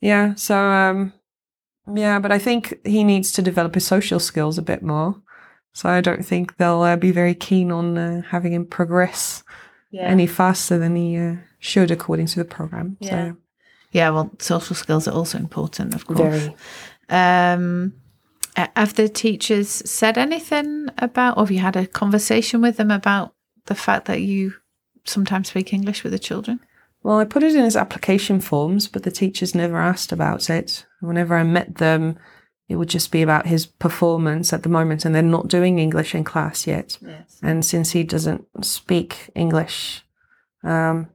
yeah, 0.01 0.35
so 0.35 0.55
um, 0.57 1.13
yeah, 1.93 2.19
but 2.19 2.31
I 2.31 2.39
think 2.39 2.73
he 2.85 3.03
needs 3.03 3.31
to 3.33 3.41
develop 3.41 3.75
his 3.75 3.85
social 3.87 4.19
skills 4.19 4.57
a 4.57 4.61
bit 4.63 4.81
more. 4.81 5.15
So 5.73 5.89
I 5.89 6.01
don't 6.01 6.25
think 6.25 6.55
they'll 6.57 6.81
uh, 6.81 6.95
be 6.95 7.11
very 7.11 7.35
keen 7.35 7.71
on 7.71 7.97
uh, 7.97 8.21
having 8.29 8.53
him 8.53 8.65
progress 8.65 9.43
Yeah. 9.91 10.07
any 10.11 10.27
faster 10.27 10.79
than 10.79 10.95
he 10.95 11.17
uh, 11.17 11.35
should, 11.59 11.91
according 11.91 12.27
to 12.27 12.39
the 12.43 12.45
program. 12.55 12.95
Yeah. 12.99 13.09
So 13.31 13.37
Yeah, 13.91 14.09
well, 14.13 14.29
social 14.39 14.75
skills 14.75 15.07
are 15.07 15.15
also 15.15 15.37
important, 15.37 15.93
of 15.95 16.05
course. 16.05 16.19
very. 16.19 16.55
Um, 17.09 17.93
have 18.55 18.95
the 18.95 19.09
teachers 19.09 19.69
said 19.69 20.17
anything 20.17 20.89
about, 20.97 21.37
or 21.37 21.43
have 21.43 21.51
you 21.51 21.59
had 21.59 21.75
a 21.75 21.87
conversation 21.87 22.61
with 22.61 22.77
them 22.77 22.91
about 22.91 23.33
the 23.65 23.75
fact 23.75 24.05
that 24.05 24.21
you 24.21 24.53
sometimes 25.05 25.49
speak 25.49 25.73
English 25.73 26.03
with 26.03 26.13
the 26.13 26.19
children? 26.19 26.59
Well, 27.03 27.19
I 27.19 27.25
put 27.25 27.43
it 27.43 27.53
in 27.53 27.63
his 27.63 27.75
application 27.75 28.41
forms, 28.41 28.87
but 28.87 29.03
the 29.03 29.11
teachers 29.11 29.53
never 29.53 29.77
asked 29.77 30.11
about 30.11 30.49
it. 30.49 30.85
Whenever 31.01 31.35
I 31.35 31.43
met 31.43 31.75
them, 31.75 32.17
it 32.67 32.77
would 32.77 32.89
just 32.89 33.11
be 33.11 33.21
about 33.21 33.45
his 33.45 33.67
performance 33.67 34.51
at 34.51 34.63
the 34.63 34.69
moment, 34.69 35.05
and 35.05 35.13
they're 35.13 35.21
not 35.21 35.47
doing 35.47 35.77
English 35.77 36.15
in 36.15 36.23
class 36.23 36.65
yet. 36.65 36.97
Yes. 37.01 37.39
And 37.43 37.63
since 37.63 37.91
he 37.91 38.03
doesn't 38.03 38.47
speak 38.65 39.29
English 39.35 40.03
um, 40.63 41.09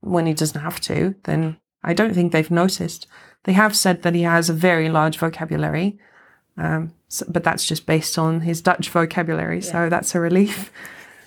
when 0.00 0.26
he 0.26 0.34
doesn't 0.34 0.60
have 0.60 0.80
to, 0.82 1.16
then 1.24 1.56
I 1.82 1.92
don't 1.92 2.14
think 2.14 2.30
they've 2.30 2.50
noticed. 2.50 3.08
They 3.44 3.52
have 3.54 3.74
said 3.74 4.02
that 4.02 4.14
he 4.14 4.22
has 4.22 4.48
a 4.48 4.54
very 4.54 4.88
large 4.88 5.18
vocabulary, 5.18 5.98
um, 6.56 6.92
so, 7.08 7.26
but 7.28 7.44
that's 7.44 7.66
just 7.66 7.86
based 7.86 8.18
on 8.18 8.40
his 8.40 8.60
Dutch 8.62 8.88
vocabulary, 8.90 9.60
so 9.62 9.88
that's 9.88 10.14
a 10.14 10.20
relief. 10.20 10.70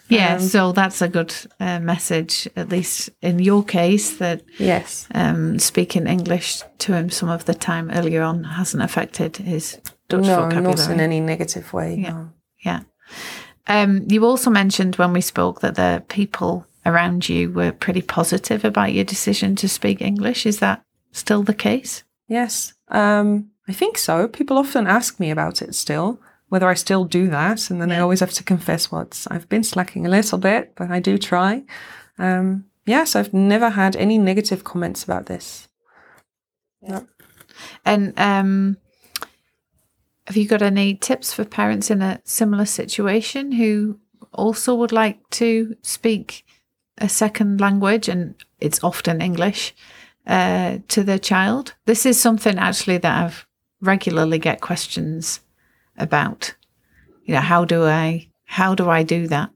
Yeah, 0.09 0.35
Um, 0.35 0.39
so 0.41 0.71
that's 0.73 1.01
a 1.01 1.07
good 1.07 1.33
uh, 1.59 1.79
message, 1.79 2.47
at 2.55 2.69
least 2.69 3.09
in 3.21 3.39
your 3.39 3.63
case, 3.63 4.17
that 4.17 4.41
Yes. 4.59 5.07
um, 5.15 5.57
speaking 5.59 6.07
English 6.07 6.61
to 6.79 6.93
him 6.93 7.09
some 7.09 7.29
of 7.29 7.45
the 7.45 7.53
time 7.53 7.89
earlier 7.89 8.21
on 8.21 8.43
hasn't 8.43 8.83
affected 8.83 9.37
his 9.37 9.79
Dutch 10.09 10.25
no, 10.25 10.41
vocabulary. 10.41 10.75
not 10.75 10.89
in 10.89 10.99
any 10.99 11.19
negative 11.21 11.71
way. 11.73 11.95
Yeah. 11.95 12.09
no. 12.11 12.29
Yeah. 12.65 12.79
Um, 13.67 14.05
you 14.09 14.25
also 14.25 14.49
mentioned 14.49 14.97
when 14.97 15.13
we 15.13 15.21
spoke 15.21 15.61
that 15.61 15.75
the 15.75 16.03
people 16.09 16.65
around 16.85 17.29
you 17.29 17.49
were 17.49 17.71
pretty 17.71 18.01
positive 18.01 18.65
about 18.65 18.93
your 18.93 19.05
decision 19.05 19.55
to 19.55 19.69
speak 19.69 20.01
English. 20.01 20.45
Is 20.45 20.59
that 20.59 20.83
still 21.13 21.43
the 21.43 21.53
case? 21.53 22.03
Yes, 22.27 22.73
um, 22.89 23.49
I 23.67 23.73
think 23.73 23.97
so. 23.97 24.27
People 24.27 24.57
often 24.57 24.87
ask 24.87 25.19
me 25.19 25.31
about 25.31 25.61
it 25.61 25.75
still 25.75 26.19
whether 26.53 26.69
I 26.69 26.75
still 26.75 27.03
do 27.03 27.31
that. 27.31 27.71
And 27.71 27.81
then 27.81 27.91
I 27.91 27.97
always 27.97 28.19
have 28.19 28.33
to 28.33 28.43
confess 28.43 28.91
what 28.91 29.25
I've 29.31 29.49
been 29.49 29.63
slacking 29.63 30.05
a 30.05 30.09
little 30.09 30.37
bit, 30.37 30.73
but 30.75 30.91
I 30.91 30.99
do 30.99 31.17
try. 31.17 31.63
Um, 32.19 32.65
yes, 32.85 33.15
I've 33.15 33.33
never 33.33 33.71
had 33.71 33.95
any 33.95 34.19
negative 34.19 34.63
comments 34.63 35.03
about 35.03 35.25
this. 35.25 35.67
Yeah. 36.79 36.99
And 37.83 38.13
um, 38.19 38.77
have 40.27 40.37
you 40.37 40.47
got 40.47 40.61
any 40.61 40.93
tips 40.93 41.33
for 41.33 41.43
parents 41.43 41.89
in 41.89 42.03
a 42.03 42.21
similar 42.23 42.65
situation 42.65 43.53
who 43.53 43.99
also 44.31 44.75
would 44.75 44.91
like 44.91 45.27
to 45.31 45.75
speak 45.81 46.45
a 46.99 47.09
second 47.09 47.59
language, 47.59 48.07
and 48.07 48.35
it's 48.59 48.83
often 48.83 49.21
English, 49.21 49.73
uh, 50.27 50.77
to 50.89 51.03
their 51.03 51.17
child? 51.17 51.73
This 51.87 52.05
is 52.05 52.21
something 52.21 52.59
actually 52.59 52.99
that 52.99 53.23
I've 53.23 53.47
regularly 53.83 54.39
get 54.39 54.61
questions 54.61 55.41
about. 55.97 56.55
You 57.25 57.35
know, 57.35 57.41
how 57.41 57.65
do 57.65 57.85
I 57.85 58.29
how 58.45 58.75
do 58.75 58.89
I 58.89 59.03
do 59.03 59.27
that? 59.27 59.49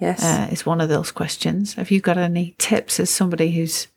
Yes, 0.00 0.22
uh, 0.22 0.48
is 0.50 0.66
one 0.66 0.80
of 0.80 0.88
those 0.88 1.10
questions. 1.10 1.74
Have 1.74 1.90
you 1.90 2.00
got 2.00 2.18
any 2.18 2.54
tips 2.58 3.00
as 3.00 3.10
somebody 3.10 3.50
who's 3.52 3.88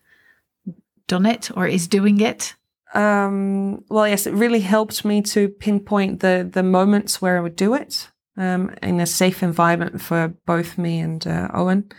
done 1.07 1.25
it 1.25 1.51
or 1.55 1.67
is 1.67 1.87
doing 1.87 2.21
it? 2.21 2.55
Um, 2.93 3.83
well, 3.89 4.07
yes, 4.07 4.27
it 4.27 4.33
really 4.33 4.61
helped 4.61 5.05
me 5.05 5.21
to 5.21 5.49
pinpoint 5.49 6.19
the 6.19 6.47
the 6.51 6.63
moments 6.63 7.21
where 7.21 7.37
I 7.37 7.41
would 7.41 7.55
do 7.55 7.73
it 7.73 8.09
um, 8.37 8.73
in 8.81 8.99
a 8.99 9.05
safe 9.05 9.43
environment 9.43 10.01
for 10.01 10.33
both 10.45 10.77
me 10.77 10.99
and 10.99 11.25
uh, 11.25 11.49
Owen. 11.53 11.91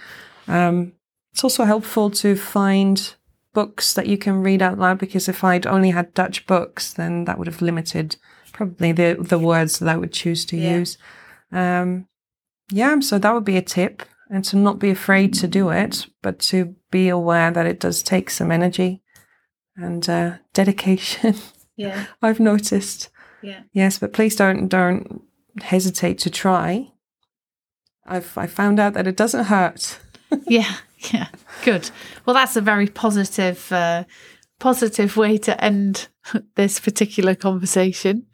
Um, 0.49 0.93
it's 1.33 1.45
also 1.45 1.64
helpful 1.64 2.11
to 2.11 2.37
find 2.37 3.14
books 3.53 3.92
that 3.94 4.07
you 4.07 4.16
can 4.16 4.42
read 4.42 4.62
out 4.62 4.78
loud 4.78 4.98
because 4.98 5.28
if 5.28 5.44
I'd 5.44 5.66
only 5.66 5.90
had 5.90 6.14
Dutch 6.14 6.46
books, 6.46 6.92
then 6.92 7.24
that 7.24 7.38
would 7.38 7.46
have 7.46 7.62
limited 7.62 8.16
probably 8.53 8.92
the 8.92 9.16
the 9.18 9.38
words 9.38 9.78
that 9.78 9.88
I 9.88 9.96
would 9.96 10.12
choose 10.12 10.44
to 10.46 10.57
yeah. 10.57 10.78
use. 10.78 10.98
Um, 11.50 12.07
yeah, 12.70 13.00
so 13.00 13.18
that 13.18 13.34
would 13.34 13.44
be 13.44 13.57
a 13.57 13.62
tip, 13.62 14.03
and 14.30 14.44
to 14.46 14.57
not 14.57 14.78
be 14.78 14.90
afraid 14.90 15.34
to 15.34 15.48
do 15.48 15.70
it, 15.70 16.07
but 16.22 16.38
to 16.40 16.74
be 16.90 17.09
aware 17.09 17.50
that 17.50 17.66
it 17.66 17.80
does 17.80 18.03
take 18.03 18.30
some 18.30 18.50
energy 18.50 19.03
and 19.76 20.09
uh, 20.09 20.36
dedication. 20.53 21.36
Yeah, 21.76 22.07
I've 22.20 22.40
noticed. 22.40 23.11
Yeah. 23.42 23.62
Yes, 23.72 23.98
but 23.98 24.12
please 24.12 24.36
don't 24.36 24.68
don't 24.68 25.22
hesitate 25.61 26.18
to 26.20 26.30
try. 26.30 26.92
I've 28.07 28.36
I 28.36 28.46
found 28.46 28.80
out 28.80 28.94
that 28.94 29.07
it 29.07 29.16
doesn't 29.16 29.44
hurt. 29.44 29.98
yeah, 30.46 30.76
yeah, 31.12 31.28
good. 31.64 31.90
Well, 32.26 32.34
that's 32.34 32.57
a 32.57 32.61
very 32.61 32.86
positive, 32.86 33.70
uh, 33.72 34.05
positive 34.59 35.16
way 35.16 35.38
to 35.38 35.64
end 35.64 36.09
this 36.55 36.80
particular 36.80 37.34
conversation. 37.34 38.26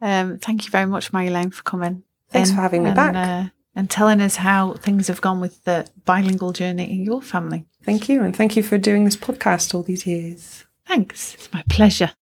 Um, 0.00 0.38
thank 0.38 0.64
you 0.64 0.70
very 0.70 0.86
much, 0.86 1.12
Marjolein, 1.12 1.52
for 1.52 1.62
coming. 1.62 2.04
Thanks 2.30 2.50
for 2.50 2.56
having 2.56 2.82
me 2.82 2.90
and, 2.90 2.96
back. 2.96 3.14
Uh, 3.14 3.48
and 3.74 3.90
telling 3.90 4.20
us 4.20 4.36
how 4.36 4.74
things 4.74 5.08
have 5.08 5.20
gone 5.20 5.40
with 5.40 5.64
the 5.64 5.88
bilingual 6.04 6.52
journey 6.52 6.90
in 6.90 7.04
your 7.04 7.22
family. 7.22 7.64
Thank 7.84 8.08
you. 8.08 8.22
And 8.22 8.34
thank 8.34 8.56
you 8.56 8.62
for 8.62 8.76
doing 8.76 9.04
this 9.04 9.16
podcast 9.16 9.74
all 9.74 9.82
these 9.82 10.06
years. 10.06 10.64
Thanks. 10.86 11.34
It's 11.34 11.52
my 11.52 11.62
pleasure. 11.68 12.12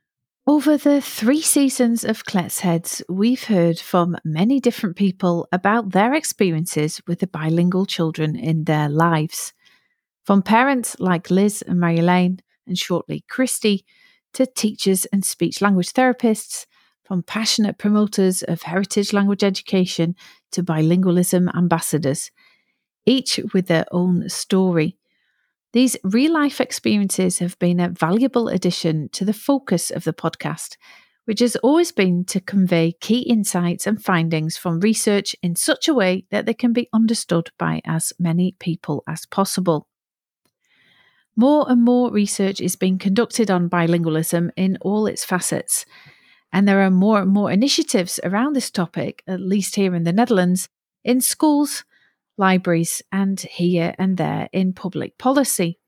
Over 0.48 0.76
the 0.76 1.00
three 1.00 1.42
seasons 1.42 2.04
of 2.04 2.24
Kletsheads, 2.24 3.02
we've 3.08 3.42
heard 3.42 3.80
from 3.80 4.16
many 4.24 4.60
different 4.60 4.94
people 4.94 5.48
about 5.50 5.90
their 5.90 6.14
experiences 6.14 7.00
with 7.08 7.18
the 7.18 7.26
bilingual 7.26 7.84
children 7.84 8.36
in 8.36 8.62
their 8.62 8.88
lives. 8.88 9.52
From 10.26 10.42
parents 10.42 10.96
like 10.98 11.30
Liz 11.30 11.62
and 11.62 11.78
Marjolein, 11.78 12.40
and 12.66 12.76
shortly 12.76 13.24
Christi, 13.28 13.84
to 14.34 14.44
teachers 14.44 15.04
and 15.06 15.24
speech 15.24 15.62
language 15.62 15.92
therapists, 15.92 16.66
from 17.04 17.22
passionate 17.22 17.78
promoters 17.78 18.42
of 18.42 18.62
heritage 18.62 19.12
language 19.12 19.44
education 19.44 20.16
to 20.50 20.64
bilingualism 20.64 21.56
ambassadors, 21.56 22.32
each 23.06 23.38
with 23.54 23.68
their 23.68 23.86
own 23.92 24.28
story. 24.28 24.98
These 25.72 25.96
real 26.02 26.32
life 26.32 26.60
experiences 26.60 27.38
have 27.38 27.56
been 27.60 27.78
a 27.78 27.90
valuable 27.90 28.48
addition 28.48 29.08
to 29.10 29.24
the 29.24 29.32
focus 29.32 29.92
of 29.92 30.02
the 30.02 30.12
podcast, 30.12 30.76
which 31.26 31.38
has 31.38 31.54
always 31.56 31.92
been 31.92 32.24
to 32.24 32.40
convey 32.40 32.96
key 33.00 33.20
insights 33.20 33.86
and 33.86 34.02
findings 34.02 34.56
from 34.56 34.80
research 34.80 35.36
in 35.40 35.54
such 35.54 35.86
a 35.86 35.94
way 35.94 36.24
that 36.32 36.46
they 36.46 36.54
can 36.54 36.72
be 36.72 36.88
understood 36.92 37.50
by 37.60 37.80
as 37.84 38.12
many 38.18 38.56
people 38.58 39.04
as 39.06 39.24
possible. 39.26 39.86
More 41.36 41.70
and 41.70 41.82
more 41.82 42.10
research 42.10 42.62
is 42.62 42.76
being 42.76 42.96
conducted 42.96 43.50
on 43.50 43.68
bilingualism 43.68 44.50
in 44.56 44.78
all 44.80 45.06
its 45.06 45.22
facets, 45.22 45.84
and 46.50 46.66
there 46.66 46.80
are 46.80 46.90
more 46.90 47.20
and 47.20 47.30
more 47.30 47.50
initiatives 47.50 48.18
around 48.24 48.54
this 48.54 48.70
topic, 48.70 49.22
at 49.26 49.40
least 49.40 49.76
here 49.76 49.94
in 49.94 50.04
the 50.04 50.14
Netherlands, 50.14 50.70
in 51.04 51.20
schools, 51.20 51.84
libraries, 52.38 53.02
and 53.12 53.38
here 53.40 53.94
and 53.98 54.16
there 54.16 54.48
in 54.52 54.72
public 54.72 55.18
policy. 55.18 55.78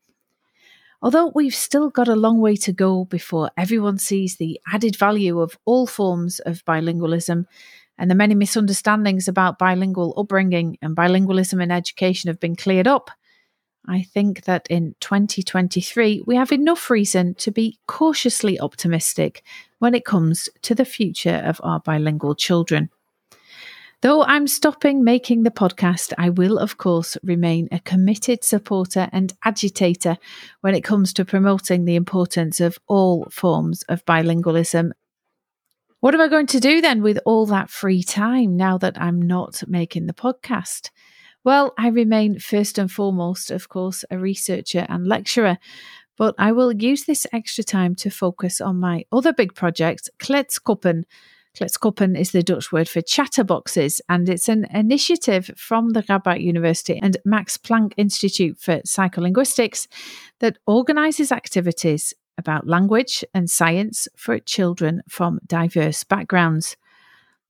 Although 1.01 1.31
we've 1.33 1.55
still 1.55 1.89
got 1.89 2.07
a 2.07 2.15
long 2.15 2.39
way 2.39 2.55
to 2.57 2.73
go 2.73 3.05
before 3.05 3.49
everyone 3.57 3.97
sees 3.97 4.35
the 4.35 4.59
added 4.71 4.97
value 4.97 5.39
of 5.39 5.57
all 5.65 5.87
forms 5.87 6.39
of 6.41 6.63
bilingualism, 6.65 7.45
and 7.97 8.11
the 8.11 8.15
many 8.15 8.35
misunderstandings 8.35 9.27
about 9.27 9.57
bilingual 9.57 10.13
upbringing 10.15 10.77
and 10.81 10.95
bilingualism 10.95 11.61
in 11.63 11.71
education 11.71 12.27
have 12.27 12.39
been 12.39 12.55
cleared 12.55 12.87
up, 12.87 13.09
I 13.87 14.03
think 14.03 14.43
that 14.43 14.67
in 14.69 14.95
2023 14.99 16.23
we 16.25 16.35
have 16.35 16.51
enough 16.51 16.89
reason 16.89 17.35
to 17.35 17.51
be 17.51 17.79
cautiously 17.87 18.59
optimistic 18.59 19.43
when 19.79 19.95
it 19.95 20.05
comes 20.05 20.49
to 20.63 20.75
the 20.75 20.85
future 20.85 21.41
of 21.45 21.59
our 21.63 21.79
bilingual 21.79 22.35
children. 22.35 22.89
Though 24.01 24.23
I'm 24.23 24.47
stopping 24.47 25.03
making 25.03 25.43
the 25.43 25.51
podcast, 25.51 26.13
I 26.17 26.29
will, 26.29 26.57
of 26.57 26.77
course, 26.77 27.17
remain 27.21 27.67
a 27.69 27.79
committed 27.79 28.45
supporter 28.45 29.09
and 29.11 29.33
agitator 29.43 30.17
when 30.61 30.73
it 30.73 30.85
comes 30.85 31.11
to 31.13 31.25
promoting 31.25 31.83
the 31.83 31.95
importance 31.95 32.61
of 32.61 32.79
all 32.87 33.27
forms 33.29 33.83
of 33.89 34.05
bilingualism. 34.05 34.91
What 35.99 36.13
am 36.13 36.21
I 36.21 36.29
going 36.29 36.47
to 36.47 36.61
do 36.61 36.79
then 36.79 37.01
with 37.01 37.19
all 37.25 37.45
that 37.47 37.69
free 37.69 38.01
time 38.01 38.55
now 38.55 38.77
that 38.77 39.01
I'm 39.01 39.21
not 39.21 39.63
making 39.67 40.05
the 40.05 40.13
podcast? 40.13 40.91
Well, 41.43 41.73
I 41.77 41.87
remain 41.87 42.39
first 42.39 42.77
and 42.77 42.91
foremost, 42.91 43.49
of 43.51 43.69
course, 43.69 44.03
a 44.11 44.17
researcher 44.19 44.85
and 44.89 45.07
lecturer, 45.07 45.57
but 46.17 46.35
I 46.37 46.51
will 46.51 46.73
use 46.73 47.05
this 47.05 47.25
extra 47.31 47.63
time 47.63 47.95
to 47.95 48.09
focus 48.09 48.59
on 48.59 48.79
my 48.79 49.05
other 49.11 49.33
big 49.33 49.55
project, 49.55 50.09
Kletskoppen 50.19 51.05
Kletskoppen 51.57 52.17
is 52.17 52.31
the 52.31 52.43
Dutch 52.43 52.71
word 52.71 52.87
for 52.87 53.01
chatterboxes, 53.01 54.01
and 54.07 54.29
it's 54.29 54.47
an 54.47 54.65
initiative 54.73 55.51
from 55.57 55.89
the 55.89 56.03
Radboud 56.03 56.41
University 56.41 56.97
and 57.01 57.17
Max 57.25 57.57
Planck 57.57 57.93
Institute 57.97 58.57
for 58.59 58.77
Psycholinguistics 58.81 59.87
that 60.39 60.57
organises 60.67 61.31
activities 61.31 62.13
about 62.37 62.67
language 62.67 63.25
and 63.33 63.49
science 63.49 64.07
for 64.15 64.39
children 64.39 65.01
from 65.09 65.39
diverse 65.45 66.03
backgrounds. 66.03 66.77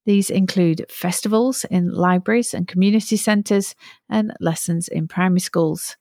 These 0.10 0.32
include 0.32 0.88
festivals 0.89 1.66
in 1.70 1.93
libraries 1.93 2.55
and 2.55 2.68
community 2.68 3.16
centres 3.16 3.76
and 4.10 4.34
lessons 4.39 4.88
in 4.88 5.07
primary 5.07 5.39
schools. 5.39 5.97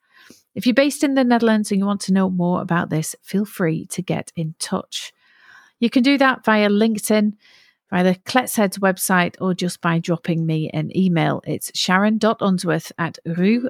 If 0.54 0.64
you're 0.64 0.72
based 0.72 1.04
in 1.04 1.12
the 1.12 1.24
Netherlands 1.24 1.70
and 1.70 1.78
you 1.78 1.84
want 1.84 2.00
to 2.00 2.14
know 2.14 2.30
more 2.30 2.62
about 2.62 2.88
this, 2.88 3.14
feel 3.20 3.44
free 3.44 3.84
to 3.90 4.00
get 4.00 4.32
in 4.34 4.54
touch. 4.58 5.12
You 5.78 5.90
can 5.90 6.02
do 6.02 6.16
that 6.16 6.42
via 6.42 6.70
LinkedIn 6.70 7.34
via 7.90 8.02
the 8.02 8.14
Kletsheads 8.14 8.78
website 8.78 9.36
or 9.42 9.52
just 9.52 9.82
by 9.82 9.98
dropping 9.98 10.46
me 10.46 10.70
an 10.70 10.90
email. 10.96 11.42
It's 11.46 11.70
sharon.unsworth 11.78 12.92
at 12.96 13.18
ru.nl. 13.26 13.66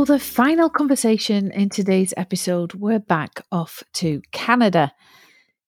For 0.00 0.06
the 0.06 0.18
final 0.18 0.70
conversation 0.70 1.50
in 1.50 1.68
today's 1.68 2.14
episode, 2.16 2.72
we're 2.72 2.98
back 2.98 3.42
off 3.52 3.82
to 3.92 4.22
Canada. 4.32 4.92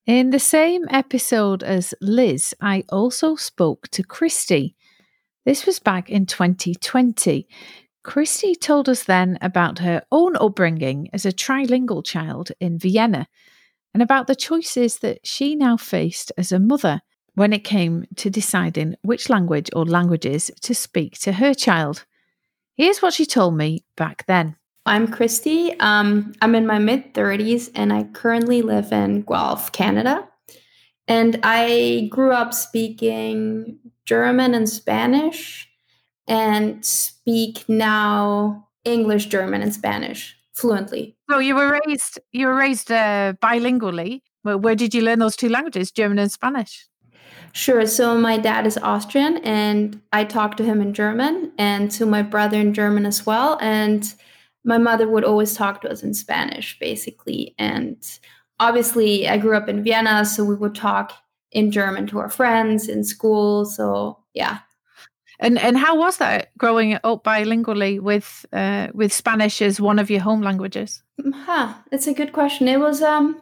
In 0.07 0.31
the 0.31 0.39
same 0.39 0.87
episode 0.89 1.63
as 1.63 1.93
Liz, 2.01 2.55
I 2.59 2.85
also 2.89 3.37
spoke 3.37 3.89
to 3.89 4.03
Christi. 4.03 4.75
This 5.45 5.67
was 5.67 5.81
back 5.81 6.09
in 6.09 6.25
2020. 6.25 7.47
Christi 8.05 8.55
told 8.55 8.89
us 8.89 9.05
then 9.05 9.37
about 9.43 9.81
her 9.81 10.03
own 10.11 10.35
upbringing 10.37 11.11
as 11.13 11.27
a 11.27 11.31
trilingual 11.31 12.03
child 12.03 12.53
in 12.59 12.79
Vienna 12.79 13.29
and 13.93 14.03
about 14.03 14.29
the 14.29 14.35
choices 14.35 15.01
that 15.01 15.27
she 15.27 15.55
now 15.55 15.77
faced 15.77 16.33
as 16.39 16.53
a 16.53 16.59
mother 16.59 17.03
when 17.35 17.53
it 17.53 17.65
came 17.65 18.07
to 18.17 18.31
deciding 18.31 18.95
which 19.03 19.29
language 19.29 19.69
or 19.77 19.85
languages 19.85 20.51
to 20.63 20.75
speak 20.75 21.19
to 21.19 21.33
her 21.33 21.53
child. 21.53 22.07
Here's 22.83 23.01
what 23.01 23.15
she 23.15 23.27
told 23.27 23.57
me 23.57 23.85
back 23.97 24.27
then. 24.27 24.57
I'm 24.87 25.07
Christi. 25.07 25.79
Um, 25.79 26.33
I'm 26.43 26.57
in 26.57 26.67
my 26.67 26.81
mid 26.81 27.15
30s 27.15 27.71
and 27.77 27.93
I 27.93 28.03
currently 28.13 28.61
live 28.61 28.91
in 28.91 29.23
Guelph, 29.23 29.71
Canada. 29.71 30.29
And 31.07 31.39
I 31.45 32.09
grew 32.11 32.33
up 32.33 32.53
speaking 32.53 33.79
German 34.05 34.53
and 34.53 34.69
Spanish 34.69 35.69
and 36.27 36.85
speak 36.85 37.65
now 37.69 38.67
English, 38.85 39.27
German, 39.27 39.63
and 39.63 39.73
Spanish. 39.73 40.37
fluently. 40.53 41.17
So 41.31 41.39
you 41.39 41.55
were 41.55 41.79
raised 41.87 42.19
you 42.33 42.49
were 42.49 42.57
raised 42.57 42.91
uh, 42.91 43.35
bilingually. 43.41 44.23
Where, 44.43 44.59
where 44.59 44.75
did 44.75 44.93
you 44.93 45.03
learn 45.03 45.21
those 45.21 45.37
two 45.37 45.49
languages, 45.49 45.93
German 45.93 46.19
and 46.19 46.33
Spanish? 46.33 46.89
Sure. 47.53 47.87
So 47.87 48.17
my 48.17 48.39
dad 48.39 48.67
is 48.67 48.79
Austrian, 48.79 49.37
and 49.39 50.01
I 50.13 50.25
talk 50.25 50.57
to 50.57 50.65
him 50.65 50.81
in 50.81 50.95
German, 50.95 51.53
and 51.59 51.91
to 51.93 52.07
my 52.07 52.23
brother 52.23 52.59
in 52.59 52.73
German 52.73 53.07
as 53.07 53.27
well. 53.27 53.59
And 53.61 54.13
my 54.65 54.79
mother 54.79 55.09
would 55.09 55.25
always 55.25 55.55
talk 55.55 55.83
to 55.83 55.91
us 55.91 56.03
in 56.03 56.15
Spanish, 56.15 56.79
basically. 56.79 57.55
And 57.59 57.97
obviously, 58.59 59.29
I 59.29 59.37
grew 59.37 59.57
up 59.57 59.69
in 59.69 59.85
Vienna, 59.85 60.25
so 60.25 60.45
we 60.45 60.55
would 60.55 60.75
talk 60.75 61.13
in 61.53 61.71
German 61.71 62.07
to 62.09 62.19
our 62.19 62.31
friends 62.31 62.89
in 62.89 63.05
school. 63.05 63.65
So 63.65 64.19
yeah. 64.35 64.59
And 65.39 65.59
and 65.59 65.77
how 65.77 65.97
was 65.97 66.19
that 66.19 66.57
growing 66.57 66.99
up 67.05 67.25
bilingually 67.25 68.01
with 68.01 68.47
uh, 68.53 68.89
with 68.95 69.13
Spanish 69.13 69.61
as 69.61 69.81
one 69.81 69.99
of 69.99 70.11
your 70.11 70.21
home 70.21 70.41
languages? 70.43 71.03
Huh. 71.35 71.75
It's 71.91 72.07
a 72.07 72.15
good 72.15 72.33
question. 72.33 72.69
It 72.69 72.81
was 72.81 73.03
um 73.03 73.41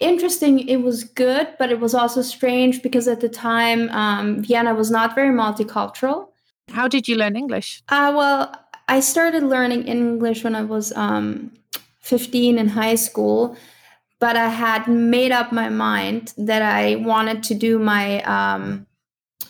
interesting. 0.00 0.68
It 0.68 0.82
was 0.82 1.04
good, 1.04 1.48
but 1.58 1.70
it 1.70 1.80
was 1.80 1.94
also 1.94 2.22
strange 2.22 2.82
because 2.82 3.08
at 3.08 3.20
the 3.20 3.28
time 3.28 3.88
um, 3.90 4.42
Vienna 4.42 4.74
was 4.74 4.90
not 4.90 5.14
very 5.14 5.34
multicultural. 5.34 6.28
How 6.70 6.88
did 6.88 7.08
you 7.08 7.16
learn 7.16 7.36
English? 7.36 7.82
Uh, 7.88 8.12
well, 8.14 8.54
I 8.88 9.00
started 9.00 9.42
learning 9.42 9.86
English 9.86 10.44
when 10.44 10.54
I 10.54 10.62
was 10.62 10.92
um, 10.92 11.52
15 12.00 12.58
in 12.58 12.68
high 12.68 12.94
school, 12.94 13.56
but 14.18 14.36
I 14.36 14.48
had 14.48 14.88
made 14.88 15.32
up 15.32 15.52
my 15.52 15.68
mind 15.68 16.32
that 16.36 16.62
I 16.62 16.96
wanted 16.96 17.42
to 17.44 17.54
do 17.54 17.78
my 17.78 18.22
um, 18.22 18.86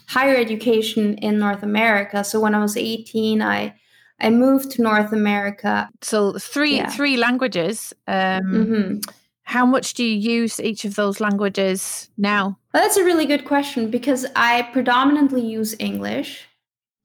higher 0.06 0.36
education 0.36 1.14
in 1.18 1.38
North 1.38 1.62
America. 1.62 2.24
So 2.24 2.40
when 2.40 2.54
I 2.54 2.60
was 2.60 2.76
18, 2.76 3.42
I 3.42 3.74
I 4.20 4.30
moved 4.30 4.72
to 4.72 4.82
North 4.82 5.12
America. 5.12 5.88
So 6.02 6.32
three 6.38 6.76
yeah. 6.76 6.90
three 6.90 7.16
languages. 7.16 7.94
Um, 8.08 8.42
mm-hmm. 8.42 9.10
How 9.48 9.64
much 9.64 9.94
do 9.94 10.04
you 10.04 10.14
use 10.14 10.60
each 10.60 10.84
of 10.84 10.94
those 10.94 11.20
languages 11.20 12.10
now? 12.18 12.58
Well, 12.74 12.82
that's 12.82 12.98
a 12.98 13.02
really 13.02 13.24
good 13.24 13.46
question 13.46 13.90
because 13.90 14.26
I 14.36 14.68
predominantly 14.74 15.40
use 15.40 15.74
English 15.78 16.46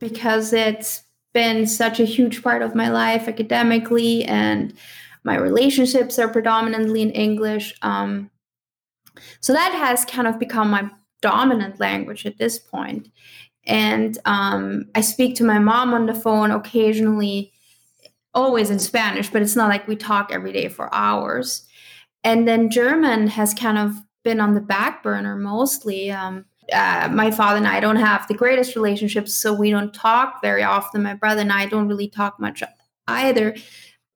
because 0.02 0.52
it's 0.52 1.04
been 1.34 1.66
such 1.66 2.02
a 2.02 2.06
huge 2.06 2.44
part 2.44 2.62
of 2.62 2.76
my 2.76 2.90
life 2.90 3.30
academically 3.30 4.26
and 4.26 4.74
my 5.24 5.38
relationships 5.38 6.20
are 6.20 6.28
predominantly 6.28 7.02
in 7.02 7.12
English. 7.12 7.74
Um, 7.82 8.30
so 9.40 9.54
that 9.54 9.72
has 9.72 10.04
kind 10.04 10.28
of 10.28 10.38
become 10.38 10.70
my 10.70 10.90
dominant 11.22 11.80
language 11.80 12.26
at 12.26 12.40
this 12.40 12.60
point. 12.60 13.08
And 13.66 14.18
um, 14.26 14.90
I 14.96 15.00
speak 15.00 15.38
to 15.38 15.46
my 15.46 15.60
mom 15.60 15.94
on 15.94 16.08
the 16.08 16.14
phone 16.14 16.52
occasionally, 16.52 17.54
always 18.34 18.70
in 18.70 18.80
Spanish, 18.80 19.30
but 19.30 19.42
it's 19.42 19.56
not 19.56 19.70
like 19.70 19.88
we 19.88 19.96
talk 19.96 20.30
every 20.30 20.52
day 20.52 20.68
for 20.68 20.94
hours. 20.94 21.66
And 22.24 22.48
then 22.48 22.70
German 22.70 23.28
has 23.28 23.54
kind 23.54 23.78
of 23.78 23.96
been 24.24 24.40
on 24.40 24.54
the 24.54 24.62
back 24.62 25.04
burner 25.04 25.36
mostly. 25.36 26.12
Um, 26.12 26.46
uh, 26.72 27.10
my 27.12 27.30
father 27.30 27.58
and 27.58 27.68
I 27.68 27.80
don't 27.80 27.98
have 27.98 28.28
the 28.28 28.34
greatest 28.34 28.76
relationships, 28.76 29.34
so 29.34 29.54
we 29.54 29.70
don't 29.70 29.94
talk 29.94 30.42
very 30.42 30.64
often. 30.64 31.04
My 31.04 31.14
brother 31.14 31.42
and 31.42 31.52
I 31.52 31.66
don't 31.66 31.90
really 31.90 32.08
talk 32.08 32.40
much 32.40 32.64
either. 33.08 33.56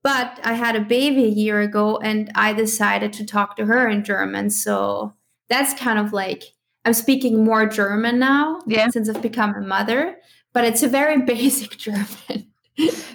But 0.02 0.40
I 0.42 0.54
had 0.54 0.76
a 0.76 0.80
baby 0.80 1.24
a 1.24 1.28
year 1.28 1.60
ago 1.60 1.98
and 1.98 2.30
I 2.34 2.52
decided 2.52 3.12
to 3.14 3.26
talk 3.26 3.56
to 3.56 3.66
her 3.66 3.88
in 3.88 4.04
German. 4.04 4.48
So 4.48 5.12
that's 5.48 5.74
kind 5.74 5.98
of 5.98 6.12
like 6.12 6.44
I'm 6.84 6.94
speaking 6.94 7.44
more 7.44 7.66
German 7.66 8.18
now 8.18 8.60
yeah. 8.66 8.88
since 8.88 9.08
I've 9.08 9.20
become 9.20 9.54
a 9.54 9.60
mother, 9.60 10.16
but 10.54 10.64
it's 10.64 10.82
a 10.82 10.88
very 10.88 11.20
basic 11.26 11.76
German. 11.76 12.52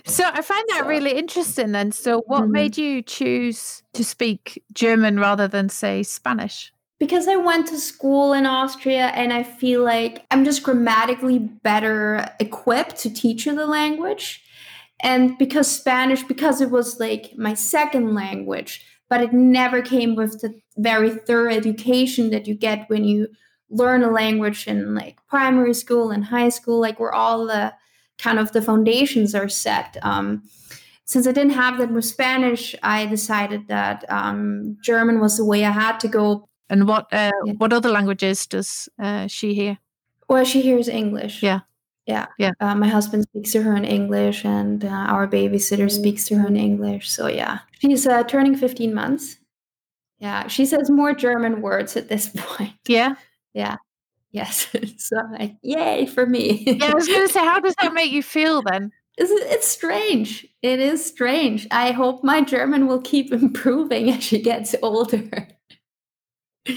So 0.06 0.24
I 0.26 0.42
find 0.42 0.66
that 0.70 0.82
so, 0.82 0.88
really 0.88 1.12
interesting 1.12 1.72
then. 1.72 1.92
So 1.92 2.22
what 2.28 2.44
mm-hmm. 2.44 2.52
made 2.52 2.78
you 2.78 3.02
choose 3.02 3.84
to 3.94 4.04
speak 4.04 4.64
German 4.74 5.20
rather 5.20 5.48
than 5.48 5.70
say 5.70 6.04
Spanish? 6.04 6.72
Because 7.00 7.28
I 7.28 7.36
went 7.36 7.68
to 7.68 7.78
school 7.78 8.34
in 8.34 8.46
Austria 8.46 9.08
and 9.08 9.34
I 9.34 9.44
feel 9.44 9.84
like 9.84 10.26
I'm 10.32 10.46
just 10.46 10.64
grammatically 10.64 11.40
better 11.40 12.30
equipped 12.40 12.98
to 12.98 13.14
teach 13.14 13.46
you 13.46 13.56
the 13.56 13.66
language. 13.66 14.44
And 15.02 15.38
because 15.38 15.70
Spanish, 15.70 16.24
because 16.24 16.62
it 16.62 16.72
was 16.72 17.00
like 17.00 17.34
my 17.38 17.54
second 17.54 18.14
language, 18.14 18.86
but 19.10 19.22
it 19.22 19.34
never 19.34 19.82
came 19.82 20.16
with 20.16 20.42
the 20.42 20.60
very 20.78 21.10
thorough 21.10 21.54
education 21.54 22.30
that 22.30 22.48
you 22.48 22.56
get 22.56 22.90
when 22.90 23.04
you 23.04 23.28
learn 23.70 24.04
a 24.04 24.12
language 24.12 24.68
in 24.68 24.96
like 24.96 25.18
primary 25.28 25.74
school 25.74 26.12
and 26.12 26.24
high 26.24 26.50
school, 26.50 26.80
like 26.80 27.00
where 27.00 27.14
all 27.14 27.46
the 27.46 27.74
kind 28.18 28.40
of 28.40 28.52
the 28.52 28.62
foundations 28.62 29.36
are 29.36 29.50
set. 29.50 29.98
Um, 30.02 30.44
since 31.06 31.28
I 31.28 31.32
didn't 31.32 31.54
have 31.54 31.78
that 31.80 31.92
with 31.92 32.06
Spanish, 32.06 32.76
I 32.82 33.06
decided 33.06 33.68
that 33.68 34.06
um, 34.10 34.78
German 34.84 35.20
was 35.20 35.38
the 35.38 35.46
way 35.46 35.66
I 35.66 35.72
had 35.72 36.00
to 36.02 36.08
go. 36.08 36.48
And 36.70 36.88
what 36.88 37.12
uh, 37.12 37.32
yeah. 37.46 37.54
what 37.58 37.74
other 37.74 37.90
languages 37.90 38.48
does 38.48 38.90
uh, 38.98 39.28
she 39.28 39.54
hear? 39.54 39.78
Well, 40.30 40.46
she 40.46 40.62
hears 40.62 40.88
English. 40.88 41.44
Yeah, 41.44 41.60
yeah, 42.06 42.28
yeah. 42.40 42.52
Uh, 42.60 42.76
my 42.76 42.88
husband 42.88 43.24
speaks 43.24 43.52
to 43.52 43.64
her 43.64 43.76
in 43.76 43.84
English, 43.84 44.46
and 44.46 44.86
uh, 44.86 44.88
our 44.88 45.28
babysitter 45.28 45.92
speaks 45.92 46.26
to 46.28 46.36
her 46.36 46.48
in 46.48 46.56
English. 46.56 47.12
So 47.12 47.28
yeah, 47.28 47.60
she's 47.80 48.08
uh, 48.08 48.24
turning 48.24 48.56
fifteen 48.56 48.94
months. 48.94 49.38
Yeah, 50.20 50.48
she 50.48 50.66
says 50.66 50.90
more 50.90 51.14
German 51.14 51.62
words 51.62 51.98
at 51.98 52.08
this 52.08 52.30
point. 52.36 52.74
Yeah, 52.88 53.16
yeah. 53.54 53.76
Yes. 54.34 54.68
so 54.98 55.16
like, 55.32 55.56
yay 55.62 56.08
for 56.08 56.26
me. 56.26 56.64
yeah, 56.66 56.88
I 56.88 56.94
was 56.94 57.08
going 57.08 57.26
to 57.26 57.32
say, 57.32 57.40
how 57.40 57.60
does 57.60 57.76
that 57.82 57.94
make 57.94 58.12
you 58.12 58.22
feel 58.22 58.62
then? 58.64 58.92
It's, 59.16 59.32
it's 59.32 59.68
strange. 59.68 60.46
It 60.64 60.80
is 60.80 61.06
strange. 61.06 61.68
I 61.72 61.92
hope 61.92 62.24
my 62.24 62.42
German 62.42 62.88
will 62.88 63.02
keep 63.02 63.32
improving 63.32 64.10
as 64.10 64.24
she 64.24 64.42
gets 64.42 64.76
older. 64.82 65.48
yeah. 66.68 66.76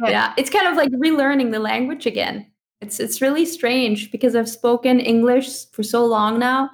yeah, 0.00 0.34
it's 0.36 0.50
kind 0.50 0.66
of 0.66 0.76
like 0.76 0.90
relearning 0.92 1.52
the 1.52 1.60
language 1.60 2.06
again. 2.06 2.50
It's 2.80 3.00
it's 3.00 3.22
really 3.22 3.46
strange 3.46 4.10
because 4.10 4.36
I've 4.36 4.48
spoken 4.48 5.00
English 5.00 5.70
for 5.70 5.82
so 5.82 6.04
long 6.04 6.38
now 6.38 6.68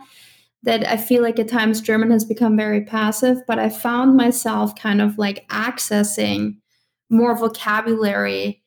that 0.63 0.87
I 0.89 0.97
feel 0.97 1.23
like 1.23 1.39
at 1.39 1.49
times 1.49 1.81
German 1.81 2.11
has 2.11 2.25
become 2.25 2.57
very 2.57 2.85
passive, 2.85 3.39
but 3.47 3.59
I 3.59 3.69
found 3.69 4.17
myself 4.17 4.75
kind 4.75 5.01
of 5.01 5.19
like 5.19 5.47
accessing 5.49 6.57
more 7.11 7.37
vocabulary 7.37 8.60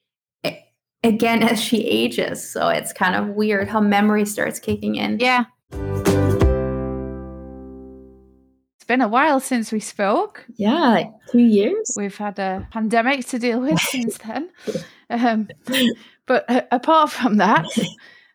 again 1.04 1.44
as 1.44 1.62
she 1.62 1.86
ages. 1.86 2.48
So 2.48 2.70
it's 2.70 2.94
kind 2.94 3.16
of 3.16 3.36
weird 3.36 3.68
how 3.68 3.82
memory 3.82 4.26
starts 4.26 4.60
kicking 4.60 4.96
in. 4.96 5.20
Yeah. 5.20 5.46
It's 8.76 8.88
been 8.88 9.02
a 9.02 9.08
while 9.08 9.40
since 9.40 9.72
we 9.72 9.80
spoke. 9.80 10.46
Yeah, 10.56 10.90
like 10.90 11.12
two 11.32 11.40
years. 11.40 11.94
We've 11.96 12.18
had 12.18 12.38
a 12.38 12.68
pandemic 12.72 13.26
to 13.28 13.40
deal 13.40 13.62
with 13.62 13.80
since 13.92 14.18
then. 14.18 14.50
Um, 15.10 15.48
but 16.26 16.50
uh, 16.50 16.64
apart 16.72 17.12
from 17.12 17.38
that, 17.38 17.66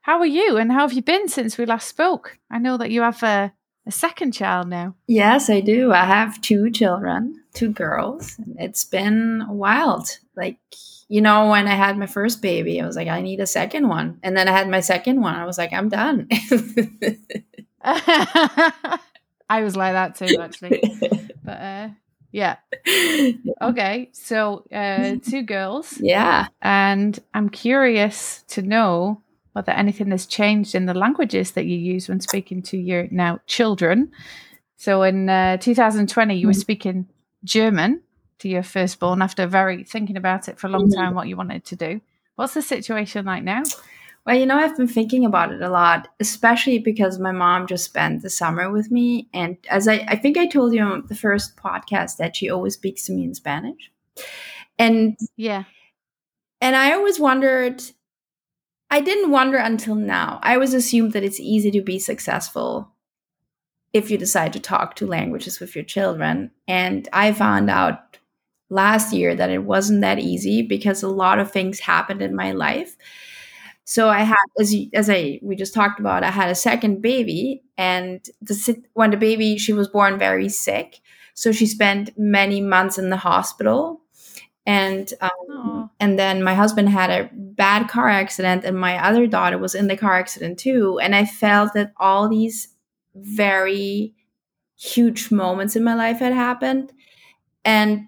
how 0.03 0.19
are 0.21 0.27
you 0.27 0.57
and 0.57 0.73
how 0.73 0.81
have 0.81 0.95
you 0.95 1.03
been 1.03 1.29
since 1.29 1.59
we 1.59 1.67
last 1.67 1.89
spoke? 1.89 2.39
I 2.51 2.59
know 2.59 2.79
that 2.79 2.91
you 2.91 3.03
have 3.03 3.23
a, 3.23 3.53
a 3.87 3.91
second 3.91 4.33
child 4.33 4.69
now. 4.69 4.95
Yes, 5.07 5.51
I 5.51 5.61
do. 5.61 5.93
I 5.93 6.07
have 6.07 6.41
two 6.41 6.71
children, 6.71 7.43
two 7.53 7.71
girls. 7.71 8.41
It's 8.57 8.85
been 8.85 9.45
wild. 9.49 10.09
Like 10.35 10.59
you 11.09 11.21
know, 11.23 11.49
when 11.49 11.67
I 11.67 11.75
had 11.75 11.97
my 11.97 12.07
first 12.07 12.43
baby, 12.43 12.81
I 12.81 12.87
was 12.87 12.95
like, 12.95 13.09
I 13.09 13.23
need 13.23 13.41
a 13.41 13.47
second 13.47 13.89
one. 13.89 14.21
And 14.23 14.37
then 14.37 14.47
I 14.47 14.53
had 14.53 14.69
my 14.69 14.81
second 14.81 15.23
one. 15.23 15.35
I 15.35 15.47
was 15.47 15.57
like, 15.57 15.73
I'm 15.73 15.89
done. 15.89 16.29
I 17.83 19.63
was 19.63 19.75
like 19.75 19.95
that 19.95 20.17
too, 20.17 20.39
actually. 20.41 20.83
But 21.43 21.61
uh, 21.63 21.89
yeah. 22.31 22.57
Okay. 23.63 24.11
So, 24.13 24.65
uh, 24.71 25.17
two 25.25 25.43
girls. 25.43 25.97
Yeah. 25.99 26.49
And 26.61 27.19
I'm 27.33 27.49
curious 27.49 28.45
to 28.49 28.61
know 28.61 29.23
whether 29.55 29.73
anything 29.73 30.11
has 30.11 30.27
changed 30.27 30.75
in 30.75 30.85
the 30.85 30.93
languages 30.93 31.53
that 31.53 31.65
you 31.65 31.79
use 31.79 32.07
when 32.07 32.21
speaking 32.21 32.61
to 32.65 32.77
your 32.77 33.09
now 33.11 33.41
children. 33.47 34.13
So, 34.77 35.05
in 35.05 35.31
uh, 35.31 35.57
2020, 35.57 36.35
you 36.37 36.49
were 36.49 36.53
mm. 36.53 36.57
speaking 36.57 37.09
German 37.45 38.03
to 38.39 38.49
your 38.49 38.63
firstborn 38.63 39.23
after 39.23 39.47
very 39.47 39.85
thinking 39.85 40.17
about 40.17 40.49
it 40.49 40.59
for 40.59 40.67
a 40.67 40.71
long 40.71 40.89
mm-hmm. 40.89 41.01
time 41.01 41.15
what 41.15 41.29
you 41.29 41.37
wanted 41.37 41.65
to 41.67 41.77
do. 41.77 42.01
What's 42.37 42.55
the 42.55 42.63
situation 42.63 43.25
like 43.25 43.43
now? 43.43 43.63
Well, 44.25 44.37
you 44.37 44.47
know, 44.47 44.59
I've 44.59 44.77
been 44.77 44.89
thinking 44.89 45.25
about 45.25 45.53
it 45.53 45.63
a 45.63 45.71
lot, 45.71 46.09
especially 46.21 46.79
because 46.79 47.19
my 47.19 47.33
mom 47.33 47.67
just 47.67 47.85
spent 47.85 48.23
the 48.23 48.29
summer 48.29 48.71
with 48.71 48.91
me. 48.91 49.29
And 49.33 49.57
as 49.71 49.89
I, 49.89 50.05
I 50.07 50.17
think 50.17 50.37
I 50.37 50.47
told 50.47 50.75
you 50.75 50.83
on 50.83 51.05
the 51.09 51.15
first 51.15 51.57
podcast 51.57 52.19
that 52.19 52.37
she 52.37 52.51
always 52.51 52.75
speaks 52.75 53.07
to 53.07 53.13
me 53.13 53.25
in 53.25 53.35
Spanish. 53.35 53.91
And 54.79 55.17
yeah. 55.37 55.65
And 56.61 56.77
I 56.77 56.93
always 56.93 57.19
wondered, 57.19 57.83
I 58.91 59.01
didn't 59.01 59.31
wonder 59.31 59.57
until 59.57 59.95
now. 59.95 60.41
I 60.43 60.55
always 60.55 60.75
assumed 60.75 61.15
that 61.15 61.25
it's 61.25 61.41
easy 61.41 61.71
to 61.71 61.81
be 61.81 61.99
successful 61.99 62.93
if 63.93 64.11
you 64.11 64.19
decide 64.19 64.53
to 64.53 64.61
talk 64.61 64.95
two 64.95 65.07
languages 65.07 65.59
with 65.59 65.75
your 65.75 65.85
children. 65.85 66.51
And 66.67 67.09
I 67.13 67.33
found 67.33 67.71
out 67.71 68.19
last 68.71 69.13
year 69.13 69.35
that 69.35 69.51
it 69.51 69.65
wasn't 69.65 70.03
that 70.03 70.19
easy 70.19 70.63
because 70.63 71.03
a 71.03 71.09
lot 71.09 71.39
of 71.39 71.51
things 71.51 71.81
happened 71.81 72.23
in 72.23 72.35
my 72.37 72.53
life. 72.53 72.97
So 73.85 74.11
I 74.11 74.21
had, 74.21 74.37
as 74.61 74.75
as 74.95 75.09
I 75.11 75.41
we 75.43 75.57
just 75.57 75.75
talked 75.75 75.99
about, 76.01 76.23
I 76.25 76.31
had 76.31 76.51
a 76.51 76.55
second 76.55 77.01
baby, 77.03 77.63
and 77.79 78.25
the 78.43 78.83
when 78.95 79.11
the 79.11 79.17
baby 79.17 79.57
she 79.59 79.73
was 79.73 79.89
born 79.89 80.19
very 80.19 80.49
sick. 80.49 81.01
So 81.35 81.53
she 81.53 81.67
spent 81.67 82.11
many 82.19 82.61
months 82.61 82.99
in 82.99 83.11
the 83.11 83.17
hospital. 83.17 84.03
And 84.67 85.13
um, 85.23 85.91
and 85.99 86.19
then 86.19 86.43
my 86.43 86.55
husband 86.55 86.91
had 86.91 87.11
a 87.11 87.31
bad 87.33 87.89
car 87.89 88.09
accident, 88.09 88.65
and 88.65 88.79
my 88.79 89.03
other 89.03 89.27
daughter 89.27 89.57
was 89.57 89.75
in 89.75 89.89
the 89.89 89.97
car 89.97 90.19
accident 90.19 90.59
too. 90.59 90.99
And 91.01 91.15
I 91.15 91.25
felt 91.25 91.73
that 91.73 91.93
all 91.97 92.29
these 92.29 92.69
very 93.15 94.15
huge 94.77 95.31
moments 95.31 95.77
in 95.77 95.85
my 95.85 95.95
life 95.95 96.19
had 96.19 96.35
happened, 96.35 96.93
and 97.65 98.08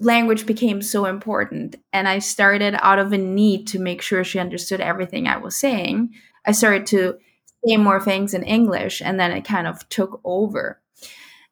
language 0.00 0.46
became 0.46 0.82
so 0.82 1.04
important. 1.04 1.76
And 1.92 2.08
I 2.08 2.18
started 2.18 2.76
out 2.80 2.98
of 2.98 3.12
a 3.12 3.18
need 3.18 3.66
to 3.68 3.78
make 3.78 4.02
sure 4.02 4.24
she 4.24 4.38
understood 4.38 4.80
everything 4.80 5.26
I 5.26 5.36
was 5.36 5.56
saying. 5.56 6.14
I 6.46 6.52
started 6.52 6.86
to 6.88 7.18
say 7.66 7.76
more 7.76 8.00
things 8.00 8.34
in 8.34 8.42
English, 8.42 9.02
and 9.02 9.20
then 9.20 9.32
it 9.32 9.44
kind 9.44 9.66
of 9.66 9.88
took 9.88 10.20
over. 10.24 10.80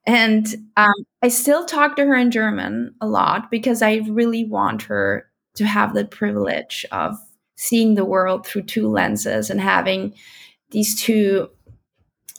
And 0.07 0.47
um, 0.77 0.95
I 1.23 1.29
still 1.29 1.67
talk 1.67 1.97
to 1.97 2.07
her 2.07 2.17
in 2.17 2.31
German 2.31 2.95
a 3.01 3.07
lot 3.07 3.51
because 3.51 3.83
I 3.83 3.97
really 4.09 4.45
want 4.45 4.83
her 4.83 5.29
to 5.57 5.67
have 5.67 5.93
the 5.93 6.07
privilege 6.07 6.87
of 6.93 7.19
seeing 7.57 7.95
the 7.95 8.05
world 8.05 8.47
through 8.47 8.63
two 8.63 8.89
lenses 8.89 9.51
and 9.51 9.61
having 9.61 10.15
these 10.71 10.99
two, 10.99 11.51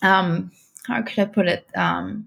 um, 0.02 0.52
how 0.88 1.02
could 1.04 1.20
I 1.20 1.26
put 1.26 1.48
it, 1.48 1.68
um, 1.76 2.26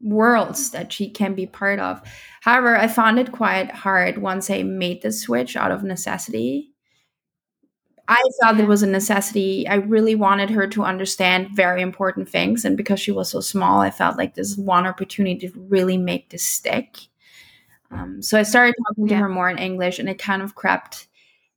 worlds 0.00 0.70
that 0.70 0.92
she 0.92 1.10
can 1.10 1.34
be 1.34 1.46
part 1.46 1.80
of. 1.80 2.00
However, 2.40 2.76
I 2.76 2.88
found 2.88 3.18
it 3.18 3.32
quite 3.32 3.70
hard 3.70 4.18
once 4.18 4.50
I 4.50 4.62
made 4.62 5.02
the 5.02 5.12
switch 5.12 5.56
out 5.56 5.72
of 5.72 5.82
necessity 5.82 6.72
I 8.08 8.22
felt 8.40 8.56
there 8.56 8.66
was 8.66 8.82
a 8.82 8.86
necessity. 8.86 9.68
I 9.68 9.74
really 9.74 10.14
wanted 10.14 10.48
her 10.50 10.66
to 10.68 10.82
understand 10.82 11.50
very 11.54 11.82
important 11.82 12.26
things. 12.26 12.64
And 12.64 12.74
because 12.74 12.98
she 12.98 13.12
was 13.12 13.28
so 13.28 13.40
small, 13.40 13.80
I 13.80 13.90
felt 13.90 14.16
like 14.16 14.34
this 14.34 14.56
one 14.56 14.86
opportunity 14.86 15.46
to 15.46 15.52
really 15.68 15.98
make 15.98 16.30
this 16.30 16.42
stick. 16.42 16.96
Um, 17.90 18.22
so 18.22 18.38
I 18.38 18.44
started 18.44 18.74
talking 18.88 19.08
yeah. 19.08 19.16
to 19.16 19.22
her 19.24 19.28
more 19.28 19.50
in 19.50 19.58
English 19.58 19.98
and 19.98 20.08
it 20.08 20.18
kind 20.18 20.40
of 20.40 20.54
crept 20.54 21.06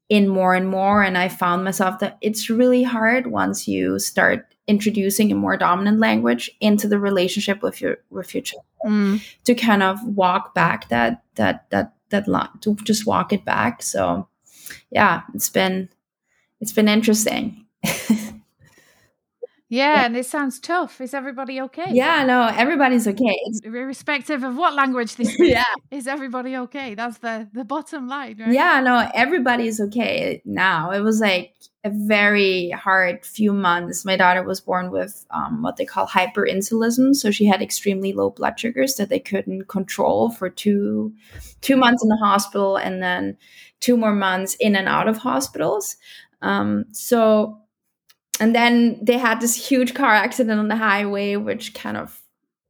in 0.10 0.28
more 0.28 0.54
and 0.54 0.68
more. 0.68 1.02
And 1.02 1.18
I 1.18 1.30
found 1.30 1.64
myself 1.64 2.00
that 2.00 2.18
it's 2.20 2.50
really 2.50 2.84
hard 2.84 3.28
once 3.28 3.66
you 3.66 3.98
start 3.98 4.51
introducing 4.68 5.32
a 5.32 5.36
more 5.36 5.58
dominant 5.58 6.00
language 6.00 6.50
into 6.60 6.88
the 6.88 7.00
relationship 7.00 7.62
with 7.62 7.82
your 7.82 7.98
with 8.10 8.34
your 8.34 8.44
child 8.44 8.64
mm. 8.86 9.22
to 9.44 9.56
kind 9.56 9.84
of 9.84 10.04
walk 10.06 10.54
back 10.54 10.90
that 10.90 11.24
that 11.36 11.70
that 11.72 11.94
that 12.10 12.28
line 12.28 12.50
to 12.62 12.76
just 12.84 13.06
walk 13.06 13.34
it 13.34 13.44
back. 13.44 13.82
So 13.82 14.28
yeah, 14.92 15.24
it's 15.34 15.50
been 15.50 15.90
it's 16.60 16.74
been 16.74 16.88
interesting. 16.88 17.66
Yeah, 19.72 20.04
and 20.04 20.18
it 20.18 20.26
sounds 20.26 20.60
tough. 20.60 21.00
Is 21.00 21.14
everybody 21.14 21.62
okay? 21.62 21.86
Yeah, 21.92 22.26
no, 22.26 22.52
everybody's 22.54 23.08
okay. 23.08 23.38
It's 23.46 23.62
irrespective 23.62 24.44
of 24.44 24.58
what 24.58 24.74
language 24.74 25.16
they 25.16 25.24
speak. 25.36 25.54
yeah, 25.54 25.64
is 25.90 26.08
everybody 26.08 26.58
okay? 26.58 26.94
That's 26.94 27.20
the 27.20 27.48
the 27.54 27.64
bottom 27.64 28.10
line, 28.10 28.36
right? 28.38 28.52
Yeah, 28.52 28.82
no, 28.82 29.10
everybody's 29.14 29.80
okay 29.80 30.42
now. 30.44 30.92
It 30.92 31.00
was 31.00 31.22
like 31.22 31.54
a 31.86 31.90
very 31.90 32.72
hard 32.72 33.26
few 33.26 33.54
months. 33.54 34.04
My 34.04 34.18
daughter 34.18 34.44
was 34.44 34.60
born 34.60 34.92
with 34.92 35.26
um, 35.32 35.62
what 35.62 35.78
they 35.78 35.86
call 35.86 36.06
hyperinsulinism, 36.06 37.16
so 37.16 37.32
she 37.32 37.46
had 37.46 37.62
extremely 37.62 38.12
low 38.12 38.30
blood 38.30 38.60
sugars 38.60 38.96
that 38.96 39.08
they 39.08 39.20
couldn't 39.20 39.70
control 39.70 40.32
for 40.32 40.50
two 40.50 41.14
two 41.62 41.78
months 41.78 42.04
in 42.04 42.10
the 42.10 42.18
hospital, 42.18 42.76
and 42.76 43.02
then 43.02 43.38
two 43.80 43.96
more 43.96 44.14
months 44.14 44.54
in 44.60 44.76
and 44.76 44.90
out 44.90 45.08
of 45.08 45.20
hospitals. 45.20 45.96
Um, 46.42 46.88
so, 46.92 47.61
and 48.42 48.56
then 48.56 48.98
they 49.00 49.20
had 49.20 49.40
this 49.40 49.56
huge 49.56 49.94
car 49.94 50.16
accident 50.16 50.60
on 50.60 50.68
the 50.68 50.76
highway, 50.76 51.36
which 51.36 51.76
kind 51.76 51.96
of 51.96 52.20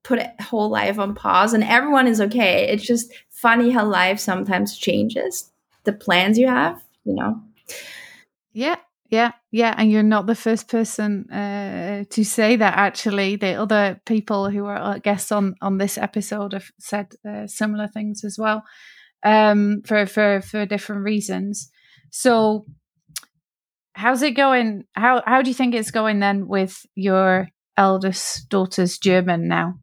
put 0.03 0.19
whole 0.41 0.69
life 0.69 0.99
on 0.99 1.15
pause. 1.15 1.53
And 1.53 1.63
everyone 1.63 2.07
is 2.07 2.19
okay. 2.19 2.67
It's 2.67 2.85
just 2.85 3.13
funny 3.29 3.71
how 3.71 3.85
life 3.85 4.19
sometimes 4.19 4.77
changes 4.77 5.49
the 5.85 5.93
plans 5.93 6.37
you 6.37 6.49
have, 6.49 6.83
you 7.05 7.15
know? 7.15 7.41
Yeah, 8.51 8.75
yeah, 9.09 9.31
yeah, 9.49 9.73
and 9.77 9.89
you're 9.89 10.03
not 10.03 10.27
the 10.27 10.35
first 10.35 10.67
person 10.67 11.29
uh, 11.31 12.03
to 12.09 12.25
say 12.25 12.57
that. 12.57 12.77
Actually, 12.77 13.37
the 13.37 13.53
other 13.53 14.01
people 14.05 14.49
who 14.49 14.65
are 14.65 14.77
uh, 14.77 14.97
guests 14.97 15.31
on 15.31 15.55
on 15.61 15.77
this 15.77 15.97
episode 15.97 16.51
have 16.51 16.69
said 16.79 17.13
uh, 17.25 17.47
similar 17.47 17.87
things 17.87 18.25
as 18.25 18.37
well, 18.37 18.63
um, 19.23 19.83
for 19.85 20.05
for 20.05 20.41
for 20.41 20.65
different 20.65 21.03
reasons. 21.03 21.71
So, 22.09 22.65
how's 23.93 24.21
it 24.21 24.31
going? 24.31 24.85
How 24.93 25.21
how 25.25 25.41
do 25.41 25.49
you 25.49 25.53
think 25.53 25.75
it's 25.75 25.91
going 25.91 26.19
then 26.19 26.47
with 26.47 26.85
your 26.95 27.49
eldest 27.77 28.49
daughter's 28.49 28.97
German 28.97 29.47
now? 29.47 29.75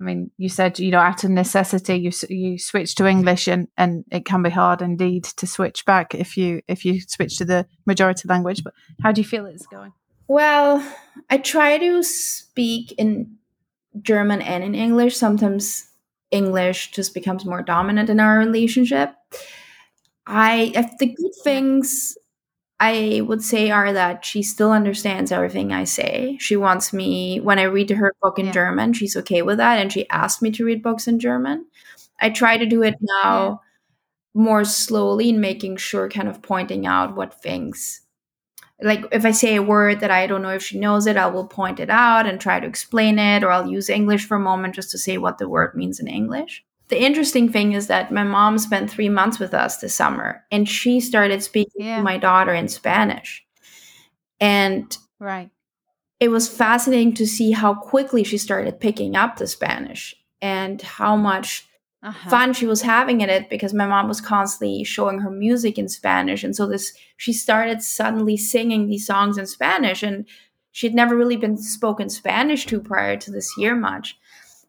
I 0.00 0.04
mean, 0.04 0.30
you 0.36 0.48
said 0.48 0.78
you 0.78 0.90
know 0.90 1.00
out 1.00 1.24
of 1.24 1.30
necessity 1.30 1.96
you 1.96 2.12
you 2.28 2.58
switch 2.58 2.94
to 2.96 3.06
English, 3.06 3.48
and 3.48 3.68
and 3.76 4.04
it 4.10 4.24
can 4.24 4.42
be 4.42 4.50
hard 4.50 4.82
indeed 4.82 5.24
to 5.24 5.46
switch 5.46 5.84
back 5.84 6.14
if 6.14 6.36
you 6.36 6.62
if 6.68 6.84
you 6.84 7.00
switch 7.00 7.38
to 7.38 7.44
the 7.44 7.66
majority 7.86 8.28
language. 8.28 8.62
But 8.62 8.74
how 9.02 9.12
do 9.12 9.20
you 9.20 9.26
feel 9.26 9.46
it's 9.46 9.66
going? 9.66 9.92
Well, 10.28 10.84
I 11.30 11.38
try 11.38 11.78
to 11.78 12.02
speak 12.02 12.92
in 12.92 13.38
German 14.02 14.42
and 14.42 14.62
in 14.62 14.74
English. 14.74 15.16
Sometimes 15.16 15.88
English 16.30 16.90
just 16.90 17.14
becomes 17.14 17.44
more 17.44 17.62
dominant 17.62 18.10
in 18.10 18.20
our 18.20 18.38
relationship. 18.38 19.14
I, 20.26 20.72
I 20.76 20.90
the 20.98 21.06
good 21.06 21.32
things 21.42 22.17
I 22.80 23.22
would 23.26 23.42
say 23.42 23.70
are 23.70 23.92
that 23.92 24.24
she 24.24 24.42
still 24.42 24.70
understands 24.70 25.32
everything 25.32 25.72
I 25.72 25.84
say. 25.84 26.36
She 26.40 26.56
wants 26.56 26.92
me 26.92 27.40
when 27.40 27.58
I 27.58 27.64
read 27.64 27.88
to 27.88 27.96
her 27.96 28.14
book 28.22 28.38
in 28.38 28.46
yeah. 28.46 28.52
German, 28.52 28.92
she's 28.92 29.16
okay 29.16 29.42
with 29.42 29.58
that 29.58 29.78
and 29.78 29.92
she 29.92 30.08
asked 30.10 30.42
me 30.42 30.50
to 30.52 30.64
read 30.64 30.82
books 30.82 31.08
in 31.08 31.18
German. 31.18 31.66
I 32.20 32.30
try 32.30 32.56
to 32.56 32.66
do 32.66 32.82
it 32.82 32.94
now 33.00 33.48
yeah. 34.34 34.42
more 34.42 34.64
slowly 34.64 35.30
and 35.30 35.40
making 35.40 35.78
sure 35.78 36.08
kind 36.08 36.28
of 36.28 36.42
pointing 36.42 36.86
out 36.86 37.16
what 37.16 37.42
things 37.42 38.02
like 38.80 39.04
if 39.10 39.24
I 39.24 39.32
say 39.32 39.56
a 39.56 39.62
word 39.62 40.00
that 40.00 40.12
I 40.12 40.28
don't 40.28 40.42
know 40.42 40.54
if 40.54 40.62
she 40.62 40.78
knows 40.78 41.08
it, 41.08 41.16
I 41.16 41.26
will 41.26 41.48
point 41.48 41.80
it 41.80 41.90
out 41.90 42.26
and 42.26 42.40
try 42.40 42.60
to 42.60 42.66
explain 42.66 43.18
it 43.18 43.42
or 43.42 43.50
I'll 43.50 43.68
use 43.68 43.90
English 43.90 44.24
for 44.24 44.36
a 44.36 44.40
moment 44.40 44.76
just 44.76 44.92
to 44.92 44.98
say 44.98 45.18
what 45.18 45.38
the 45.38 45.48
word 45.48 45.74
means 45.74 45.98
in 45.98 46.06
English 46.06 46.64
the 46.88 47.00
interesting 47.00 47.50
thing 47.50 47.72
is 47.72 47.86
that 47.88 48.10
my 48.10 48.24
mom 48.24 48.58
spent 48.58 48.90
three 48.90 49.08
months 49.08 49.38
with 49.38 49.52
us 49.54 49.78
this 49.78 49.94
summer 49.94 50.44
and 50.50 50.68
she 50.68 51.00
started 51.00 51.42
speaking 51.42 51.84
yeah. 51.84 51.98
to 51.98 52.02
my 52.02 52.16
daughter 52.16 52.54
in 52.54 52.68
Spanish. 52.68 53.44
And 54.40 54.96
right. 55.18 55.50
It 56.20 56.28
was 56.28 56.48
fascinating 56.48 57.14
to 57.14 57.26
see 57.26 57.52
how 57.52 57.74
quickly 57.74 58.24
she 58.24 58.38
started 58.38 58.80
picking 58.80 59.14
up 59.14 59.36
the 59.36 59.46
Spanish 59.46 60.16
and 60.42 60.82
how 60.82 61.14
much 61.14 61.68
uh-huh. 62.02 62.30
fun 62.30 62.52
she 62.52 62.66
was 62.66 62.82
having 62.82 63.20
in 63.20 63.30
it 63.30 63.48
because 63.48 63.72
my 63.72 63.86
mom 63.86 64.08
was 64.08 64.20
constantly 64.20 64.82
showing 64.82 65.20
her 65.20 65.30
music 65.30 65.78
in 65.78 65.88
Spanish. 65.88 66.42
And 66.42 66.56
so 66.56 66.66
this 66.66 66.92
she 67.16 67.32
started 67.32 67.82
suddenly 67.82 68.36
singing 68.36 68.88
these 68.88 69.06
songs 69.06 69.38
in 69.38 69.46
Spanish 69.46 70.02
and 70.02 70.26
she'd 70.72 70.94
never 70.94 71.16
really 71.16 71.36
been 71.36 71.56
spoken 71.56 72.08
Spanish 72.08 72.66
to 72.66 72.80
prior 72.80 73.16
to 73.16 73.30
this 73.30 73.52
year 73.56 73.76
much. 73.76 74.16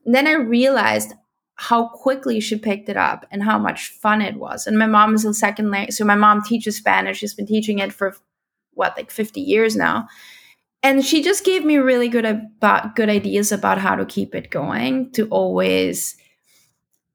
And 0.05 0.13
then 0.13 0.28
I 0.28 0.34
realized 0.34 1.13
how 1.60 1.89
quickly 1.89 2.39
she 2.39 2.57
picked 2.57 2.88
it 2.88 2.95
up 2.95 3.26
and 3.32 3.43
how 3.43 3.60
much 3.60 3.89
fun 3.89 4.22
it 4.22 4.38
was. 4.38 4.66
And 4.66 4.80
my 4.80 4.88
mom 4.88 5.14
is 5.14 5.26
a 5.26 5.34
second 5.34 5.72
language, 5.72 5.93
so 5.93 6.05
my 6.05 6.16
mom 6.16 6.41
teaches 6.41 6.78
Spanish. 6.78 7.18
She's 7.18 7.34
been 7.34 7.45
teaching 7.45 7.80
it 7.80 7.91
for 7.91 8.16
what, 8.76 8.95
like 8.95 9.12
50 9.12 9.41
years 9.41 9.76
now. 9.76 10.07
And 10.84 11.03
she 11.03 11.22
just 11.22 11.43
gave 11.43 11.66
me 11.66 11.76
really 11.76 12.07
good 12.07 12.24
about 12.24 12.95
good 12.95 13.10
ideas 13.10 13.51
about 13.51 13.78
how 13.78 13.95
to 13.95 14.05
keep 14.05 14.34
it 14.34 14.49
going. 14.49 15.12
To 15.12 15.28
always, 15.28 16.16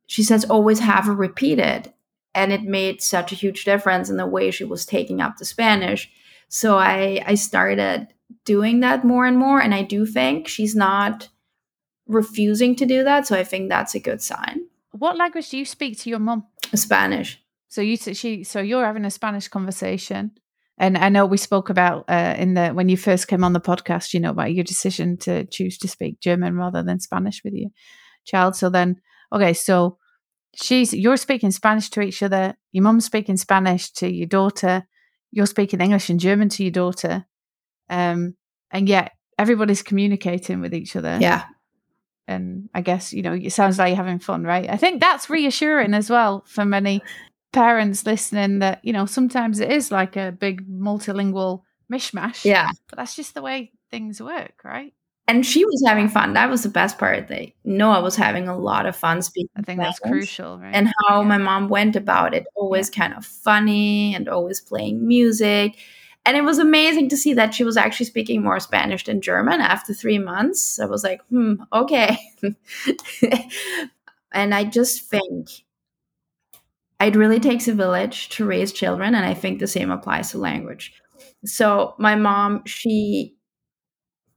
she 0.08 0.22
says, 0.22 0.44
always 0.44 0.80
have 0.80 1.06
her 1.06 1.14
repeat 1.14 1.58
it, 1.58 1.94
and 2.34 2.52
it 2.52 2.64
made 2.64 3.00
such 3.00 3.32
a 3.32 3.36
huge 3.36 3.64
difference 3.64 4.10
in 4.10 4.18
the 4.18 4.26
way 4.26 4.50
she 4.50 4.64
was 4.64 4.84
taking 4.84 5.22
up 5.22 5.38
the 5.38 5.46
Spanish. 5.46 6.10
So 6.48 6.76
I 6.76 7.24
I 7.26 7.36
started 7.36 8.08
doing 8.44 8.80
that 8.80 9.06
more 9.06 9.24
and 9.24 9.38
more, 9.38 9.58
and 9.58 9.74
I 9.74 9.84
do 9.84 10.04
think 10.04 10.48
she's 10.48 10.76
not 10.76 11.30
refusing 12.06 12.76
to 12.76 12.86
do 12.86 13.04
that. 13.04 13.26
So 13.26 13.36
I 13.36 13.44
think 13.44 13.68
that's 13.68 13.94
a 13.94 14.00
good 14.00 14.22
sign. 14.22 14.66
What 14.92 15.16
language 15.16 15.50
do 15.50 15.58
you 15.58 15.64
speak 15.64 15.98
to 16.00 16.10
your 16.10 16.18
mom? 16.18 16.46
Spanish. 16.74 17.40
So 17.68 17.80
you 17.80 17.96
she 17.96 18.44
so 18.44 18.60
you're 18.60 18.84
having 18.84 19.04
a 19.04 19.10
Spanish 19.10 19.48
conversation. 19.48 20.32
And 20.76 20.98
I 20.98 21.08
know 21.08 21.24
we 21.24 21.36
spoke 21.36 21.70
about 21.70 22.04
uh, 22.08 22.34
in 22.36 22.54
the 22.54 22.70
when 22.70 22.88
you 22.88 22.96
first 22.96 23.28
came 23.28 23.44
on 23.44 23.52
the 23.52 23.60
podcast, 23.60 24.12
you 24.12 24.20
know, 24.20 24.30
about 24.30 24.54
your 24.54 24.64
decision 24.64 25.16
to 25.18 25.44
choose 25.44 25.78
to 25.78 25.88
speak 25.88 26.20
German 26.20 26.56
rather 26.56 26.82
than 26.82 27.00
Spanish 27.00 27.42
with 27.44 27.54
your 27.54 27.70
child. 28.24 28.56
So 28.56 28.70
then, 28.70 29.00
okay, 29.32 29.52
so 29.52 29.98
she's 30.54 30.92
you're 30.92 31.16
speaking 31.16 31.50
Spanish 31.52 31.90
to 31.90 32.00
each 32.00 32.22
other. 32.22 32.54
Your 32.72 32.84
mom's 32.84 33.04
speaking 33.04 33.36
Spanish 33.36 33.92
to 33.92 34.12
your 34.12 34.26
daughter. 34.26 34.86
You're 35.30 35.46
speaking 35.46 35.80
English 35.80 36.10
and 36.10 36.20
German 36.20 36.48
to 36.50 36.62
your 36.62 36.72
daughter. 36.72 37.26
Um, 37.88 38.36
and 38.70 38.88
yet 38.88 39.12
everybody's 39.38 39.82
communicating 39.82 40.60
with 40.60 40.74
each 40.74 40.96
other. 40.96 41.18
Yeah 41.20 41.44
and 42.26 42.68
I 42.74 42.80
guess 42.80 43.12
you 43.12 43.22
know 43.22 43.32
it 43.32 43.52
sounds 43.52 43.78
like 43.78 43.88
you're 43.88 43.96
having 43.96 44.18
fun, 44.18 44.44
right? 44.44 44.68
I 44.68 44.76
think 44.76 45.00
that's 45.00 45.30
reassuring 45.30 45.94
as 45.94 46.10
well 46.10 46.44
for 46.46 46.64
many 46.64 47.02
parents 47.52 48.04
listening 48.04 48.58
that 48.60 48.84
you 48.84 48.92
know 48.92 49.06
sometimes 49.06 49.60
it 49.60 49.70
is 49.70 49.90
like 49.90 50.16
a 50.16 50.32
big 50.32 50.68
multilingual 50.68 51.62
mishmash. 51.92 52.44
Yeah, 52.44 52.68
but 52.88 52.98
that's 52.98 53.16
just 53.16 53.34
the 53.34 53.42
way 53.42 53.72
things 53.90 54.20
work, 54.20 54.62
right? 54.64 54.92
and 55.26 55.44
she 55.44 55.64
was 55.64 55.82
having 55.86 56.08
fun. 56.08 56.34
That 56.34 56.50
was 56.50 56.62
the 56.62 56.68
best 56.68 56.98
part. 56.98 57.28
They 57.28 57.54
Noah 57.64 58.02
was 58.02 58.16
having 58.16 58.48
a 58.48 58.56
lot 58.56 58.86
of 58.86 58.94
fun 58.94 59.22
speaking. 59.22 59.48
I 59.56 59.62
think 59.62 59.80
that's 59.80 59.98
crucial, 59.98 60.58
right? 60.58 60.74
And 60.74 60.92
how 61.06 61.22
yeah. 61.22 61.28
my 61.28 61.38
mom 61.38 61.68
went 61.68 61.96
about 61.96 62.34
it, 62.34 62.46
always 62.54 62.90
yeah. 62.90 63.04
kind 63.04 63.14
of 63.14 63.24
funny 63.24 64.14
and 64.14 64.28
always 64.28 64.60
playing 64.60 65.06
music. 65.06 65.76
And 66.26 66.36
it 66.36 66.44
was 66.44 66.58
amazing 66.58 67.10
to 67.10 67.16
see 67.16 67.34
that 67.34 67.54
she 67.54 67.64
was 67.64 67.76
actually 67.76 68.06
speaking 68.06 68.42
more 68.42 68.58
Spanish 68.58 69.04
than 69.04 69.20
German 69.20 69.60
after 69.60 69.92
three 69.92 70.18
months. 70.18 70.80
I 70.80 70.86
was 70.86 71.04
like, 71.04 71.20
hmm, 71.28 71.54
okay. 71.72 72.18
and 74.32 74.54
I 74.54 74.64
just 74.64 75.02
think 75.02 75.50
it 77.00 77.16
really 77.16 77.40
takes 77.40 77.68
a 77.68 77.74
village 77.74 78.30
to 78.30 78.46
raise 78.46 78.72
children. 78.72 79.14
And 79.14 79.26
I 79.26 79.34
think 79.34 79.58
the 79.58 79.66
same 79.66 79.90
applies 79.90 80.30
to 80.30 80.38
language. 80.38 80.94
So 81.44 81.94
my 81.98 82.14
mom, 82.14 82.64
she 82.64 83.36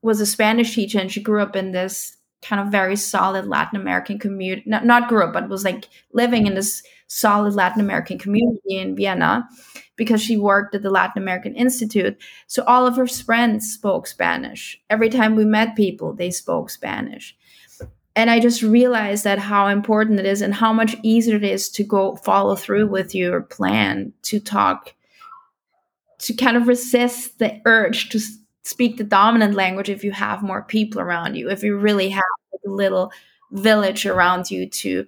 was 0.02 0.20
a 0.20 0.26
Spanish 0.26 0.74
teacher 0.74 0.98
and 0.98 1.10
she 1.10 1.22
grew 1.22 1.40
up 1.40 1.56
in 1.56 1.72
this 1.72 2.16
kind 2.42 2.60
of 2.60 2.70
very 2.70 2.96
solid 2.96 3.46
Latin 3.46 3.80
American 3.80 4.18
community. 4.18 4.62
Not, 4.66 4.84
not 4.84 5.08
grew 5.08 5.24
up, 5.24 5.32
but 5.32 5.48
was 5.48 5.64
like 5.64 5.88
living 6.12 6.46
in 6.46 6.54
this 6.54 6.82
solid 7.08 7.54
Latin 7.54 7.80
American 7.80 8.18
community 8.18 8.76
in 8.76 8.94
Vienna 8.94 9.48
because 9.96 10.22
she 10.22 10.36
worked 10.36 10.74
at 10.74 10.82
the 10.82 10.90
Latin 10.90 11.20
American 11.20 11.54
Institute. 11.54 12.16
So 12.46 12.62
all 12.64 12.86
of 12.86 12.96
her 12.96 13.06
friends 13.06 13.72
spoke 13.72 14.06
Spanish. 14.06 14.80
Every 14.88 15.08
time 15.10 15.34
we 15.34 15.44
met 15.44 15.74
people, 15.74 16.12
they 16.12 16.30
spoke 16.30 16.70
Spanish. 16.70 17.36
And 18.14 18.30
I 18.30 18.40
just 18.40 18.62
realized 18.62 19.24
that 19.24 19.38
how 19.38 19.68
important 19.68 20.20
it 20.20 20.26
is 20.26 20.42
and 20.42 20.54
how 20.54 20.72
much 20.72 20.96
easier 21.02 21.36
it 21.36 21.44
is 21.44 21.68
to 21.70 21.84
go 21.84 22.16
follow 22.16 22.56
through 22.56 22.88
with 22.88 23.14
your 23.14 23.42
plan 23.42 24.12
to 24.22 24.40
talk, 24.40 24.94
to 26.20 26.34
kind 26.34 26.56
of 26.56 26.68
resist 26.68 27.38
the 27.38 27.60
urge 27.64 28.08
to 28.10 28.20
speak 28.64 28.96
the 28.96 29.04
dominant 29.04 29.54
language 29.54 29.88
if 29.88 30.04
you 30.04 30.10
have 30.10 30.42
more 30.42 30.62
people 30.62 31.00
around 31.00 31.36
you, 31.36 31.48
if 31.48 31.62
you 31.62 31.76
really 31.76 32.10
have 32.10 32.24
a 32.66 32.70
little 32.70 33.12
village 33.52 34.04
around 34.04 34.50
you 34.50 34.68
to 34.68 35.06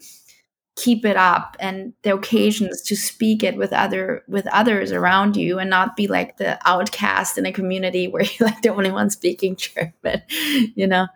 keep 0.77 1.05
it 1.05 1.17
up 1.17 1.57
and 1.61 1.93
the 2.03 2.15
occasions 2.15 2.81
to 2.83 2.97
speak 2.97 3.43
it 3.43 3.57
with 3.57 3.73
other 3.73 4.23
with 4.29 4.47
others 4.49 4.93
around 4.93 5.37
you 5.37 5.59
and 5.59 5.69
not 5.69 5.97
be 5.97 6.07
like 6.07 6.37
the 6.37 6.59
outcast 6.67 7.37
in 7.37 7.47
a 7.47 7.53
community 7.53 8.09
where 8.09 8.23
you're 8.39 8.49
like 8.49 8.63
the 8.63 8.69
only 8.69 8.91
one 8.91 9.11
speaking 9.11 9.57
German, 9.57 10.23
you 10.75 10.87
know. 10.87 11.07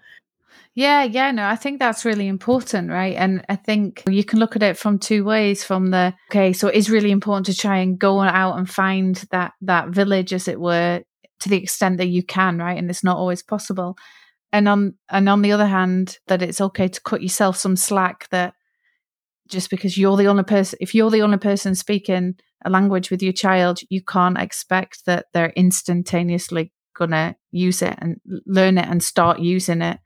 Yeah, 0.77 1.05
yeah, 1.05 1.31
no, 1.31 1.47
I 1.47 1.55
think 1.55 1.79
that's 1.79 2.05
really 2.05 2.27
important, 2.27 2.91
right? 2.91 3.15
And 3.15 3.45
I 3.49 3.55
think 3.55 4.03
you 4.09 4.25
can 4.25 4.41
look 4.41 4.57
at 4.57 4.63
it 4.63 4.77
from 4.77 4.99
two 4.99 5.23
ways 5.23 5.63
from 5.63 5.93
the 5.93 6.13
okay, 6.31 6.53
so 6.53 6.67
it 6.67 6.75
is 6.75 6.91
really 6.91 7.13
important 7.13 7.47
to 7.47 7.57
try 7.57 7.79
and 7.79 7.97
go 7.97 8.21
out 8.21 8.59
and 8.59 8.69
find 8.69 9.15
that 9.31 9.53
that 9.63 9.91
village 9.91 10.33
as 10.33 10.49
it 10.49 10.61
were 10.61 11.03
to 11.41 11.49
the 11.49 11.63
extent 11.63 11.99
that 11.99 12.09
you 12.09 12.25
can, 12.25 12.59
right? 12.59 12.77
And 12.77 12.91
it's 12.91 13.05
not 13.05 13.17
always 13.17 13.43
possible. 13.43 13.97
And 14.53 14.69
on 14.69 14.95
and 15.11 15.29
on 15.29 15.43
the 15.43 15.53
other 15.53 15.67
hand, 15.67 16.19
that 16.27 16.43
it's 16.43 16.61
okay 16.61 16.89
to 16.89 17.01
cut 17.03 17.23
yourself 17.23 17.57
some 17.57 17.77
slack 17.77 18.29
that 18.31 18.55
just 19.49 19.71
because 19.71 19.99
you're 19.99 20.17
the 20.17 20.27
only 20.27 20.45
person 20.45 20.79
if 20.81 20.95
you're 20.95 21.11
the 21.11 21.23
only 21.23 21.39
person 21.39 21.75
speaking 21.75 22.35
a 22.65 22.71
language 22.71 23.11
with 23.11 23.23
your 23.23 23.33
child, 23.33 23.81
you 23.91 24.03
can't 24.03 24.39
expect 24.39 25.05
that 25.07 25.27
they're 25.35 25.53
instantaneously 25.55 26.73
gonna 26.97 27.37
use 27.51 27.83
it 27.83 27.95
and 27.99 28.21
learn 28.47 28.79
it 28.79 28.89
and 28.89 29.03
start 29.03 29.39
using 29.39 29.83
it 29.83 29.99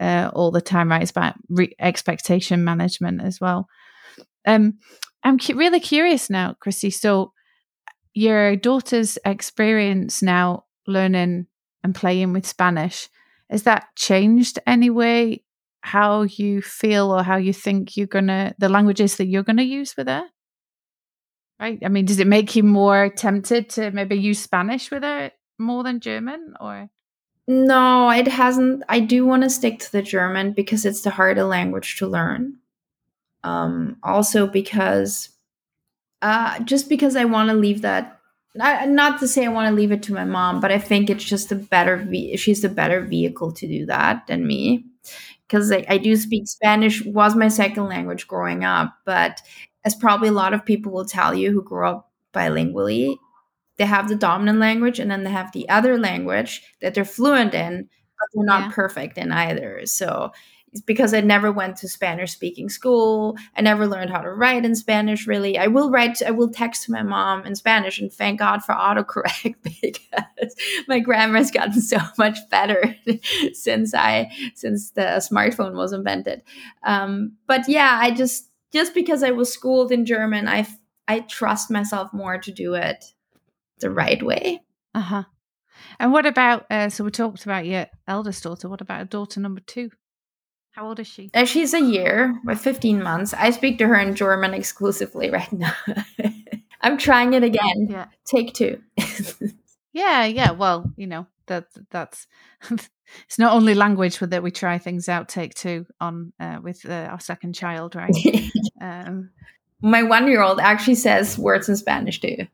uh, 0.00 0.30
all 0.32 0.50
the 0.50 0.60
time, 0.60 0.90
right? 0.90 1.02
It's 1.02 1.10
about 1.10 1.34
re- 1.48 1.74
expectation 1.78 2.64
management 2.64 3.20
as 3.22 3.40
well. 3.40 3.68
Um, 4.46 4.78
I'm 5.22 5.38
cu- 5.38 5.56
really 5.56 5.80
curious 5.80 6.30
now, 6.30 6.54
Christi. 6.60 6.90
So, 6.90 7.32
your 8.14 8.56
daughter's 8.56 9.18
experience 9.24 10.22
now 10.22 10.64
learning 10.86 11.46
and 11.84 11.94
playing 11.94 12.32
with 12.32 12.46
Spanish 12.46 13.08
has 13.50 13.64
that 13.64 13.88
changed 13.96 14.58
any 14.66 14.90
way 14.90 15.44
how 15.80 16.22
you 16.22 16.62
feel 16.62 17.12
or 17.12 17.22
how 17.22 17.36
you 17.36 17.52
think 17.52 17.96
you're 17.96 18.06
gonna 18.06 18.54
the 18.58 18.68
languages 18.68 19.16
that 19.16 19.26
you're 19.26 19.42
gonna 19.42 19.62
use 19.62 19.96
with 19.96 20.08
her? 20.08 20.24
Right? 21.60 21.78
I 21.84 21.88
mean, 21.88 22.04
does 22.04 22.20
it 22.20 22.26
make 22.26 22.54
you 22.54 22.62
more 22.62 23.08
tempted 23.08 23.70
to 23.70 23.90
maybe 23.90 24.16
use 24.16 24.40
Spanish 24.40 24.90
with 24.90 25.02
her 25.02 25.32
more 25.58 25.82
than 25.82 26.00
German 26.00 26.54
or? 26.60 26.88
No, 27.48 28.10
it 28.10 28.28
hasn't. 28.28 28.82
I 28.90 29.00
do 29.00 29.24
want 29.24 29.42
to 29.42 29.48
stick 29.48 29.78
to 29.80 29.90
the 29.90 30.02
German 30.02 30.52
because 30.52 30.84
it's 30.84 31.00
the 31.00 31.10
harder 31.10 31.44
language 31.44 31.96
to 31.96 32.06
learn. 32.06 32.58
Um, 33.42 33.96
also 34.02 34.46
because, 34.46 35.30
uh, 36.20 36.60
just 36.60 36.90
because 36.90 37.16
I 37.16 37.24
want 37.24 37.48
to 37.48 37.54
leave 37.54 37.80
that. 37.82 38.20
Not, 38.54 38.88
not 38.88 39.20
to 39.20 39.28
say 39.28 39.46
I 39.46 39.48
want 39.48 39.68
to 39.68 39.74
leave 39.74 39.92
it 39.92 40.02
to 40.04 40.14
my 40.14 40.24
mom, 40.24 40.60
but 40.60 40.72
I 40.72 40.78
think 40.78 41.08
it's 41.08 41.24
just 41.24 41.50
a 41.50 41.54
better. 41.54 41.96
Ve- 41.96 42.36
she's 42.36 42.60
the 42.60 42.68
better 42.68 43.00
vehicle 43.00 43.52
to 43.52 43.66
do 43.66 43.86
that 43.86 44.26
than 44.26 44.46
me, 44.46 44.84
because 45.48 45.72
I, 45.72 45.84
I 45.88 45.98
do 45.98 46.14
speak 46.16 46.46
Spanish. 46.46 47.04
Was 47.04 47.34
my 47.34 47.48
second 47.48 47.86
language 47.86 48.28
growing 48.28 48.64
up, 48.64 48.94
but 49.04 49.40
as 49.84 49.94
probably 49.94 50.28
a 50.28 50.32
lot 50.32 50.54
of 50.54 50.64
people 50.64 50.92
will 50.92 51.04
tell 51.04 51.34
you 51.34 51.50
who 51.50 51.62
grew 51.62 51.86
up 51.88 52.10
bilingually, 52.34 53.16
they 53.78 53.86
have 53.86 54.08
the 54.08 54.16
dominant 54.16 54.58
language 54.58 54.98
and 54.98 55.10
then 55.10 55.24
they 55.24 55.30
have 55.30 55.52
the 55.52 55.68
other 55.68 55.98
language 55.98 56.62
that 56.80 56.94
they're 56.94 57.04
fluent 57.04 57.54
in, 57.54 57.88
but 58.18 58.28
they're 58.34 58.44
not 58.44 58.64
yeah. 58.64 58.72
perfect 58.72 59.16
in 59.18 59.32
either. 59.32 59.86
So 59.86 60.32
because 60.84 61.14
I 61.14 61.20
never 61.20 61.50
went 61.50 61.76
to 61.78 61.88
Spanish 61.88 62.32
speaking 62.32 62.68
school. 62.68 63.36
I 63.56 63.62
never 63.62 63.86
learned 63.86 64.10
how 64.10 64.20
to 64.20 64.30
write 64.30 64.64
in 64.64 64.74
Spanish 64.74 65.26
really. 65.26 65.58
I 65.58 65.66
will 65.66 65.90
write 65.90 66.22
I 66.22 66.30
will 66.30 66.50
text 66.50 66.88
my 66.88 67.02
mom 67.02 67.46
in 67.46 67.54
Spanish 67.54 68.00
and 68.00 68.12
thank 68.12 68.38
God 68.38 68.62
for 68.62 68.74
autocorrect 68.74 69.56
because 69.62 70.54
my 70.86 70.98
grammar 70.98 71.38
has 71.38 71.50
gotten 71.50 71.80
so 71.80 71.98
much 72.18 72.38
better 72.50 72.94
since 73.52 73.94
I 73.94 74.30
since 74.54 74.90
the 74.90 75.26
smartphone 75.30 75.74
was 75.74 75.92
invented. 75.92 76.42
Um, 76.82 77.36
but 77.46 77.68
yeah, 77.68 77.98
I 78.00 78.10
just 78.10 78.50
just 78.72 78.94
because 78.94 79.22
I 79.22 79.30
was 79.30 79.52
schooled 79.52 79.92
in 79.92 80.04
German, 80.04 80.48
I 80.48 80.66
I 81.06 81.20
trust 81.20 81.70
myself 81.70 82.12
more 82.12 82.38
to 82.38 82.52
do 82.52 82.74
it 82.74 83.04
the 83.80 83.90
right 83.90 84.22
way. 84.22 84.60
Uh 84.94 85.00
huh. 85.00 85.22
And 85.98 86.12
what 86.12 86.26
about? 86.26 86.66
Uh, 86.70 86.90
so 86.90 87.04
we 87.04 87.10
talked 87.10 87.44
about 87.44 87.66
your 87.66 87.86
eldest 88.06 88.42
daughter. 88.42 88.68
What 88.68 88.80
about 88.80 89.02
a 89.02 89.04
daughter 89.04 89.40
number 89.40 89.60
two? 89.60 89.90
How 90.78 90.86
old 90.86 91.00
is 91.00 91.08
she? 91.08 91.28
Uh, 91.34 91.44
she's 91.44 91.74
a 91.74 91.80
year, 91.80 92.40
with 92.44 92.60
15 92.60 93.02
months. 93.02 93.34
I 93.34 93.50
speak 93.50 93.78
to 93.78 93.88
her 93.88 93.96
in 93.96 94.14
German 94.14 94.54
exclusively 94.54 95.28
right 95.38 95.52
now. 95.52 95.72
I'm 96.80 96.98
trying 96.98 97.32
it 97.32 97.42
again. 97.42 97.88
Yeah. 97.90 98.06
Take 98.24 98.54
two. 98.54 98.80
yeah, 99.92 100.24
yeah. 100.24 100.52
Well, 100.52 100.92
you 100.96 101.08
know 101.08 101.26
that 101.46 101.66
that's 101.90 102.28
it's 102.70 103.38
not 103.40 103.54
only 103.54 103.74
language 103.74 104.20
that 104.20 104.40
we 104.40 104.52
try 104.52 104.78
things 104.78 105.08
out. 105.08 105.28
Take 105.28 105.54
two 105.54 105.84
on 106.00 106.32
uh, 106.38 106.60
with 106.62 106.88
uh, 106.88 107.08
our 107.10 107.18
second 107.18 107.56
child, 107.56 107.96
right? 107.96 108.14
um, 108.80 109.30
My 109.82 110.04
one 110.04 110.28
year 110.28 110.42
old 110.42 110.60
actually 110.60 110.94
says 110.94 111.36
words 111.36 111.68
in 111.68 111.76
Spanish 111.76 112.20
too. 112.20 112.46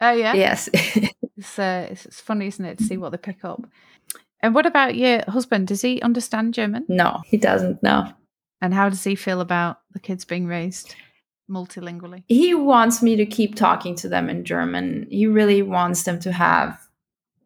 Oh 0.00 0.12
yeah. 0.12 0.34
Yes. 0.34 0.68
it's, 0.72 1.58
uh, 1.58 1.88
it's, 1.90 2.06
it's 2.06 2.20
funny, 2.20 2.46
isn't 2.46 2.64
it, 2.64 2.78
to 2.78 2.84
see 2.84 2.98
what 2.98 3.10
they 3.10 3.18
pick 3.18 3.44
up. 3.44 3.66
And 4.44 4.54
what 4.54 4.66
about 4.66 4.94
your 4.94 5.22
husband? 5.26 5.68
Does 5.68 5.80
he 5.80 6.02
understand 6.02 6.52
German? 6.52 6.84
No, 6.86 7.22
he 7.24 7.38
doesn't. 7.38 7.82
No. 7.82 8.12
And 8.60 8.74
how 8.74 8.90
does 8.90 9.02
he 9.02 9.14
feel 9.14 9.40
about 9.40 9.78
the 9.92 9.98
kids 9.98 10.26
being 10.26 10.46
raised 10.46 10.94
multilingually? 11.50 12.24
He 12.28 12.52
wants 12.52 13.02
me 13.02 13.16
to 13.16 13.24
keep 13.24 13.54
talking 13.54 13.94
to 13.96 14.08
them 14.08 14.28
in 14.28 14.44
German. 14.44 15.06
He 15.10 15.26
really 15.26 15.62
wants 15.62 16.02
them 16.02 16.20
to 16.20 16.30
have 16.32 16.78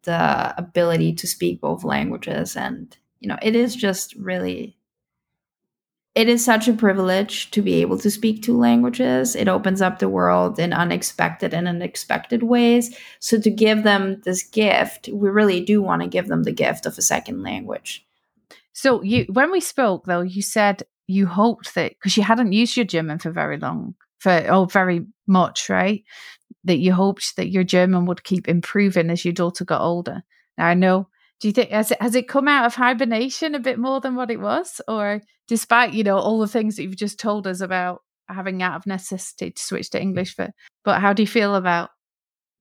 the 0.03 0.53
ability 0.59 1.13
to 1.13 1.29
speak 1.29 1.61
both 1.61 1.85
languages 1.85 2.57
and 2.57 2.97
you 3.21 3.29
know 3.29 3.37
it 3.43 3.55
is 3.55 3.77
just 3.77 4.15
really 4.15 4.77
it 6.19 6.29
is 6.29 6.45
such 6.45 6.67
a 6.67 6.73
privilege 6.73 7.49
to 7.53 7.63
be 7.63 7.75
able 7.75 7.97
to 7.97 8.11
speak 8.11 8.43
two 8.43 8.59
languages. 8.59 9.37
It 9.37 9.47
opens 9.47 9.81
up 9.81 10.01
the 10.01 10.09
world 10.09 10.59
in 10.59 10.73
unexpected 10.73 11.55
and 11.55 11.69
unexpected 11.69 12.43
ways. 12.43 12.93
So, 13.21 13.41
to 13.41 13.49
give 13.49 13.85
them 13.85 14.21
this 14.25 14.43
gift, 14.43 15.09
we 15.13 15.29
really 15.31 15.65
do 15.65 15.81
want 15.81 16.03
to 16.03 16.09
give 16.09 16.27
them 16.27 16.43
the 16.43 16.51
gift 16.51 16.87
of 16.87 16.99
a 16.99 17.03
second 17.03 17.45
language. 17.45 18.05
So, 18.73 19.01
you 19.03 19.27
when 19.33 19.53
we 19.53 19.61
spoke, 19.61 20.07
though, 20.07 20.23
you 20.23 20.43
said 20.43 20.83
you 21.07 21.29
hoped 21.29 21.77
that 21.77 21.93
because 21.93 22.17
you 22.17 22.25
hadn't 22.25 22.53
used 22.53 22.77
your 22.77 22.85
German 22.85 23.21
for 23.21 23.31
very 23.31 23.57
long, 23.57 23.95
for 24.19 24.45
oh, 24.49 24.65
very 24.65 25.07
much, 25.29 25.69
right? 25.69 26.03
That 26.65 26.79
you 26.79 26.95
hoped 26.95 27.37
that 27.37 27.51
your 27.51 27.63
German 27.63 28.07
would 28.07 28.25
keep 28.25 28.49
improving 28.49 29.11
as 29.11 29.25
your 29.25 29.35
daughter 29.35 29.65
got 29.65 29.83
older. 29.83 30.25
Now, 30.57 30.67
I 30.67 30.75
know 30.75 31.11
do 31.41 31.49
you 31.49 31.53
think 31.53 31.71
has 31.71 31.91
it 31.91 32.03
has 32.03 32.15
it 32.15 32.29
come 32.29 32.49
out 32.49 32.67
of 32.67 32.75
hibernation 32.75 33.55
a 33.55 33.61
bit 33.61 33.79
more 33.79 34.01
than 34.01 34.15
what 34.15 34.31
it 34.31 34.41
was? 34.41 34.81
Or 34.89 35.21
despite 35.49 35.95
you 35.95 36.05
know 36.05 36.19
all 36.19 36.39
the 36.39 36.47
things 36.47 36.77
that 36.77 36.85
you've 36.85 36.97
just 36.97 37.19
told 37.19 37.47
us 37.47 37.61
about 37.61 38.03
having 38.29 38.63
out 38.63 38.77
of 38.77 38.87
necessity 38.87 39.51
to 39.51 39.63
switch 39.63 39.91
to 39.91 40.01
english 40.01 40.35
for 40.37 40.51
but 40.85 41.01
how 41.01 41.13
do 41.13 41.23
you 41.23 41.27
feel 41.27 41.55
about 41.55 41.91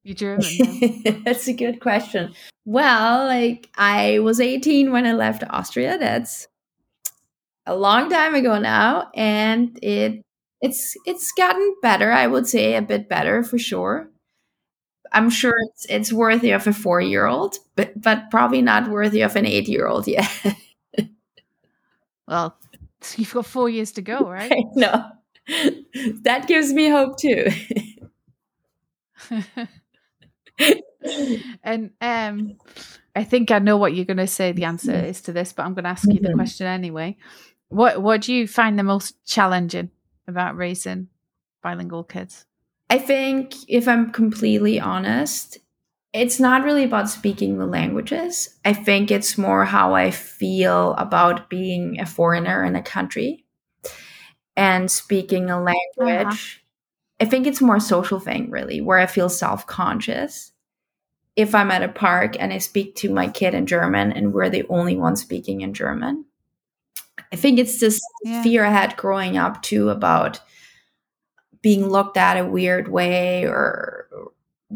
your 0.03 0.15
german 0.15 0.49
that's 1.25 1.47
a 1.47 1.53
good 1.53 1.81
question. 1.81 2.33
Well 2.65 3.25
like 3.25 3.69
i 3.75 4.19
was 4.19 4.39
18 4.39 4.91
when 4.91 5.05
i 5.05 5.13
left 5.13 5.43
austria 5.49 5.97
that's 5.97 6.47
a 7.65 7.75
long 7.75 8.09
time 8.09 8.33
ago 8.33 8.57
now 8.57 9.09
and 9.13 9.77
it 9.83 10.21
it's 10.61 10.95
it's 11.05 11.31
gotten 11.37 11.75
better 11.81 12.11
i 12.11 12.25
would 12.25 12.47
say 12.47 12.75
a 12.75 12.81
bit 12.81 13.09
better 13.09 13.43
for 13.43 13.57
sure 13.57 14.09
I'm 15.13 15.29
sure 15.29 15.53
it's 15.69 15.85
it's 15.89 16.13
worthy 16.13 16.51
of 16.51 16.67
a 16.67 16.73
four 16.73 17.01
year 17.01 17.25
old, 17.25 17.55
but 17.75 17.99
but 17.99 18.29
probably 18.31 18.61
not 18.61 18.89
worthy 18.89 19.21
of 19.21 19.35
an 19.35 19.45
eight 19.45 19.67
year 19.67 19.87
old 19.87 20.07
yet. 20.07 20.29
Well, 22.27 22.57
you've 23.15 23.33
got 23.33 23.45
four 23.45 23.69
years 23.69 23.93
to 23.93 24.01
go, 24.01 24.19
right? 24.29 24.51
no, 24.75 25.11
that 26.23 26.47
gives 26.47 26.73
me 26.73 26.89
hope 26.89 27.17
too. 27.17 27.47
and 31.63 31.91
um, 32.01 32.57
I 33.15 33.23
think 33.23 33.51
I 33.51 33.59
know 33.59 33.77
what 33.77 33.95
you're 33.95 34.05
going 34.05 34.17
to 34.17 34.27
say. 34.27 34.51
The 34.51 34.65
answer 34.65 34.91
Mm-hmm. 34.91 35.05
is 35.05 35.21
to 35.21 35.31
this, 35.31 35.53
but 35.53 35.63
I'm 35.65 35.73
going 35.73 35.83
to 35.85 35.89
ask 35.91 36.11
you 36.11 36.19
the 36.19 36.33
question 36.33 36.67
anyway. 36.67 37.17
What 37.69 38.01
What 38.01 38.21
do 38.21 38.33
you 38.33 38.47
find 38.47 38.77
the 38.77 38.83
most 38.83 39.23
challenging 39.25 39.91
about 40.27 40.57
raising 40.57 41.09
bilingual 41.63 42.03
kids? 42.03 42.45
I 42.89 42.97
think, 42.97 43.53
if 43.67 43.87
I'm 43.87 44.11
completely 44.11 44.79
honest, 44.79 45.57
it's 46.13 46.39
not 46.39 46.63
really 46.63 46.83
about 46.83 47.09
speaking 47.09 47.57
the 47.57 47.65
languages. 47.65 48.49
I 48.63 48.73
think 48.73 49.11
it's 49.11 49.37
more 49.37 49.65
how 49.65 49.93
I 49.93 50.11
feel 50.11 50.93
about 50.93 51.49
being 51.49 51.99
a 51.99 52.05
foreigner 52.05 52.63
in 52.63 52.75
a 52.75 52.81
country 52.81 53.45
and 54.55 54.89
speaking 54.89 55.49
a 55.49 55.57
uh-huh. 55.61 55.75
language. 55.99 56.63
I 57.19 57.25
think 57.25 57.45
it's 57.45 57.61
more 57.61 57.77
a 57.77 57.81
social 57.81 58.19
thing, 58.19 58.49
really, 58.49 58.79
where 58.79 58.99
I 58.99 59.05
feel 59.05 59.29
self 59.29 59.67
conscious. 59.67 60.51
If 61.35 61.53
I'm 61.53 61.71
at 61.71 61.83
a 61.83 61.89
park 61.89 62.35
and 62.39 62.51
I 62.51 62.57
speak 62.57 62.95
to 62.97 63.13
my 63.13 63.27
kid 63.27 63.53
in 63.53 63.67
German 63.67 64.11
and 64.11 64.33
we're 64.33 64.49
the 64.49 64.65
only 64.69 64.95
one 64.95 65.15
speaking 65.15 65.61
in 65.61 65.73
German, 65.73 66.25
I 67.31 67.35
think 67.35 67.59
it's 67.59 67.79
this 67.79 67.99
Yeah. 68.23 68.41
fear 68.41 68.63
I 68.63 68.71
had 68.71 68.97
growing 68.97 69.37
up 69.37 69.61
too 69.61 69.89
about 69.89 70.39
being 71.61 71.87
looked 71.87 72.17
at 72.17 72.37
a 72.37 72.45
weird 72.45 72.87
way 72.87 73.45
or 73.45 74.07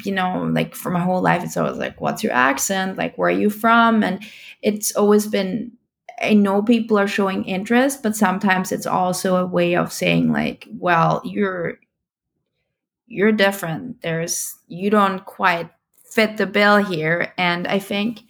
you 0.03 0.11
know 0.11 0.43
like 0.53 0.73
for 0.75 0.89
my 0.89 1.01
whole 1.01 1.21
life 1.21 1.43
it's 1.43 1.57
always 1.57 1.77
like 1.77 1.99
what's 2.01 2.23
your 2.23 2.33
accent? 2.33 2.97
Like 2.97 3.17
where 3.17 3.29
are 3.29 3.39
you 3.39 3.49
from? 3.49 4.03
And 4.03 4.23
it's 4.61 4.95
always 4.95 5.27
been 5.27 5.71
i 6.21 6.33
know 6.33 6.61
people 6.61 6.99
are 6.99 7.07
showing 7.07 7.43
interest 7.45 8.03
but 8.03 8.15
sometimes 8.15 8.71
it's 8.71 8.85
also 8.85 9.37
a 9.37 9.45
way 9.45 9.75
of 9.75 9.91
saying 9.91 10.31
like 10.31 10.67
well 10.77 11.21
you're 11.25 11.79
you're 13.07 13.31
different. 13.31 14.01
There's 14.01 14.55
you 14.67 14.89
don't 14.89 15.25
quite 15.25 15.69
fit 16.05 16.37
the 16.37 16.45
bill 16.47 16.77
here. 16.77 17.33
And 17.37 17.67
i 17.67 17.79
think 17.79 18.21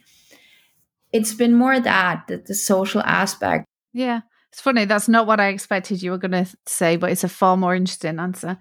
it's 1.12 1.34
been 1.34 1.54
more 1.54 1.80
that 1.80 2.28
that 2.28 2.46
the 2.46 2.56
social 2.56 3.02
aspect 3.02 3.66
Yeah, 3.94 4.22
it's 4.52 4.62
funny. 4.62 4.86
That's 4.86 5.08
not 5.08 5.28
what 5.28 5.40
I 5.40 5.48
expected 5.48 6.02
you 6.02 6.12
were 6.12 6.18
going 6.18 6.32
to 6.32 6.46
say, 6.68 6.98
but 6.98 7.12
it's 7.12 7.24
a 7.24 7.30
far 7.30 7.56
more 7.56 7.74
interesting 7.74 8.20
answer. 8.20 8.58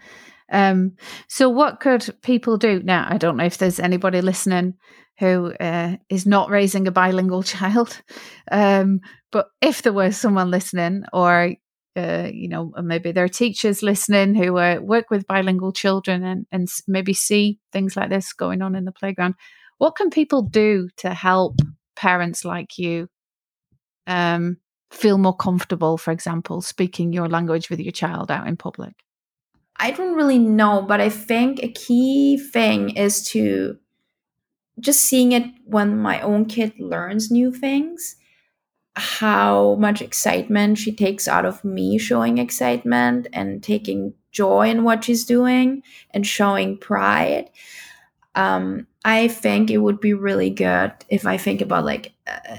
Um, 0.53 0.97
so, 1.28 1.49
what 1.49 1.80
could 1.80 2.14
people 2.22 2.57
do 2.57 2.82
now? 2.82 3.07
I 3.09 3.18
don't 3.18 3.36
know 3.36 3.45
if 3.45 3.59
there's 3.59 3.80
anybody 3.80 4.20
listening 4.20 4.74
who 5.18 5.53
uh, 5.55 5.97
is 6.09 6.26
not 6.26 6.51
raising 6.51 6.86
a 6.86 6.93
bilingual 6.93 7.43
child, 7.55 8.01
um, 8.51 9.01
but 9.32 9.49
if 9.61 9.82
there 9.82 9.93
was 9.93 10.16
someone 10.16 10.51
listening, 10.51 11.05
or 11.12 11.55
uh, 11.97 12.28
you 12.32 12.49
know, 12.49 12.72
maybe 12.82 13.11
there 13.11 13.24
are 13.24 13.28
teachers 13.28 13.82
listening 13.82 14.34
who 14.34 14.57
uh, 14.59 14.78
work 14.80 15.11
with 15.11 15.26
bilingual 15.26 15.72
children 15.72 16.24
and 16.24 16.47
and 16.53 16.68
maybe 16.86 17.12
see 17.12 17.59
things 17.72 17.97
like 17.97 18.11
this 18.11 18.32
going 18.32 18.62
on 18.62 18.76
in 18.76 18.84
the 18.84 18.93
playground, 18.93 19.34
what 19.78 19.97
can 19.97 20.11
people 20.11 20.43
do 20.43 20.88
to 20.99 21.14
help 21.14 21.57
parents 21.97 22.45
like 22.45 22.78
you? 22.78 23.09
Um, 24.07 24.59
feel 24.91 25.18
more 25.18 25.36
comfortable, 25.36 25.97
for 25.97 26.11
example, 26.11 26.61
speaking 26.61 27.12
your 27.12 27.28
language 27.28 27.70
with 27.70 27.80
your 27.80 27.93
child 27.93 28.30
out 28.30 28.47
in 28.47 28.57
public? 28.57 28.95
I 29.76 29.93
don't 29.93 30.14
really 30.14 30.38
know, 30.38 30.82
but 30.82 31.01
I 31.01 31.09
think 31.09 31.62
a 31.62 31.72
key 31.72 32.36
thing 32.36 32.91
is 32.91 33.24
to 33.28 33.78
just 34.78 35.03
seeing 35.03 35.32
it 35.32 35.45
when 35.64 35.99
my 35.99 36.20
own 36.20 36.45
kid 36.47 36.78
learns 36.78 37.30
new 37.30 37.53
things, 37.53 38.16
how 38.97 39.76
much 39.76 40.03
excitement 40.03 40.78
she 40.78 40.93
takes 40.93 41.28
out 41.28 41.47
of 41.47 41.64
me 41.64 41.99
showing 41.99 42.38
excitement 42.38 43.28
and 43.32 43.62
taking 43.62 44.14
joy 44.32 44.68
in 44.68 44.84
what 44.84 45.05
she's 45.05 45.24
doing 45.24 45.82
and 46.11 46.26
showing 46.26 46.76
pride. 46.76 47.51
Um, 48.34 48.86
I 49.05 49.28
think 49.28 49.70
it 49.70 49.78
would 49.78 50.01
be 50.01 50.14
really 50.14 50.51
good 50.51 50.93
if 51.09 51.26
I 51.26 51.36
think 51.36 51.61
about 51.61 51.84
like 51.84 52.12
uh, 52.26 52.59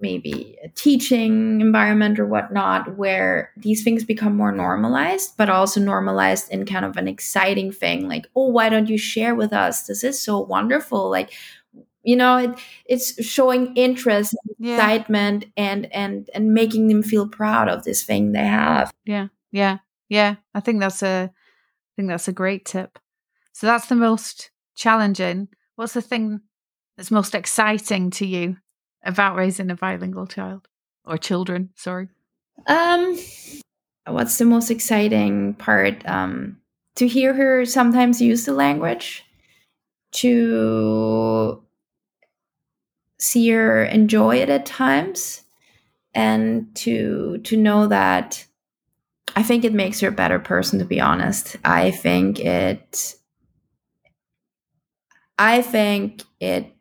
maybe 0.00 0.56
a 0.62 0.68
teaching 0.68 1.60
environment 1.60 2.18
or 2.18 2.26
whatnot 2.26 2.96
where 2.96 3.52
these 3.56 3.82
things 3.82 4.04
become 4.04 4.36
more 4.36 4.52
normalized 4.52 5.36
but 5.36 5.48
also 5.48 5.80
normalized 5.80 6.50
in 6.50 6.66
kind 6.66 6.84
of 6.84 6.96
an 6.96 7.08
exciting 7.08 7.72
thing 7.72 8.08
like 8.08 8.26
oh 8.36 8.48
why 8.48 8.68
don't 8.68 8.88
you 8.88 8.98
share 8.98 9.34
with 9.34 9.52
us 9.52 9.86
this 9.86 10.04
is 10.04 10.20
so 10.20 10.38
wonderful 10.40 11.08
like 11.10 11.32
you 12.02 12.16
know 12.16 12.36
it, 12.36 12.50
it's 12.86 13.24
showing 13.24 13.74
interest 13.76 14.36
Yeah. 14.58 14.76
excitement 14.76 15.46
and 15.56 15.92
and 15.92 16.28
and 16.34 16.54
making 16.54 16.88
them 16.88 17.02
feel 17.02 17.28
proud 17.28 17.68
of 17.68 17.84
this 17.84 18.04
thing 18.04 18.32
they 18.32 18.46
have 18.46 18.92
Yeah, 19.04 19.28
yeah, 19.50 19.78
yeah. 20.08 20.36
I 20.54 20.60
think 20.60 20.80
that's 20.80 21.02
a, 21.02 21.30
I 21.32 21.92
think 21.96 22.08
that's 22.08 22.28
a 22.28 22.32
great 22.32 22.64
tip. 22.64 22.98
So 23.52 23.66
that's 23.66 23.86
the 23.86 23.94
most 23.94 24.50
challenging. 24.76 25.48
What's 25.76 25.94
the 25.94 26.02
thing 26.02 26.40
that's 26.96 27.10
most 27.10 27.34
exciting 27.34 28.10
to 28.10 28.26
you 28.26 28.56
about 29.06 29.36
raising 29.36 29.70
a 29.70 29.76
bilingual 29.76 30.26
child 30.26 30.68
or 31.04 31.16
children? 31.16 31.70
Sorry. 31.74 32.08
Um, 32.66 33.18
what's 34.06 34.38
the 34.38 34.44
most 34.44 34.70
exciting 34.70 35.54
part? 35.54 36.06
Um, 36.06 36.58
to 36.96 37.06
hear 37.06 37.34
her 37.34 37.64
sometimes 37.64 38.20
use 38.20 38.44
the 38.44 38.52
language, 38.52 39.24
to 40.12 41.62
see 43.18 43.48
her 43.50 43.84
enjoy 43.84 44.36
it 44.36 44.48
at 44.48 44.66
times, 44.66 45.42
and 46.14 46.74
to 46.76 47.38
to 47.44 47.56
know 47.56 47.86
that 47.86 48.46
I 49.34 49.42
think 49.42 49.64
it 49.64 49.74
makes 49.74 50.00
her 50.00 50.08
a 50.08 50.12
better 50.12 50.38
person. 50.38 50.78
To 50.78 50.84
be 50.84 51.00
honest, 51.00 51.56
I 51.64 51.90
think 51.90 52.40
it. 52.40 53.16
I 55.38 55.62
think 55.62 56.22
it. 56.40 56.75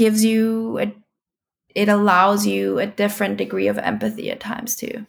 Gives 0.00 0.24
you 0.24 0.78
a 0.78 0.94
it 1.74 1.90
allows 1.90 2.46
you 2.46 2.78
a 2.78 2.86
different 2.86 3.36
degree 3.36 3.68
of 3.68 3.76
empathy 3.76 4.30
at 4.30 4.40
times 4.40 4.74
too. 4.74 5.06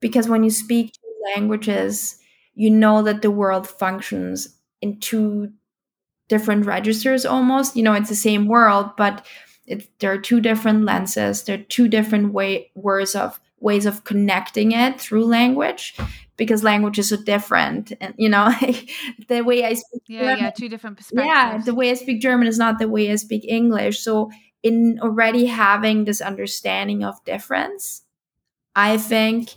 Because 0.00 0.26
when 0.26 0.42
you 0.42 0.48
speak 0.48 0.94
two 0.94 1.14
languages, 1.34 2.16
you 2.54 2.70
know 2.70 3.02
that 3.02 3.20
the 3.20 3.30
world 3.30 3.68
functions 3.68 4.56
in 4.80 5.00
two 5.00 5.52
different 6.28 6.64
registers 6.64 7.26
almost. 7.26 7.76
You 7.76 7.82
know, 7.82 7.92
it's 7.92 8.08
the 8.08 8.16
same 8.16 8.46
world, 8.46 8.96
but 8.96 9.26
it, 9.66 9.86
there 9.98 10.12
are 10.12 10.18
two 10.18 10.40
different 10.40 10.86
lenses. 10.86 11.42
There 11.42 11.58
are 11.58 11.62
two 11.64 11.88
different 11.88 12.32
way 12.32 12.70
words 12.74 13.14
of 13.14 13.38
ways 13.62 13.86
of 13.86 14.04
connecting 14.04 14.72
it 14.72 15.00
through 15.00 15.24
language 15.24 15.94
because 16.36 16.64
language 16.64 16.98
is 16.98 17.08
so 17.10 17.16
different. 17.16 17.92
And 18.00 18.14
you 18.18 18.28
know, 18.28 18.52
the 19.28 19.42
way 19.42 19.64
I 19.64 19.74
speak 19.74 20.02
Yeah, 20.08 20.20
German- 20.20 20.38
yeah. 20.44 20.50
Two 20.50 20.68
different 20.68 20.96
perspectives. 20.96 21.26
yeah, 21.26 21.58
the 21.64 21.74
way 21.74 21.90
I 21.90 21.94
speak 21.94 22.20
German 22.20 22.46
is 22.48 22.58
not 22.58 22.78
the 22.78 22.88
way 22.88 23.10
I 23.12 23.16
speak 23.16 23.44
English. 23.46 24.00
So, 24.00 24.30
in 24.62 24.98
already 25.02 25.46
having 25.46 26.04
this 26.04 26.20
understanding 26.20 27.02
of 27.04 27.22
difference, 27.24 28.02
I 28.76 28.96
think 28.96 29.50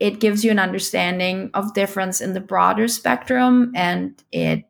it 0.00 0.18
gives 0.18 0.44
you 0.44 0.50
an 0.50 0.58
understanding 0.58 1.50
of 1.54 1.74
difference 1.74 2.20
in 2.20 2.32
the 2.34 2.40
broader 2.40 2.88
spectrum, 2.88 3.70
and 3.74 4.22
it 4.32 4.64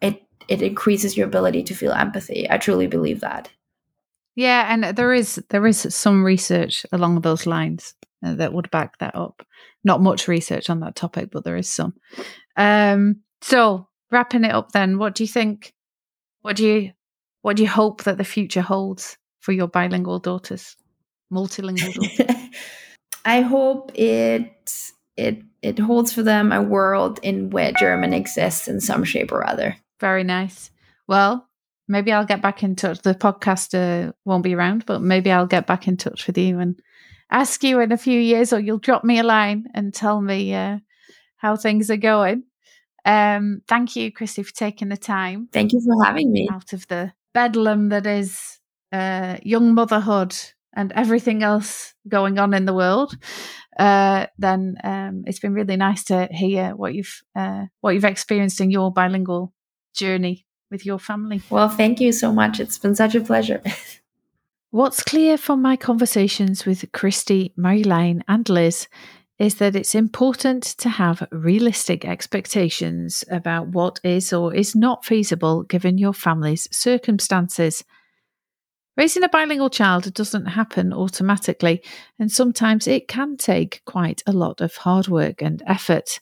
it 0.00 0.22
it 0.48 0.62
increases 0.62 1.16
your 1.16 1.26
ability 1.26 1.62
to 1.64 1.74
feel 1.74 1.92
empathy. 1.92 2.48
I 2.50 2.58
truly 2.58 2.86
believe 2.86 3.20
that. 3.20 3.50
Yeah, 4.40 4.72
and 4.72 4.96
there 4.96 5.12
is 5.12 5.34
there 5.50 5.66
is 5.66 5.86
some 5.94 6.24
research 6.24 6.86
along 6.92 7.20
those 7.20 7.44
lines 7.44 7.94
uh, 8.24 8.36
that 8.36 8.54
would 8.54 8.70
back 8.70 8.96
that 8.96 9.14
up. 9.14 9.46
Not 9.84 10.00
much 10.00 10.28
research 10.28 10.70
on 10.70 10.80
that 10.80 10.96
topic, 10.96 11.28
but 11.30 11.44
there 11.44 11.58
is 11.58 11.68
some. 11.68 11.92
Um, 12.56 13.16
so 13.42 13.86
wrapping 14.10 14.44
it 14.44 14.52
up, 14.52 14.72
then, 14.72 14.96
what 14.96 15.14
do 15.14 15.24
you 15.24 15.28
think? 15.28 15.74
What 16.40 16.56
do 16.56 16.66
you 16.66 16.92
what 17.42 17.58
do 17.58 17.64
you 17.64 17.68
hope 17.68 18.04
that 18.04 18.16
the 18.16 18.24
future 18.24 18.62
holds 18.62 19.18
for 19.40 19.52
your 19.52 19.68
bilingual 19.68 20.20
daughters, 20.20 20.74
multilingual 21.30 21.92
daughters? 21.92 22.48
I 23.26 23.42
hope 23.42 23.92
it 23.94 24.72
it 25.18 25.42
it 25.60 25.78
holds 25.78 26.14
for 26.14 26.22
them 26.22 26.50
a 26.50 26.62
world 26.62 27.20
in 27.22 27.50
where 27.50 27.72
German 27.72 28.14
exists 28.14 28.68
in 28.68 28.80
some 28.80 29.04
shape 29.04 29.32
or 29.32 29.46
other. 29.46 29.76
Very 30.00 30.24
nice. 30.24 30.70
Well, 31.06 31.46
maybe 31.90 32.12
I'll 32.12 32.24
get 32.24 32.40
back 32.40 32.62
in 32.62 32.76
touch. 32.76 33.02
The 33.02 33.14
podcast 33.14 33.74
uh, 33.74 34.12
won't 34.24 34.44
be 34.44 34.54
around, 34.54 34.86
but 34.86 35.02
maybe 35.02 35.30
I'll 35.30 35.46
get 35.46 35.66
back 35.66 35.88
in 35.88 35.96
touch 35.96 36.26
with 36.26 36.38
you 36.38 36.60
and 36.60 36.80
ask 37.30 37.62
you 37.64 37.80
in 37.80 37.92
a 37.92 37.98
few 37.98 38.18
years, 38.18 38.52
or 38.52 38.60
you'll 38.60 38.78
drop 38.78 39.04
me 39.04 39.18
a 39.18 39.24
line 39.24 39.66
and 39.74 39.92
tell 39.92 40.20
me 40.20 40.54
uh, 40.54 40.78
how 41.36 41.56
things 41.56 41.90
are 41.90 41.96
going. 41.96 42.44
Um, 43.04 43.62
thank 43.66 43.96
you, 43.96 44.12
Christi, 44.12 44.42
for 44.42 44.54
taking 44.54 44.88
the 44.88 44.96
time 44.96 45.48
Thank 45.52 45.72
you 45.72 45.80
for 45.80 46.04
having 46.04 46.30
me. 46.30 46.48
out 46.50 46.72
of 46.72 46.86
the 46.88 47.12
bedlam 47.34 47.88
that 47.88 48.06
is 48.06 48.58
uh, 48.92 49.38
young 49.42 49.74
motherhood 49.74 50.36
and 50.76 50.92
everything 50.92 51.42
else 51.42 51.94
going 52.06 52.38
on 52.38 52.54
in 52.54 52.66
the 52.66 52.74
world. 52.74 53.16
Uh, 53.78 54.26
then 54.38 54.76
um, 54.84 55.24
it's 55.26 55.40
been 55.40 55.54
really 55.54 55.76
nice 55.76 56.04
to 56.04 56.28
hear 56.30 56.76
what 56.76 56.94
you've 56.94 57.22
uh, 57.34 57.64
what 57.80 57.94
you've 57.94 58.04
experienced 58.04 58.60
in 58.60 58.70
your 58.70 58.92
bilingual 58.92 59.54
journey 59.94 60.46
with 60.70 60.86
your 60.86 60.98
family. 60.98 61.42
Well, 61.50 61.68
thank 61.68 62.00
you 62.00 62.12
so 62.12 62.32
much. 62.32 62.60
It's 62.60 62.78
been 62.78 62.94
such 62.94 63.14
a 63.14 63.20
pleasure. 63.20 63.62
What's 64.70 65.02
clear 65.02 65.36
from 65.36 65.60
my 65.60 65.76
conversations 65.76 66.64
with 66.64 66.92
Christi, 66.92 67.52
Marjolein, 67.58 68.22
and 68.28 68.48
Liz 68.48 68.86
is 69.40 69.56
that 69.56 69.74
it's 69.74 69.94
important 69.94 70.62
to 70.62 70.88
have 70.88 71.26
realistic 71.32 72.04
expectations 72.04 73.24
about 73.30 73.68
what 73.68 73.98
is 74.04 74.32
or 74.32 74.54
is 74.54 74.76
not 74.76 75.04
feasible 75.04 75.62
given 75.64 75.98
your 75.98 76.12
family's 76.12 76.68
circumstances. 76.70 77.82
Raising 78.96 79.24
a 79.24 79.30
bilingual 79.30 79.70
child 79.70 80.12
doesn't 80.12 80.44
happen 80.44 80.92
automatically, 80.92 81.82
and 82.18 82.30
sometimes 82.30 82.86
it 82.86 83.08
can 83.08 83.38
take 83.38 83.82
quite 83.86 84.22
a 84.26 84.32
lot 84.32 84.60
of 84.60 84.76
hard 84.76 85.08
work 85.08 85.40
and 85.40 85.62
effort. 85.66 86.20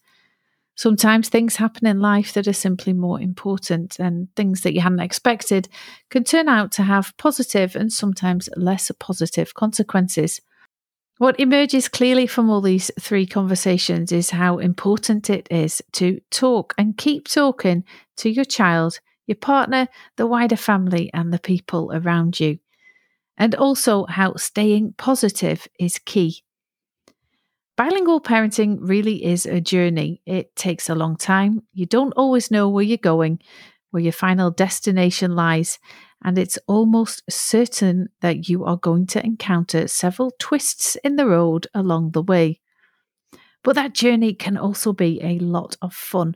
Sometimes 0.78 1.28
things 1.28 1.56
happen 1.56 1.88
in 1.88 1.98
life 1.98 2.32
that 2.34 2.46
are 2.46 2.52
simply 2.52 2.92
more 2.92 3.20
important, 3.20 3.98
and 3.98 4.28
things 4.36 4.60
that 4.60 4.74
you 4.74 4.80
hadn't 4.80 5.00
expected 5.00 5.68
can 6.08 6.22
turn 6.22 6.48
out 6.48 6.70
to 6.70 6.84
have 6.84 7.16
positive 7.16 7.74
and 7.74 7.92
sometimes 7.92 8.48
less 8.56 8.88
positive 9.00 9.54
consequences. 9.54 10.40
What 11.16 11.40
emerges 11.40 11.88
clearly 11.88 12.28
from 12.28 12.48
all 12.48 12.60
these 12.60 12.92
three 13.00 13.26
conversations 13.26 14.12
is 14.12 14.30
how 14.30 14.58
important 14.58 15.28
it 15.30 15.48
is 15.50 15.82
to 15.94 16.20
talk 16.30 16.74
and 16.78 16.96
keep 16.96 17.26
talking 17.26 17.82
to 18.18 18.30
your 18.30 18.44
child, 18.44 19.00
your 19.26 19.34
partner, 19.34 19.88
the 20.14 20.28
wider 20.28 20.56
family, 20.56 21.10
and 21.12 21.32
the 21.32 21.40
people 21.40 21.90
around 21.92 22.38
you. 22.38 22.60
And 23.36 23.56
also 23.56 24.06
how 24.06 24.36
staying 24.36 24.94
positive 24.96 25.66
is 25.80 25.98
key. 25.98 26.44
Bilingual 27.78 28.20
parenting 28.20 28.78
really 28.80 29.24
is 29.24 29.46
a 29.46 29.60
journey. 29.60 30.20
It 30.26 30.56
takes 30.56 30.90
a 30.90 30.96
long 30.96 31.16
time. 31.16 31.62
You 31.72 31.86
don't 31.86 32.12
always 32.16 32.50
know 32.50 32.68
where 32.68 32.82
you're 32.82 32.98
going, 32.98 33.38
where 33.92 34.02
your 34.02 34.10
final 34.12 34.50
destination 34.50 35.36
lies, 35.36 35.78
and 36.24 36.36
it's 36.38 36.58
almost 36.66 37.22
certain 37.30 38.08
that 38.20 38.48
you 38.48 38.64
are 38.64 38.78
going 38.78 39.06
to 39.06 39.24
encounter 39.24 39.86
several 39.86 40.32
twists 40.40 40.96
in 41.04 41.14
the 41.14 41.26
road 41.26 41.68
along 41.72 42.10
the 42.10 42.22
way. 42.22 42.58
But 43.62 43.76
that 43.76 43.94
journey 43.94 44.34
can 44.34 44.56
also 44.56 44.92
be 44.92 45.20
a 45.22 45.38
lot 45.38 45.76
of 45.80 45.94
fun. 45.94 46.34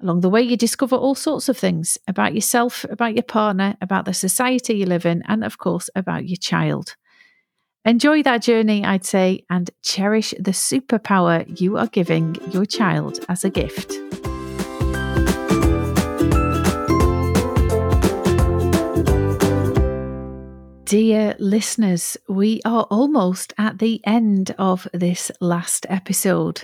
Along 0.00 0.20
the 0.20 0.30
way, 0.30 0.42
you 0.42 0.56
discover 0.56 0.94
all 0.94 1.16
sorts 1.16 1.48
of 1.48 1.58
things 1.58 1.98
about 2.06 2.36
yourself, 2.36 2.86
about 2.88 3.14
your 3.14 3.24
partner, 3.24 3.76
about 3.80 4.04
the 4.04 4.14
society 4.14 4.74
you 4.74 4.86
live 4.86 5.06
in, 5.06 5.24
and 5.26 5.42
of 5.42 5.58
course, 5.58 5.90
about 5.96 6.28
your 6.28 6.36
child. 6.36 6.94
Enjoy 7.86 8.22
that 8.22 8.40
journey, 8.40 8.82
I'd 8.82 9.04
say, 9.04 9.44
and 9.50 9.70
cherish 9.82 10.32
the 10.38 10.52
superpower 10.52 11.44
you 11.60 11.76
are 11.76 11.86
giving 11.86 12.34
your 12.50 12.64
child 12.64 13.22
as 13.28 13.44
a 13.44 13.50
gift. 13.50 13.92
Dear 20.86 21.36
listeners, 21.38 22.16
we 22.26 22.62
are 22.64 22.84
almost 22.84 23.52
at 23.58 23.80
the 23.80 24.00
end 24.06 24.54
of 24.58 24.88
this 24.94 25.30
last 25.42 25.84
episode. 25.90 26.62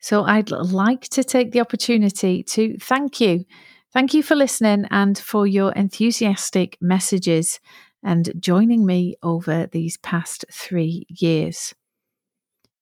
So 0.00 0.24
I'd 0.24 0.50
like 0.50 1.02
to 1.08 1.22
take 1.22 1.52
the 1.52 1.60
opportunity 1.60 2.42
to 2.44 2.78
thank 2.78 3.20
you. 3.20 3.44
Thank 3.92 4.14
you 4.14 4.22
for 4.22 4.34
listening 4.34 4.86
and 4.90 5.18
for 5.18 5.46
your 5.46 5.72
enthusiastic 5.72 6.78
messages 6.80 7.60
and 8.06 8.32
joining 8.38 8.86
me 8.86 9.16
over 9.22 9.66
these 9.66 9.98
past 9.98 10.44
three 10.50 11.04
years. 11.10 11.74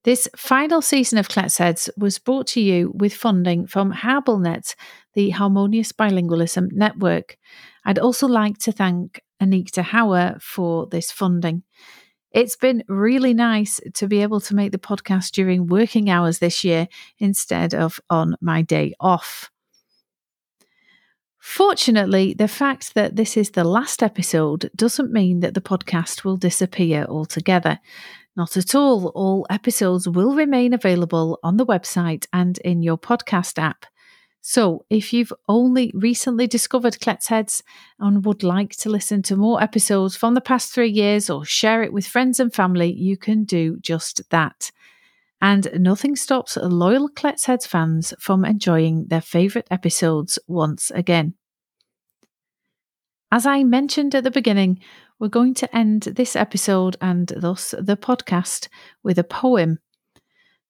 This 0.03 0.29
final 0.37 0.83
season 0.83 1.17
of 1.17 1.27
Kletsheads 1.27 1.89
was 1.97 2.19
brought 2.19 2.45
to 2.47 2.61
you 2.61 2.93
with 2.95 3.11
funding 3.11 3.65
from 3.65 3.91
HaBilNet, 3.91 4.75
the 5.15 5.31
Harmonious 5.31 5.91
Bilingualism 5.91 6.71
Network. 6.71 7.37
I'd 7.85 7.97
also 7.97 8.27
like 8.27 8.59
to 8.59 8.71
thank 8.71 9.19
Annick 9.41 9.71
De 9.71 9.81
Houwer 9.81 10.37
for 10.39 10.85
this 10.85 11.11
funding. 11.11 11.63
It's 12.29 12.55
been 12.55 12.83
really 12.87 13.33
nice 13.33 13.79
to 13.95 14.07
be 14.07 14.21
able 14.21 14.41
to 14.41 14.53
make 14.53 14.71
the 14.71 14.77
podcast 14.77 15.31
during 15.31 15.65
working 15.65 16.07
hours 16.07 16.37
this 16.37 16.63
year 16.63 16.87
instead 17.17 17.73
of 17.73 17.99
on 18.11 18.35
my 18.41 18.61
day 18.61 18.93
off. 18.99 19.49
Fortunately, 21.45 22.33
the 22.33 22.47
fact 22.47 22.95
that 22.95 23.15
this 23.15 23.37
is 23.37 23.51
the 23.51 23.63
last 23.63 24.01
episode 24.01 24.71
doesn't 24.75 25.13
mean 25.13 25.41
that 25.41 25.53
the 25.53 25.61
podcast 25.61 26.23
will 26.23 26.37
disappear 26.37 27.05
altogether. 27.07 27.79
Not 28.35 28.57
at 28.57 28.73
all. 28.73 29.09
All 29.09 29.45
episodes 29.47 30.09
will 30.09 30.33
remain 30.33 30.73
available 30.73 31.39
on 31.43 31.57
the 31.57 31.65
website 31.65 32.25
and 32.33 32.57
in 32.65 32.81
your 32.81 32.97
podcast 32.97 33.59
app. 33.59 33.85
So, 34.41 34.85
if 34.89 35.13
you've 35.13 35.31
only 35.47 35.91
recently 35.93 36.47
discovered 36.47 36.97
Kletsheads 36.99 37.61
and 37.99 38.25
would 38.25 38.41
like 38.41 38.71
to 38.77 38.89
listen 38.89 39.21
to 39.21 39.35
more 39.35 39.61
episodes 39.61 40.17
from 40.17 40.33
the 40.33 40.41
past 40.41 40.73
three 40.73 40.89
years 40.89 41.29
or 41.29 41.45
share 41.45 41.83
it 41.83 41.93
with 41.93 42.07
friends 42.07 42.39
and 42.39 42.51
family, 42.51 42.91
you 42.91 43.17
can 43.17 43.43
do 43.43 43.77
just 43.81 44.27
that. 44.31 44.71
And 45.41 45.69
nothing 45.75 46.15
stops 46.15 46.57
loyal 46.57 47.09
Kletsheads 47.09 47.67
fans 47.67 48.13
from 48.19 48.45
enjoying 48.45 49.07
their 49.07 49.21
favourite 49.21 49.67
episodes 49.69 50.39
once 50.47 50.91
again. 50.91 51.35
As 53.31 53.45
I 53.45 53.63
mentioned 53.63 54.15
at 54.15 54.23
the 54.23 54.31
beginning, 54.31 54.79
we're 55.19 55.27
going 55.27 55.53
to 55.55 55.75
end 55.75 56.03
this 56.03 56.35
episode 56.35 56.95
and 57.01 57.31
thus 57.35 57.73
the 57.77 57.97
podcast 57.97 58.67
with 59.03 59.19
a 59.19 59.23
poem. 59.23 59.79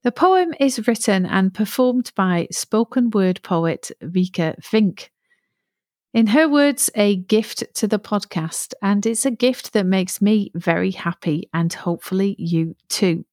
The 0.03 0.11
poem 0.11 0.53
is 0.59 0.87
written 0.87 1.25
and 1.25 1.53
performed 1.53 2.11
by 2.15 2.47
spoken 2.51 3.09
word 3.09 3.41
poet 3.43 3.91
Vika 4.01 4.55
Vink. 4.61 5.09
In 6.13 6.27
her 6.27 6.47
words, 6.47 6.89
a 6.95 7.17
gift 7.17 7.63
to 7.73 7.87
the 7.87 7.99
podcast, 7.99 8.73
and 8.81 9.05
it's 9.05 9.25
a 9.25 9.31
gift 9.31 9.73
that 9.73 9.85
makes 9.85 10.21
me 10.21 10.51
very 10.55 10.91
happy 10.91 11.49
and 11.53 11.73
hopefully 11.73 12.35
you 12.39 12.75
too. 12.87 13.25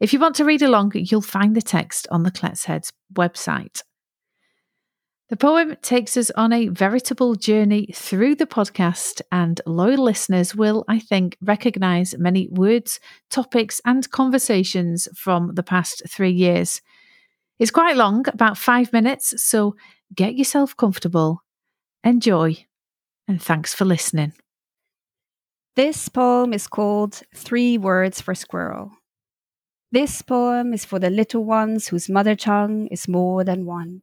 If 0.00 0.12
you 0.12 0.18
want 0.18 0.36
to 0.36 0.44
read 0.44 0.62
along, 0.62 0.92
you'll 0.94 1.22
find 1.22 1.54
the 1.54 1.62
text 1.62 2.06
on 2.10 2.24
the 2.24 2.30
Kletsheads 2.30 2.92
website. 3.12 3.82
The 5.30 5.36
poem 5.36 5.76
takes 5.80 6.16
us 6.18 6.30
on 6.32 6.52
a 6.52 6.68
veritable 6.68 7.34
journey 7.34 7.88
through 7.94 8.34
the 8.34 8.46
podcast, 8.46 9.22
and 9.32 9.60
loyal 9.66 10.04
listeners 10.04 10.54
will, 10.54 10.84
I 10.86 10.98
think, 10.98 11.38
recognize 11.40 12.14
many 12.18 12.48
words, 12.50 13.00
topics, 13.30 13.80
and 13.86 14.08
conversations 14.10 15.08
from 15.16 15.54
the 15.54 15.62
past 15.62 16.02
three 16.08 16.32
years. 16.32 16.82
It's 17.58 17.70
quite 17.70 17.96
long, 17.96 18.28
about 18.28 18.58
five 18.58 18.92
minutes, 18.92 19.42
so 19.42 19.76
get 20.14 20.34
yourself 20.34 20.76
comfortable, 20.76 21.42
enjoy, 22.02 22.66
and 23.26 23.40
thanks 23.40 23.72
for 23.72 23.86
listening. 23.86 24.34
This 25.74 26.08
poem 26.10 26.52
is 26.52 26.66
called 26.66 27.22
Three 27.34 27.78
Words 27.78 28.20
for 28.20 28.34
Squirrel. 28.34 28.92
This 29.94 30.22
poem 30.22 30.72
is 30.74 30.84
for 30.84 30.98
the 30.98 31.08
little 31.08 31.44
ones 31.44 31.86
whose 31.86 32.08
mother 32.08 32.34
tongue 32.34 32.88
is 32.88 33.06
more 33.06 33.44
than 33.44 33.64
one, 33.64 34.02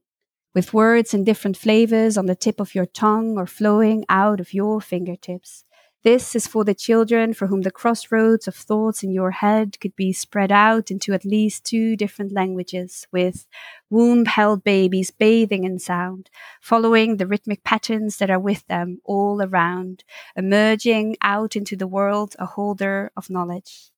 with 0.55 0.73
words 0.73 1.13
in 1.13 1.25
different 1.25 1.57
flavors 1.57 2.17
on 2.17 2.27
the 2.27 2.33
tip 2.33 2.61
of 2.61 2.73
your 2.73 2.85
tongue 2.85 3.37
or 3.37 3.45
flowing 3.45 4.05
out 4.07 4.39
of 4.39 4.53
your 4.53 4.79
fingertips. 4.79 5.65
This 6.01 6.33
is 6.33 6.47
for 6.47 6.63
the 6.63 6.73
children 6.73 7.33
for 7.33 7.47
whom 7.47 7.63
the 7.63 7.71
crossroads 7.71 8.47
of 8.47 8.55
thoughts 8.55 9.03
in 9.03 9.11
your 9.11 9.31
head 9.31 9.81
could 9.81 9.93
be 9.97 10.13
spread 10.13 10.49
out 10.49 10.91
into 10.91 11.11
at 11.11 11.25
least 11.25 11.65
two 11.65 11.97
different 11.97 12.31
languages, 12.31 13.05
with 13.11 13.45
womb 13.89 14.23
held 14.23 14.63
babies 14.63 15.11
bathing 15.11 15.65
in 15.65 15.77
sound, 15.77 16.29
following 16.61 17.17
the 17.17 17.27
rhythmic 17.27 17.65
patterns 17.65 18.15
that 18.15 18.29
are 18.29 18.39
with 18.39 18.65
them 18.67 19.01
all 19.03 19.41
around, 19.41 20.05
emerging 20.37 21.17
out 21.21 21.57
into 21.57 21.75
the 21.75 21.85
world 21.85 22.33
a 22.39 22.45
holder 22.45 23.11
of 23.17 23.29
knowledge. 23.29 23.91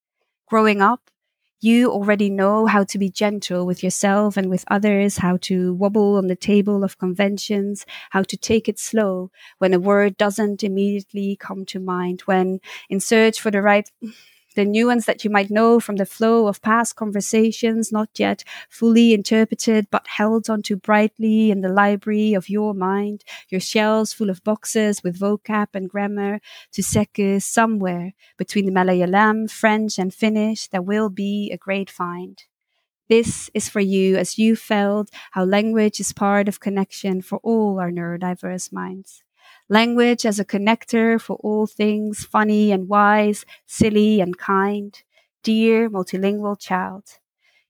Growing 0.47 0.81
up, 0.81 1.11
you 1.63 1.91
already 1.91 2.29
know 2.29 2.65
how 2.65 2.83
to 2.83 2.97
be 2.99 3.09
gentle 3.09 3.65
with 3.65 3.83
yourself 3.83 4.37
and 4.37 4.49
with 4.49 4.65
others, 4.69 5.17
how 5.17 5.37
to 5.43 5.73
wobble 5.73 6.17
on 6.17 6.27
the 6.27 6.35
table 6.35 6.83
of 6.83 6.97
conventions, 6.97 7.85
how 8.11 8.23
to 8.23 8.37
take 8.37 8.67
it 8.69 8.77
slow 8.79 9.31
when 9.59 9.73
a 9.73 9.79
word 9.79 10.17
doesn't 10.17 10.63
immediately 10.63 11.37
come 11.39 11.65
to 11.67 11.79
mind, 11.79 12.21
when 12.25 12.59
in 12.89 12.99
search 12.99 13.39
for 13.39 13.51
the 13.51 13.61
right 13.61 13.89
the 14.55 14.65
nuance 14.65 15.05
that 15.05 15.23
you 15.23 15.29
might 15.29 15.49
know 15.49 15.79
from 15.79 15.97
the 15.97 16.05
flow 16.05 16.47
of 16.47 16.61
past 16.61 16.95
conversations, 16.95 17.91
not 17.91 18.09
yet 18.17 18.43
fully 18.69 19.13
interpreted, 19.13 19.87
but 19.91 20.07
held 20.07 20.49
onto 20.49 20.75
brightly 20.75 21.51
in 21.51 21.61
the 21.61 21.69
library 21.69 22.33
of 22.33 22.49
your 22.49 22.73
mind, 22.73 23.23
your 23.49 23.61
shelves 23.61 24.13
full 24.13 24.29
of 24.29 24.43
boxes 24.43 25.03
with 25.03 25.19
vocab 25.19 25.67
and 25.73 25.89
grammar 25.89 26.39
to 26.71 26.83
secure 26.83 27.39
somewhere 27.39 28.13
between 28.37 28.65
the 28.65 28.71
Malayalam, 28.71 29.49
French, 29.49 29.97
and 29.97 30.13
Finnish, 30.13 30.67
there 30.67 30.81
will 30.81 31.09
be 31.09 31.51
a 31.51 31.57
great 31.57 31.89
find. 31.89 32.43
This 33.09 33.49
is 33.53 33.69
for 33.69 33.81
you 33.81 34.15
as 34.15 34.37
you 34.37 34.55
felt 34.55 35.09
how 35.31 35.43
language 35.43 35.99
is 35.99 36.13
part 36.13 36.47
of 36.47 36.59
connection 36.59 37.21
for 37.21 37.39
all 37.43 37.79
our 37.79 37.91
neurodiverse 37.91 38.71
minds 38.71 39.23
language 39.69 40.25
as 40.25 40.39
a 40.39 40.45
connector 40.45 41.19
for 41.19 41.35
all 41.37 41.67
things 41.67 42.25
funny 42.25 42.71
and 42.71 42.87
wise, 42.89 43.45
silly 43.65 44.21
and 44.21 44.37
kind. 44.37 45.01
Dear 45.43 45.89
multilingual 45.89 46.59
child, 46.59 47.19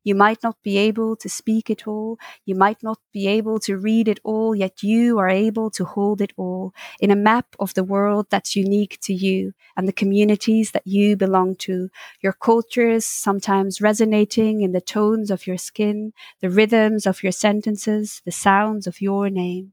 You 0.05 0.15
might 0.15 0.43
not 0.43 0.57
be 0.63 0.77
able 0.77 1.15
to 1.17 1.29
speak 1.29 1.69
it 1.69 1.87
all. 1.87 2.17
You 2.45 2.55
might 2.55 2.83
not 2.83 2.99
be 3.13 3.27
able 3.27 3.59
to 3.61 3.77
read 3.77 4.07
it 4.07 4.19
all, 4.23 4.55
yet 4.55 4.83
you 4.83 5.19
are 5.19 5.29
able 5.29 5.69
to 5.71 5.85
hold 5.85 6.21
it 6.21 6.33
all 6.37 6.73
in 6.99 7.11
a 7.11 7.15
map 7.15 7.55
of 7.59 7.73
the 7.73 7.83
world 7.83 8.27
that's 8.29 8.55
unique 8.55 8.97
to 9.03 9.13
you 9.13 9.53
and 9.77 9.87
the 9.87 9.93
communities 9.93 10.71
that 10.71 10.87
you 10.87 11.17
belong 11.17 11.55
to. 11.67 11.89
Your 12.21 12.33
cultures 12.33 13.05
sometimes 13.05 13.81
resonating 13.81 14.61
in 14.61 14.71
the 14.73 14.81
tones 14.81 15.31
of 15.31 15.47
your 15.47 15.57
skin, 15.57 16.13
the 16.41 16.49
rhythms 16.49 17.05
of 17.05 17.23
your 17.23 17.31
sentences, 17.33 18.21
the 18.25 18.31
sounds 18.31 18.87
of 18.87 19.01
your 19.01 19.29
name. 19.29 19.72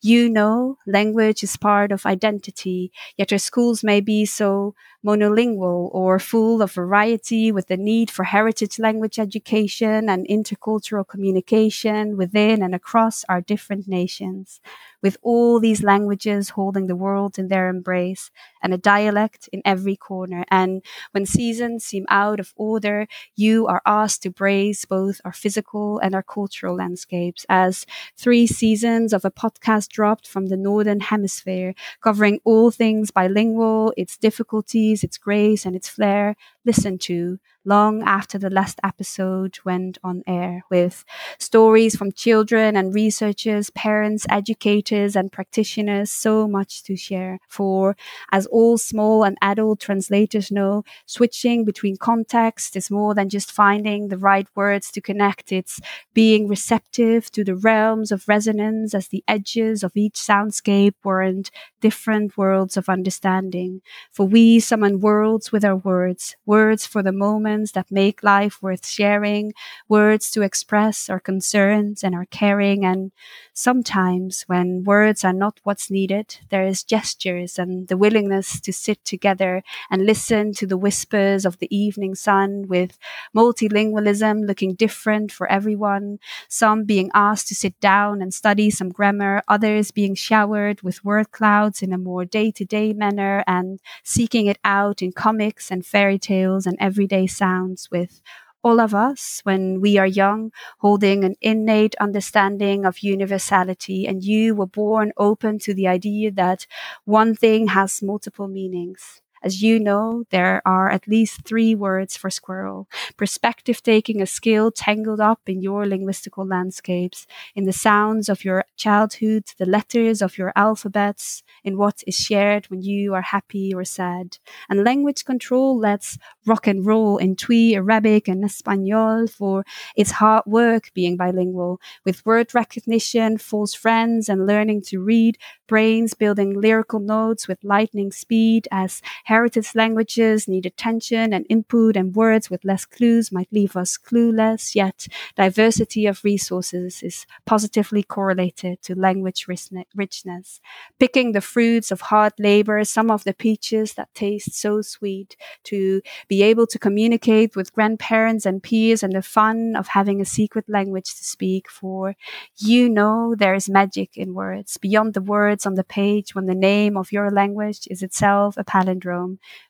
You 0.00 0.28
know 0.30 0.78
language 0.86 1.42
is 1.42 1.56
part 1.56 1.92
of 1.92 2.06
identity, 2.06 2.92
yet 3.16 3.32
our 3.32 3.38
schools 3.38 3.82
may 3.84 4.00
be 4.00 4.24
so 4.26 4.74
monolingual 5.04 5.88
or 5.92 6.18
full 6.18 6.60
of 6.62 6.72
variety 6.72 7.50
with 7.50 7.68
the 7.68 7.76
need 7.76 8.10
for 8.10 8.24
heritage 8.24 8.78
language 8.78 9.18
education 9.18 10.08
and 10.08 10.26
intercultural 10.28 11.06
communication 11.06 12.16
within 12.16 12.62
and 12.62 12.74
across 12.74 13.24
our 13.28 13.40
different 13.40 13.88
nations 13.88 14.60
with 15.02 15.16
all 15.22 15.60
these 15.60 15.82
languages 15.82 16.50
holding 16.50 16.86
the 16.86 16.96
world 16.96 17.38
in 17.38 17.48
their 17.48 17.68
embrace 17.68 18.30
and 18.62 18.74
a 18.74 18.78
dialect 18.78 19.48
in 19.52 19.62
every 19.64 19.96
corner. 19.96 20.44
And 20.50 20.82
when 21.12 21.24
seasons 21.26 21.84
seem 21.84 22.04
out 22.08 22.40
of 22.40 22.52
order, 22.56 23.06
you 23.36 23.66
are 23.66 23.82
asked 23.86 24.22
to 24.24 24.30
brace 24.30 24.84
both 24.84 25.20
our 25.24 25.32
physical 25.32 25.98
and 26.00 26.14
our 26.14 26.22
cultural 26.22 26.76
landscapes 26.76 27.46
as 27.48 27.86
three 28.16 28.46
seasons 28.46 29.12
of 29.12 29.24
a 29.24 29.30
podcast 29.30 29.88
dropped 29.88 30.26
from 30.28 30.46
the 30.46 30.56
Northern 30.56 31.00
Hemisphere, 31.00 31.74
covering 32.02 32.40
all 32.44 32.70
things 32.70 33.10
bilingual, 33.10 33.94
its 33.96 34.16
difficulties, 34.16 34.89
its 34.92 35.18
grace, 35.18 35.64
and 35.64 35.76
its 35.76 35.88
flair, 35.88 36.34
listened 36.64 37.00
to 37.00 37.38
long 37.64 38.02
after 38.02 38.38
the 38.38 38.50
last 38.50 38.80
episode 38.82 39.58
went 39.64 39.98
on 40.02 40.22
air 40.26 40.64
with 40.70 41.04
stories 41.38 41.94
from 41.94 42.10
children 42.12 42.74
and 42.76 42.94
researchers, 42.94 43.70
parents, 43.70 44.26
educators, 44.30 45.14
and 45.14 45.30
practitioners. 45.30 46.10
So 46.10 46.48
much 46.48 46.82
to 46.84 46.96
share. 46.96 47.38
For 47.48 47.96
as 48.32 48.46
all 48.46 48.78
small 48.78 49.24
and 49.24 49.36
adult 49.42 49.80
translators 49.80 50.50
know, 50.50 50.84
switching 51.06 51.64
between 51.64 51.96
contexts 51.96 52.76
is 52.76 52.90
more 52.90 53.14
than 53.14 53.28
just 53.28 53.52
finding 53.52 54.08
the 54.08 54.18
right 54.18 54.48
words 54.54 54.90
to 54.92 55.00
connect. 55.00 55.52
It's 55.52 55.80
being 56.14 56.48
receptive 56.48 57.30
to 57.32 57.44
the 57.44 57.54
realms 57.54 58.10
of 58.10 58.28
resonance 58.28 58.94
as 58.94 59.08
the 59.08 59.24
edges 59.28 59.82
of 59.82 59.92
each 59.94 60.14
soundscape 60.14 60.94
warrant 61.04 61.50
different 61.80 62.36
worlds 62.36 62.76
of 62.76 62.88
understanding. 62.88 63.82
For 64.12 64.26
we 64.26 64.60
summon 64.80 65.00
worlds 65.00 65.52
with 65.52 65.64
our 65.64 65.76
words, 65.76 66.36
words 66.46 66.86
for 66.86 67.02
the 67.02 67.12
moments 67.12 67.72
that 67.72 67.90
make 67.90 68.22
life 68.22 68.62
worth 68.62 68.86
sharing, 68.86 69.52
words 69.88 70.30
to 70.30 70.42
express 70.42 71.08
our 71.10 71.20
concerns 71.20 72.02
and 72.02 72.14
our 72.14 72.26
caring. 72.26 72.84
And 72.84 73.12
sometimes 73.60 74.42
when 74.46 74.84
words 74.84 75.24
are 75.24 75.32
not 75.32 75.60
what's 75.64 75.90
needed, 75.90 76.38
there 76.48 76.64
is 76.66 76.82
gestures 76.82 77.58
and 77.58 77.88
the 77.88 77.96
willingness 77.96 78.60
to 78.60 78.72
sit 78.72 79.04
together 79.04 79.62
and 79.90 80.06
listen 80.06 80.52
to 80.54 80.66
the 80.66 80.78
whispers 80.78 81.44
of 81.44 81.58
the 81.58 81.68
evening 81.74 82.14
sun 82.14 82.66
with 82.68 82.98
multilingualism 83.36 84.46
looking 84.46 84.74
different 84.74 85.30
for 85.30 85.46
everyone. 85.50 86.18
Some 86.48 86.84
being 86.84 87.10
asked 87.14 87.48
to 87.48 87.54
sit 87.54 87.78
down 87.80 88.22
and 88.22 88.32
study 88.32 88.70
some 88.70 88.88
grammar, 88.88 89.42
others 89.46 89.90
being 89.90 90.14
showered 90.14 90.82
with 90.82 91.04
word 91.04 91.30
clouds 91.30 91.82
in 91.82 91.92
a 91.92 91.98
more 91.98 92.24
day 92.24 92.50
to 92.52 92.64
day 92.64 92.92
manner 92.92 93.44
and 93.46 93.80
seeking 94.02 94.46
it 94.46 94.58
out 94.64 95.02
in 95.02 95.12
comics 95.12 95.70
and 95.70 95.84
fairy 95.84 96.18
tales 96.18 96.66
and 96.66 96.76
everyday 96.80 97.26
sounds 97.26 97.88
with 97.90 98.22
all 98.62 98.80
of 98.80 98.94
us, 98.94 99.40
when 99.44 99.80
we 99.80 99.96
are 99.98 100.06
young, 100.06 100.52
holding 100.80 101.24
an 101.24 101.34
innate 101.40 101.94
understanding 102.00 102.84
of 102.84 103.00
universality, 103.00 104.06
and 104.06 104.22
you 104.24 104.54
were 104.54 104.66
born 104.66 105.12
open 105.16 105.58
to 105.60 105.74
the 105.74 105.88
idea 105.88 106.30
that 106.32 106.66
one 107.04 107.34
thing 107.34 107.68
has 107.68 108.02
multiple 108.02 108.48
meanings. 108.48 109.20
As 109.42 109.62
you 109.62 109.80
know, 109.80 110.24
there 110.30 110.60
are 110.66 110.90
at 110.90 111.08
least 111.08 111.44
three 111.44 111.74
words 111.74 112.16
for 112.16 112.30
squirrel. 112.30 112.88
Perspective 113.16 113.82
taking 113.82 114.20
a 114.20 114.26
skill 114.26 114.70
tangled 114.70 115.20
up 115.20 115.40
in 115.46 115.62
your 115.62 115.84
linguistical 115.86 116.48
landscapes, 116.48 117.26
in 117.54 117.64
the 117.64 117.72
sounds 117.72 118.28
of 118.28 118.44
your 118.44 118.64
childhood, 118.76 119.44
the 119.58 119.66
letters 119.66 120.20
of 120.20 120.36
your 120.36 120.52
alphabets, 120.56 121.42
in 121.64 121.78
what 121.78 122.02
is 122.06 122.16
shared 122.16 122.66
when 122.66 122.82
you 122.82 123.14
are 123.14 123.22
happy 123.22 123.72
or 123.74 123.84
sad. 123.84 124.38
And 124.68 124.84
language 124.84 125.24
control 125.24 125.78
lets 125.78 126.18
rock 126.46 126.66
and 126.66 126.84
roll 126.84 127.16
in 127.16 127.36
Twi, 127.36 127.72
Arabic, 127.74 128.28
and 128.28 128.44
Espanol 128.44 129.26
for 129.26 129.64
its 129.96 130.12
hard 130.12 130.44
work 130.46 130.90
being 130.94 131.16
bilingual, 131.16 131.80
with 132.04 132.24
word 132.26 132.54
recognition, 132.54 133.38
false 133.38 133.74
friends, 133.74 134.28
and 134.28 134.46
learning 134.46 134.82
to 134.82 135.00
read, 135.00 135.38
brains 135.66 136.14
building 136.14 136.60
lyrical 136.60 137.00
notes 137.00 137.48
with 137.48 137.62
lightning 137.62 138.10
speed 138.10 138.66
as 138.70 139.00
heritage 139.30 139.70
languages 139.76 140.48
need 140.48 140.66
attention 140.66 141.32
and 141.32 141.46
input 141.48 141.96
and 141.96 142.16
words 142.16 142.50
with 142.50 142.64
less 142.64 142.84
clues 142.84 143.30
might 143.30 143.52
leave 143.52 143.76
us 143.76 143.96
clueless, 143.96 144.74
yet 144.74 145.06
diversity 145.36 146.04
of 146.06 146.24
resources 146.24 147.00
is 147.02 147.26
positively 147.46 148.02
correlated 148.02 148.82
to 148.82 148.92
language 149.08 149.46
richness. 149.94 150.60
Picking 150.98 151.28
the 151.30 151.40
fruits 151.52 151.92
of 151.92 152.00
hard 152.00 152.32
labor, 152.40 152.82
some 152.84 153.08
of 153.08 153.22
the 153.22 153.32
peaches 153.32 153.94
that 153.94 154.12
taste 154.14 154.52
so 154.64 154.82
sweet, 154.82 155.36
to 155.70 156.02
be 156.26 156.42
able 156.42 156.66
to 156.66 156.78
communicate 156.86 157.54
with 157.54 157.72
grandparents 157.72 158.44
and 158.44 158.64
peers 158.64 159.02
and 159.04 159.12
the 159.12 159.22
fun 159.22 159.76
of 159.76 159.86
having 159.98 160.20
a 160.20 160.32
secret 160.38 160.66
language 160.68 161.10
to 161.18 161.24
speak 161.24 161.70
for. 161.70 162.16
You 162.56 162.88
know 162.88 163.36
there 163.36 163.54
is 163.54 163.68
magic 163.80 164.10
in 164.16 164.34
words, 164.34 164.76
beyond 164.76 165.14
the 165.14 165.22
words 165.22 165.66
on 165.66 165.74
the 165.74 165.84
page 166.00 166.34
when 166.34 166.46
the 166.46 166.62
name 166.72 166.96
of 166.96 167.12
your 167.12 167.30
language 167.30 167.86
is 167.88 168.02
itself 168.02 168.56
a 168.56 168.64
palindrome, 168.64 169.19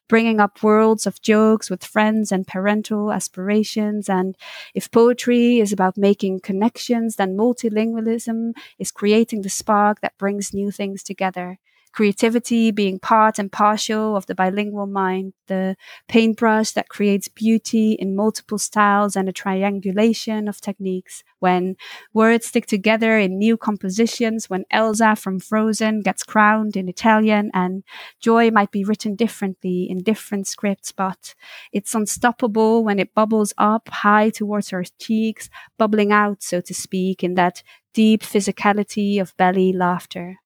bringing 0.09 0.41
up 0.41 0.63
worlds 0.63 1.07
of 1.07 1.23
jokes 1.23 1.71
with 1.71 1.85
friends 1.85 2.33
and 2.33 2.47
parental 2.47 3.13
aspirations. 3.13 4.09
And 4.09 4.37
if 4.75 4.91
poetry 4.91 5.61
is 5.61 5.73
about 5.73 5.97
making 5.97 6.41
connections, 6.41 7.17
then 7.17 7.37
multilingualism 7.37 8.53
is 8.79 8.91
creating 8.91 9.43
the 9.43 9.49
spark 9.49 10.01
that 10.01 10.19
brings 10.19 10.53
new 10.53 10.71
things 10.71 11.03
together 11.03 11.59
creativity 11.93 12.71
being 12.71 12.99
part 12.99 13.39
and 13.39 13.51
partial 13.51 14.17
of 14.17 14.27
the 14.27 14.35
bilingual 14.35 14.87
mind, 14.87 15.33
the 15.47 15.77
paintbrush 16.09 16.73
that 16.73 16.89
creates 16.89 17.29
beauty 17.29 17.93
in 17.93 18.15
multiple 18.15 18.59
styles 18.59 19.17
and 19.17 19.29
a 19.29 19.33
triangulation 19.33 20.49
of 20.49 20.61
techniques. 20.61 21.25
When 21.41 21.77
words 22.13 22.47
stick 22.47 22.67
together 22.67 23.19
in 23.19 23.39
new 23.39 23.57
compositions, 23.57 24.49
when 24.49 24.65
Elsa 24.71 25.17
from 25.17 25.41
Frozen 25.41 26.03
gets 26.03 26.23
crowned 26.23 26.77
in 26.77 26.89
Italian 26.89 27.51
and 27.55 27.83
joy 28.21 28.51
might 28.51 28.71
be 28.71 28.85
written 28.85 29.17
differently 29.17 29.89
in 29.91 30.03
different 30.03 30.47
scripts, 30.47 30.93
but 30.93 31.35
it's 31.73 31.95
unstoppable 31.95 32.85
when 32.85 32.99
it 32.99 33.15
bubbles 33.15 33.53
up 33.59 33.89
high 33.89 34.31
towards 34.31 34.71
her 34.71 34.85
cheeks, 34.99 35.49
bubbling 35.79 36.13
out, 36.13 36.43
so 36.43 36.61
to 36.61 36.75
speak, 36.75 37.25
in 37.25 37.35
that 37.35 37.63
deep 37.93 38.23
physicality 38.23 39.21
of 39.21 39.37
belly 39.37 39.73
laughter. 39.73 40.37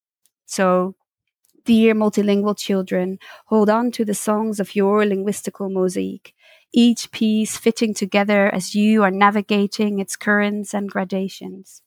So 0.46 0.94
Dear 1.64 1.94
multilingual 1.94 2.58
children, 2.58 3.18
hold 3.46 3.70
on 3.70 3.90
to 3.92 4.04
the 4.04 4.12
songs 4.12 4.60
of 4.60 4.76
your 4.76 5.02
linguistical 5.02 5.72
mosaic, 5.72 6.34
each 6.74 7.10
piece 7.10 7.56
fitting 7.56 7.94
together 7.94 8.52
as 8.54 8.74
you 8.74 9.02
are 9.02 9.10
navigating 9.10 9.98
its 9.98 10.14
currents 10.14 10.74
and 10.74 10.90
gradations. 10.90 11.80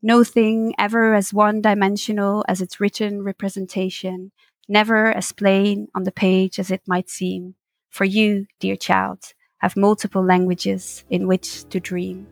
No 0.00 0.22
thing 0.22 0.74
ever 0.78 1.14
as 1.14 1.34
one 1.34 1.60
dimensional 1.60 2.44
as 2.46 2.60
its 2.60 2.78
written 2.78 3.24
representation, 3.24 4.30
never 4.68 5.12
as 5.12 5.32
plain 5.32 5.88
on 5.92 6.04
the 6.04 6.12
page 6.12 6.60
as 6.60 6.70
it 6.70 6.82
might 6.86 7.10
seem. 7.10 7.56
For 7.88 8.04
you, 8.04 8.46
dear 8.60 8.76
child, 8.76 9.34
have 9.58 9.76
multiple 9.76 10.24
languages 10.24 11.04
in 11.10 11.26
which 11.26 11.68
to 11.70 11.80
dream. 11.80 12.28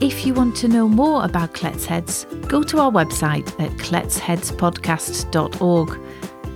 If 0.00 0.24
you 0.24 0.32
want 0.32 0.56
to 0.56 0.66
know 0.66 0.88
more 0.88 1.22
about 1.26 1.52
Kletsheads, 1.52 2.48
go 2.48 2.62
to 2.62 2.78
our 2.78 2.90
website 2.90 3.48
at 3.60 3.70
kletsheadspodcast.org. 3.72 6.00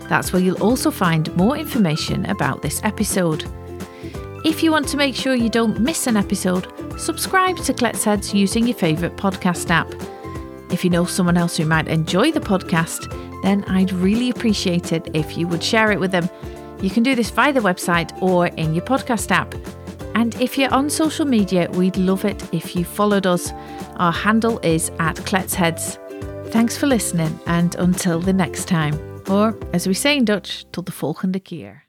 That's 0.08 0.32
where 0.32 0.40
you'll 0.40 0.62
also 0.62 0.90
find 0.90 1.36
more 1.36 1.54
information 1.54 2.24
about 2.24 2.62
this 2.62 2.82
episode. 2.84 3.44
If 4.46 4.62
you 4.62 4.70
want 4.70 4.88
to 4.88 4.96
make 4.96 5.14
sure 5.14 5.34
you 5.34 5.50
don't 5.50 5.78
miss 5.78 6.06
an 6.06 6.16
episode, 6.16 6.72
subscribe 6.98 7.58
to 7.58 7.74
Kletsheads 7.74 8.32
using 8.32 8.66
your 8.66 8.78
favourite 8.78 9.18
podcast 9.18 9.68
app. 9.68 9.92
If 10.72 10.82
you 10.82 10.88
know 10.88 11.04
someone 11.04 11.36
else 11.36 11.58
who 11.58 11.66
might 11.66 11.88
enjoy 11.88 12.32
the 12.32 12.40
podcast, 12.40 13.12
then 13.42 13.62
I'd 13.64 13.92
really 13.92 14.30
appreciate 14.30 14.92
it 14.92 15.10
if 15.12 15.36
you 15.36 15.46
would 15.48 15.62
share 15.62 15.92
it 15.92 16.00
with 16.00 16.12
them. 16.12 16.30
You 16.80 16.88
can 16.88 17.02
do 17.02 17.14
this 17.14 17.28
via 17.28 17.52
the 17.52 17.60
website 17.60 18.10
or 18.22 18.46
in 18.46 18.74
your 18.74 18.86
podcast 18.86 19.30
app. 19.30 19.54
And 20.14 20.34
if 20.40 20.56
you're 20.56 20.72
on 20.72 20.90
social 20.90 21.26
media, 21.26 21.68
we'd 21.72 21.96
love 21.96 22.24
it 22.24 22.42
if 22.52 22.74
you 22.76 22.84
followed 22.84 23.26
us. 23.26 23.52
Our 23.96 24.12
handle 24.12 24.58
is 24.60 24.90
at 24.98 25.16
Kletsheads. 25.16 25.98
Thanks 26.50 26.76
for 26.76 26.86
listening, 26.86 27.38
and 27.46 27.74
until 27.76 28.20
the 28.20 28.32
next 28.32 28.68
time, 28.68 28.94
or 29.28 29.56
as 29.72 29.86
we 29.86 29.94
say 29.94 30.16
in 30.16 30.24
Dutch, 30.24 30.64
tot 30.72 30.84
de 30.84 30.92
volgende 30.92 31.40
keer. 31.40 31.83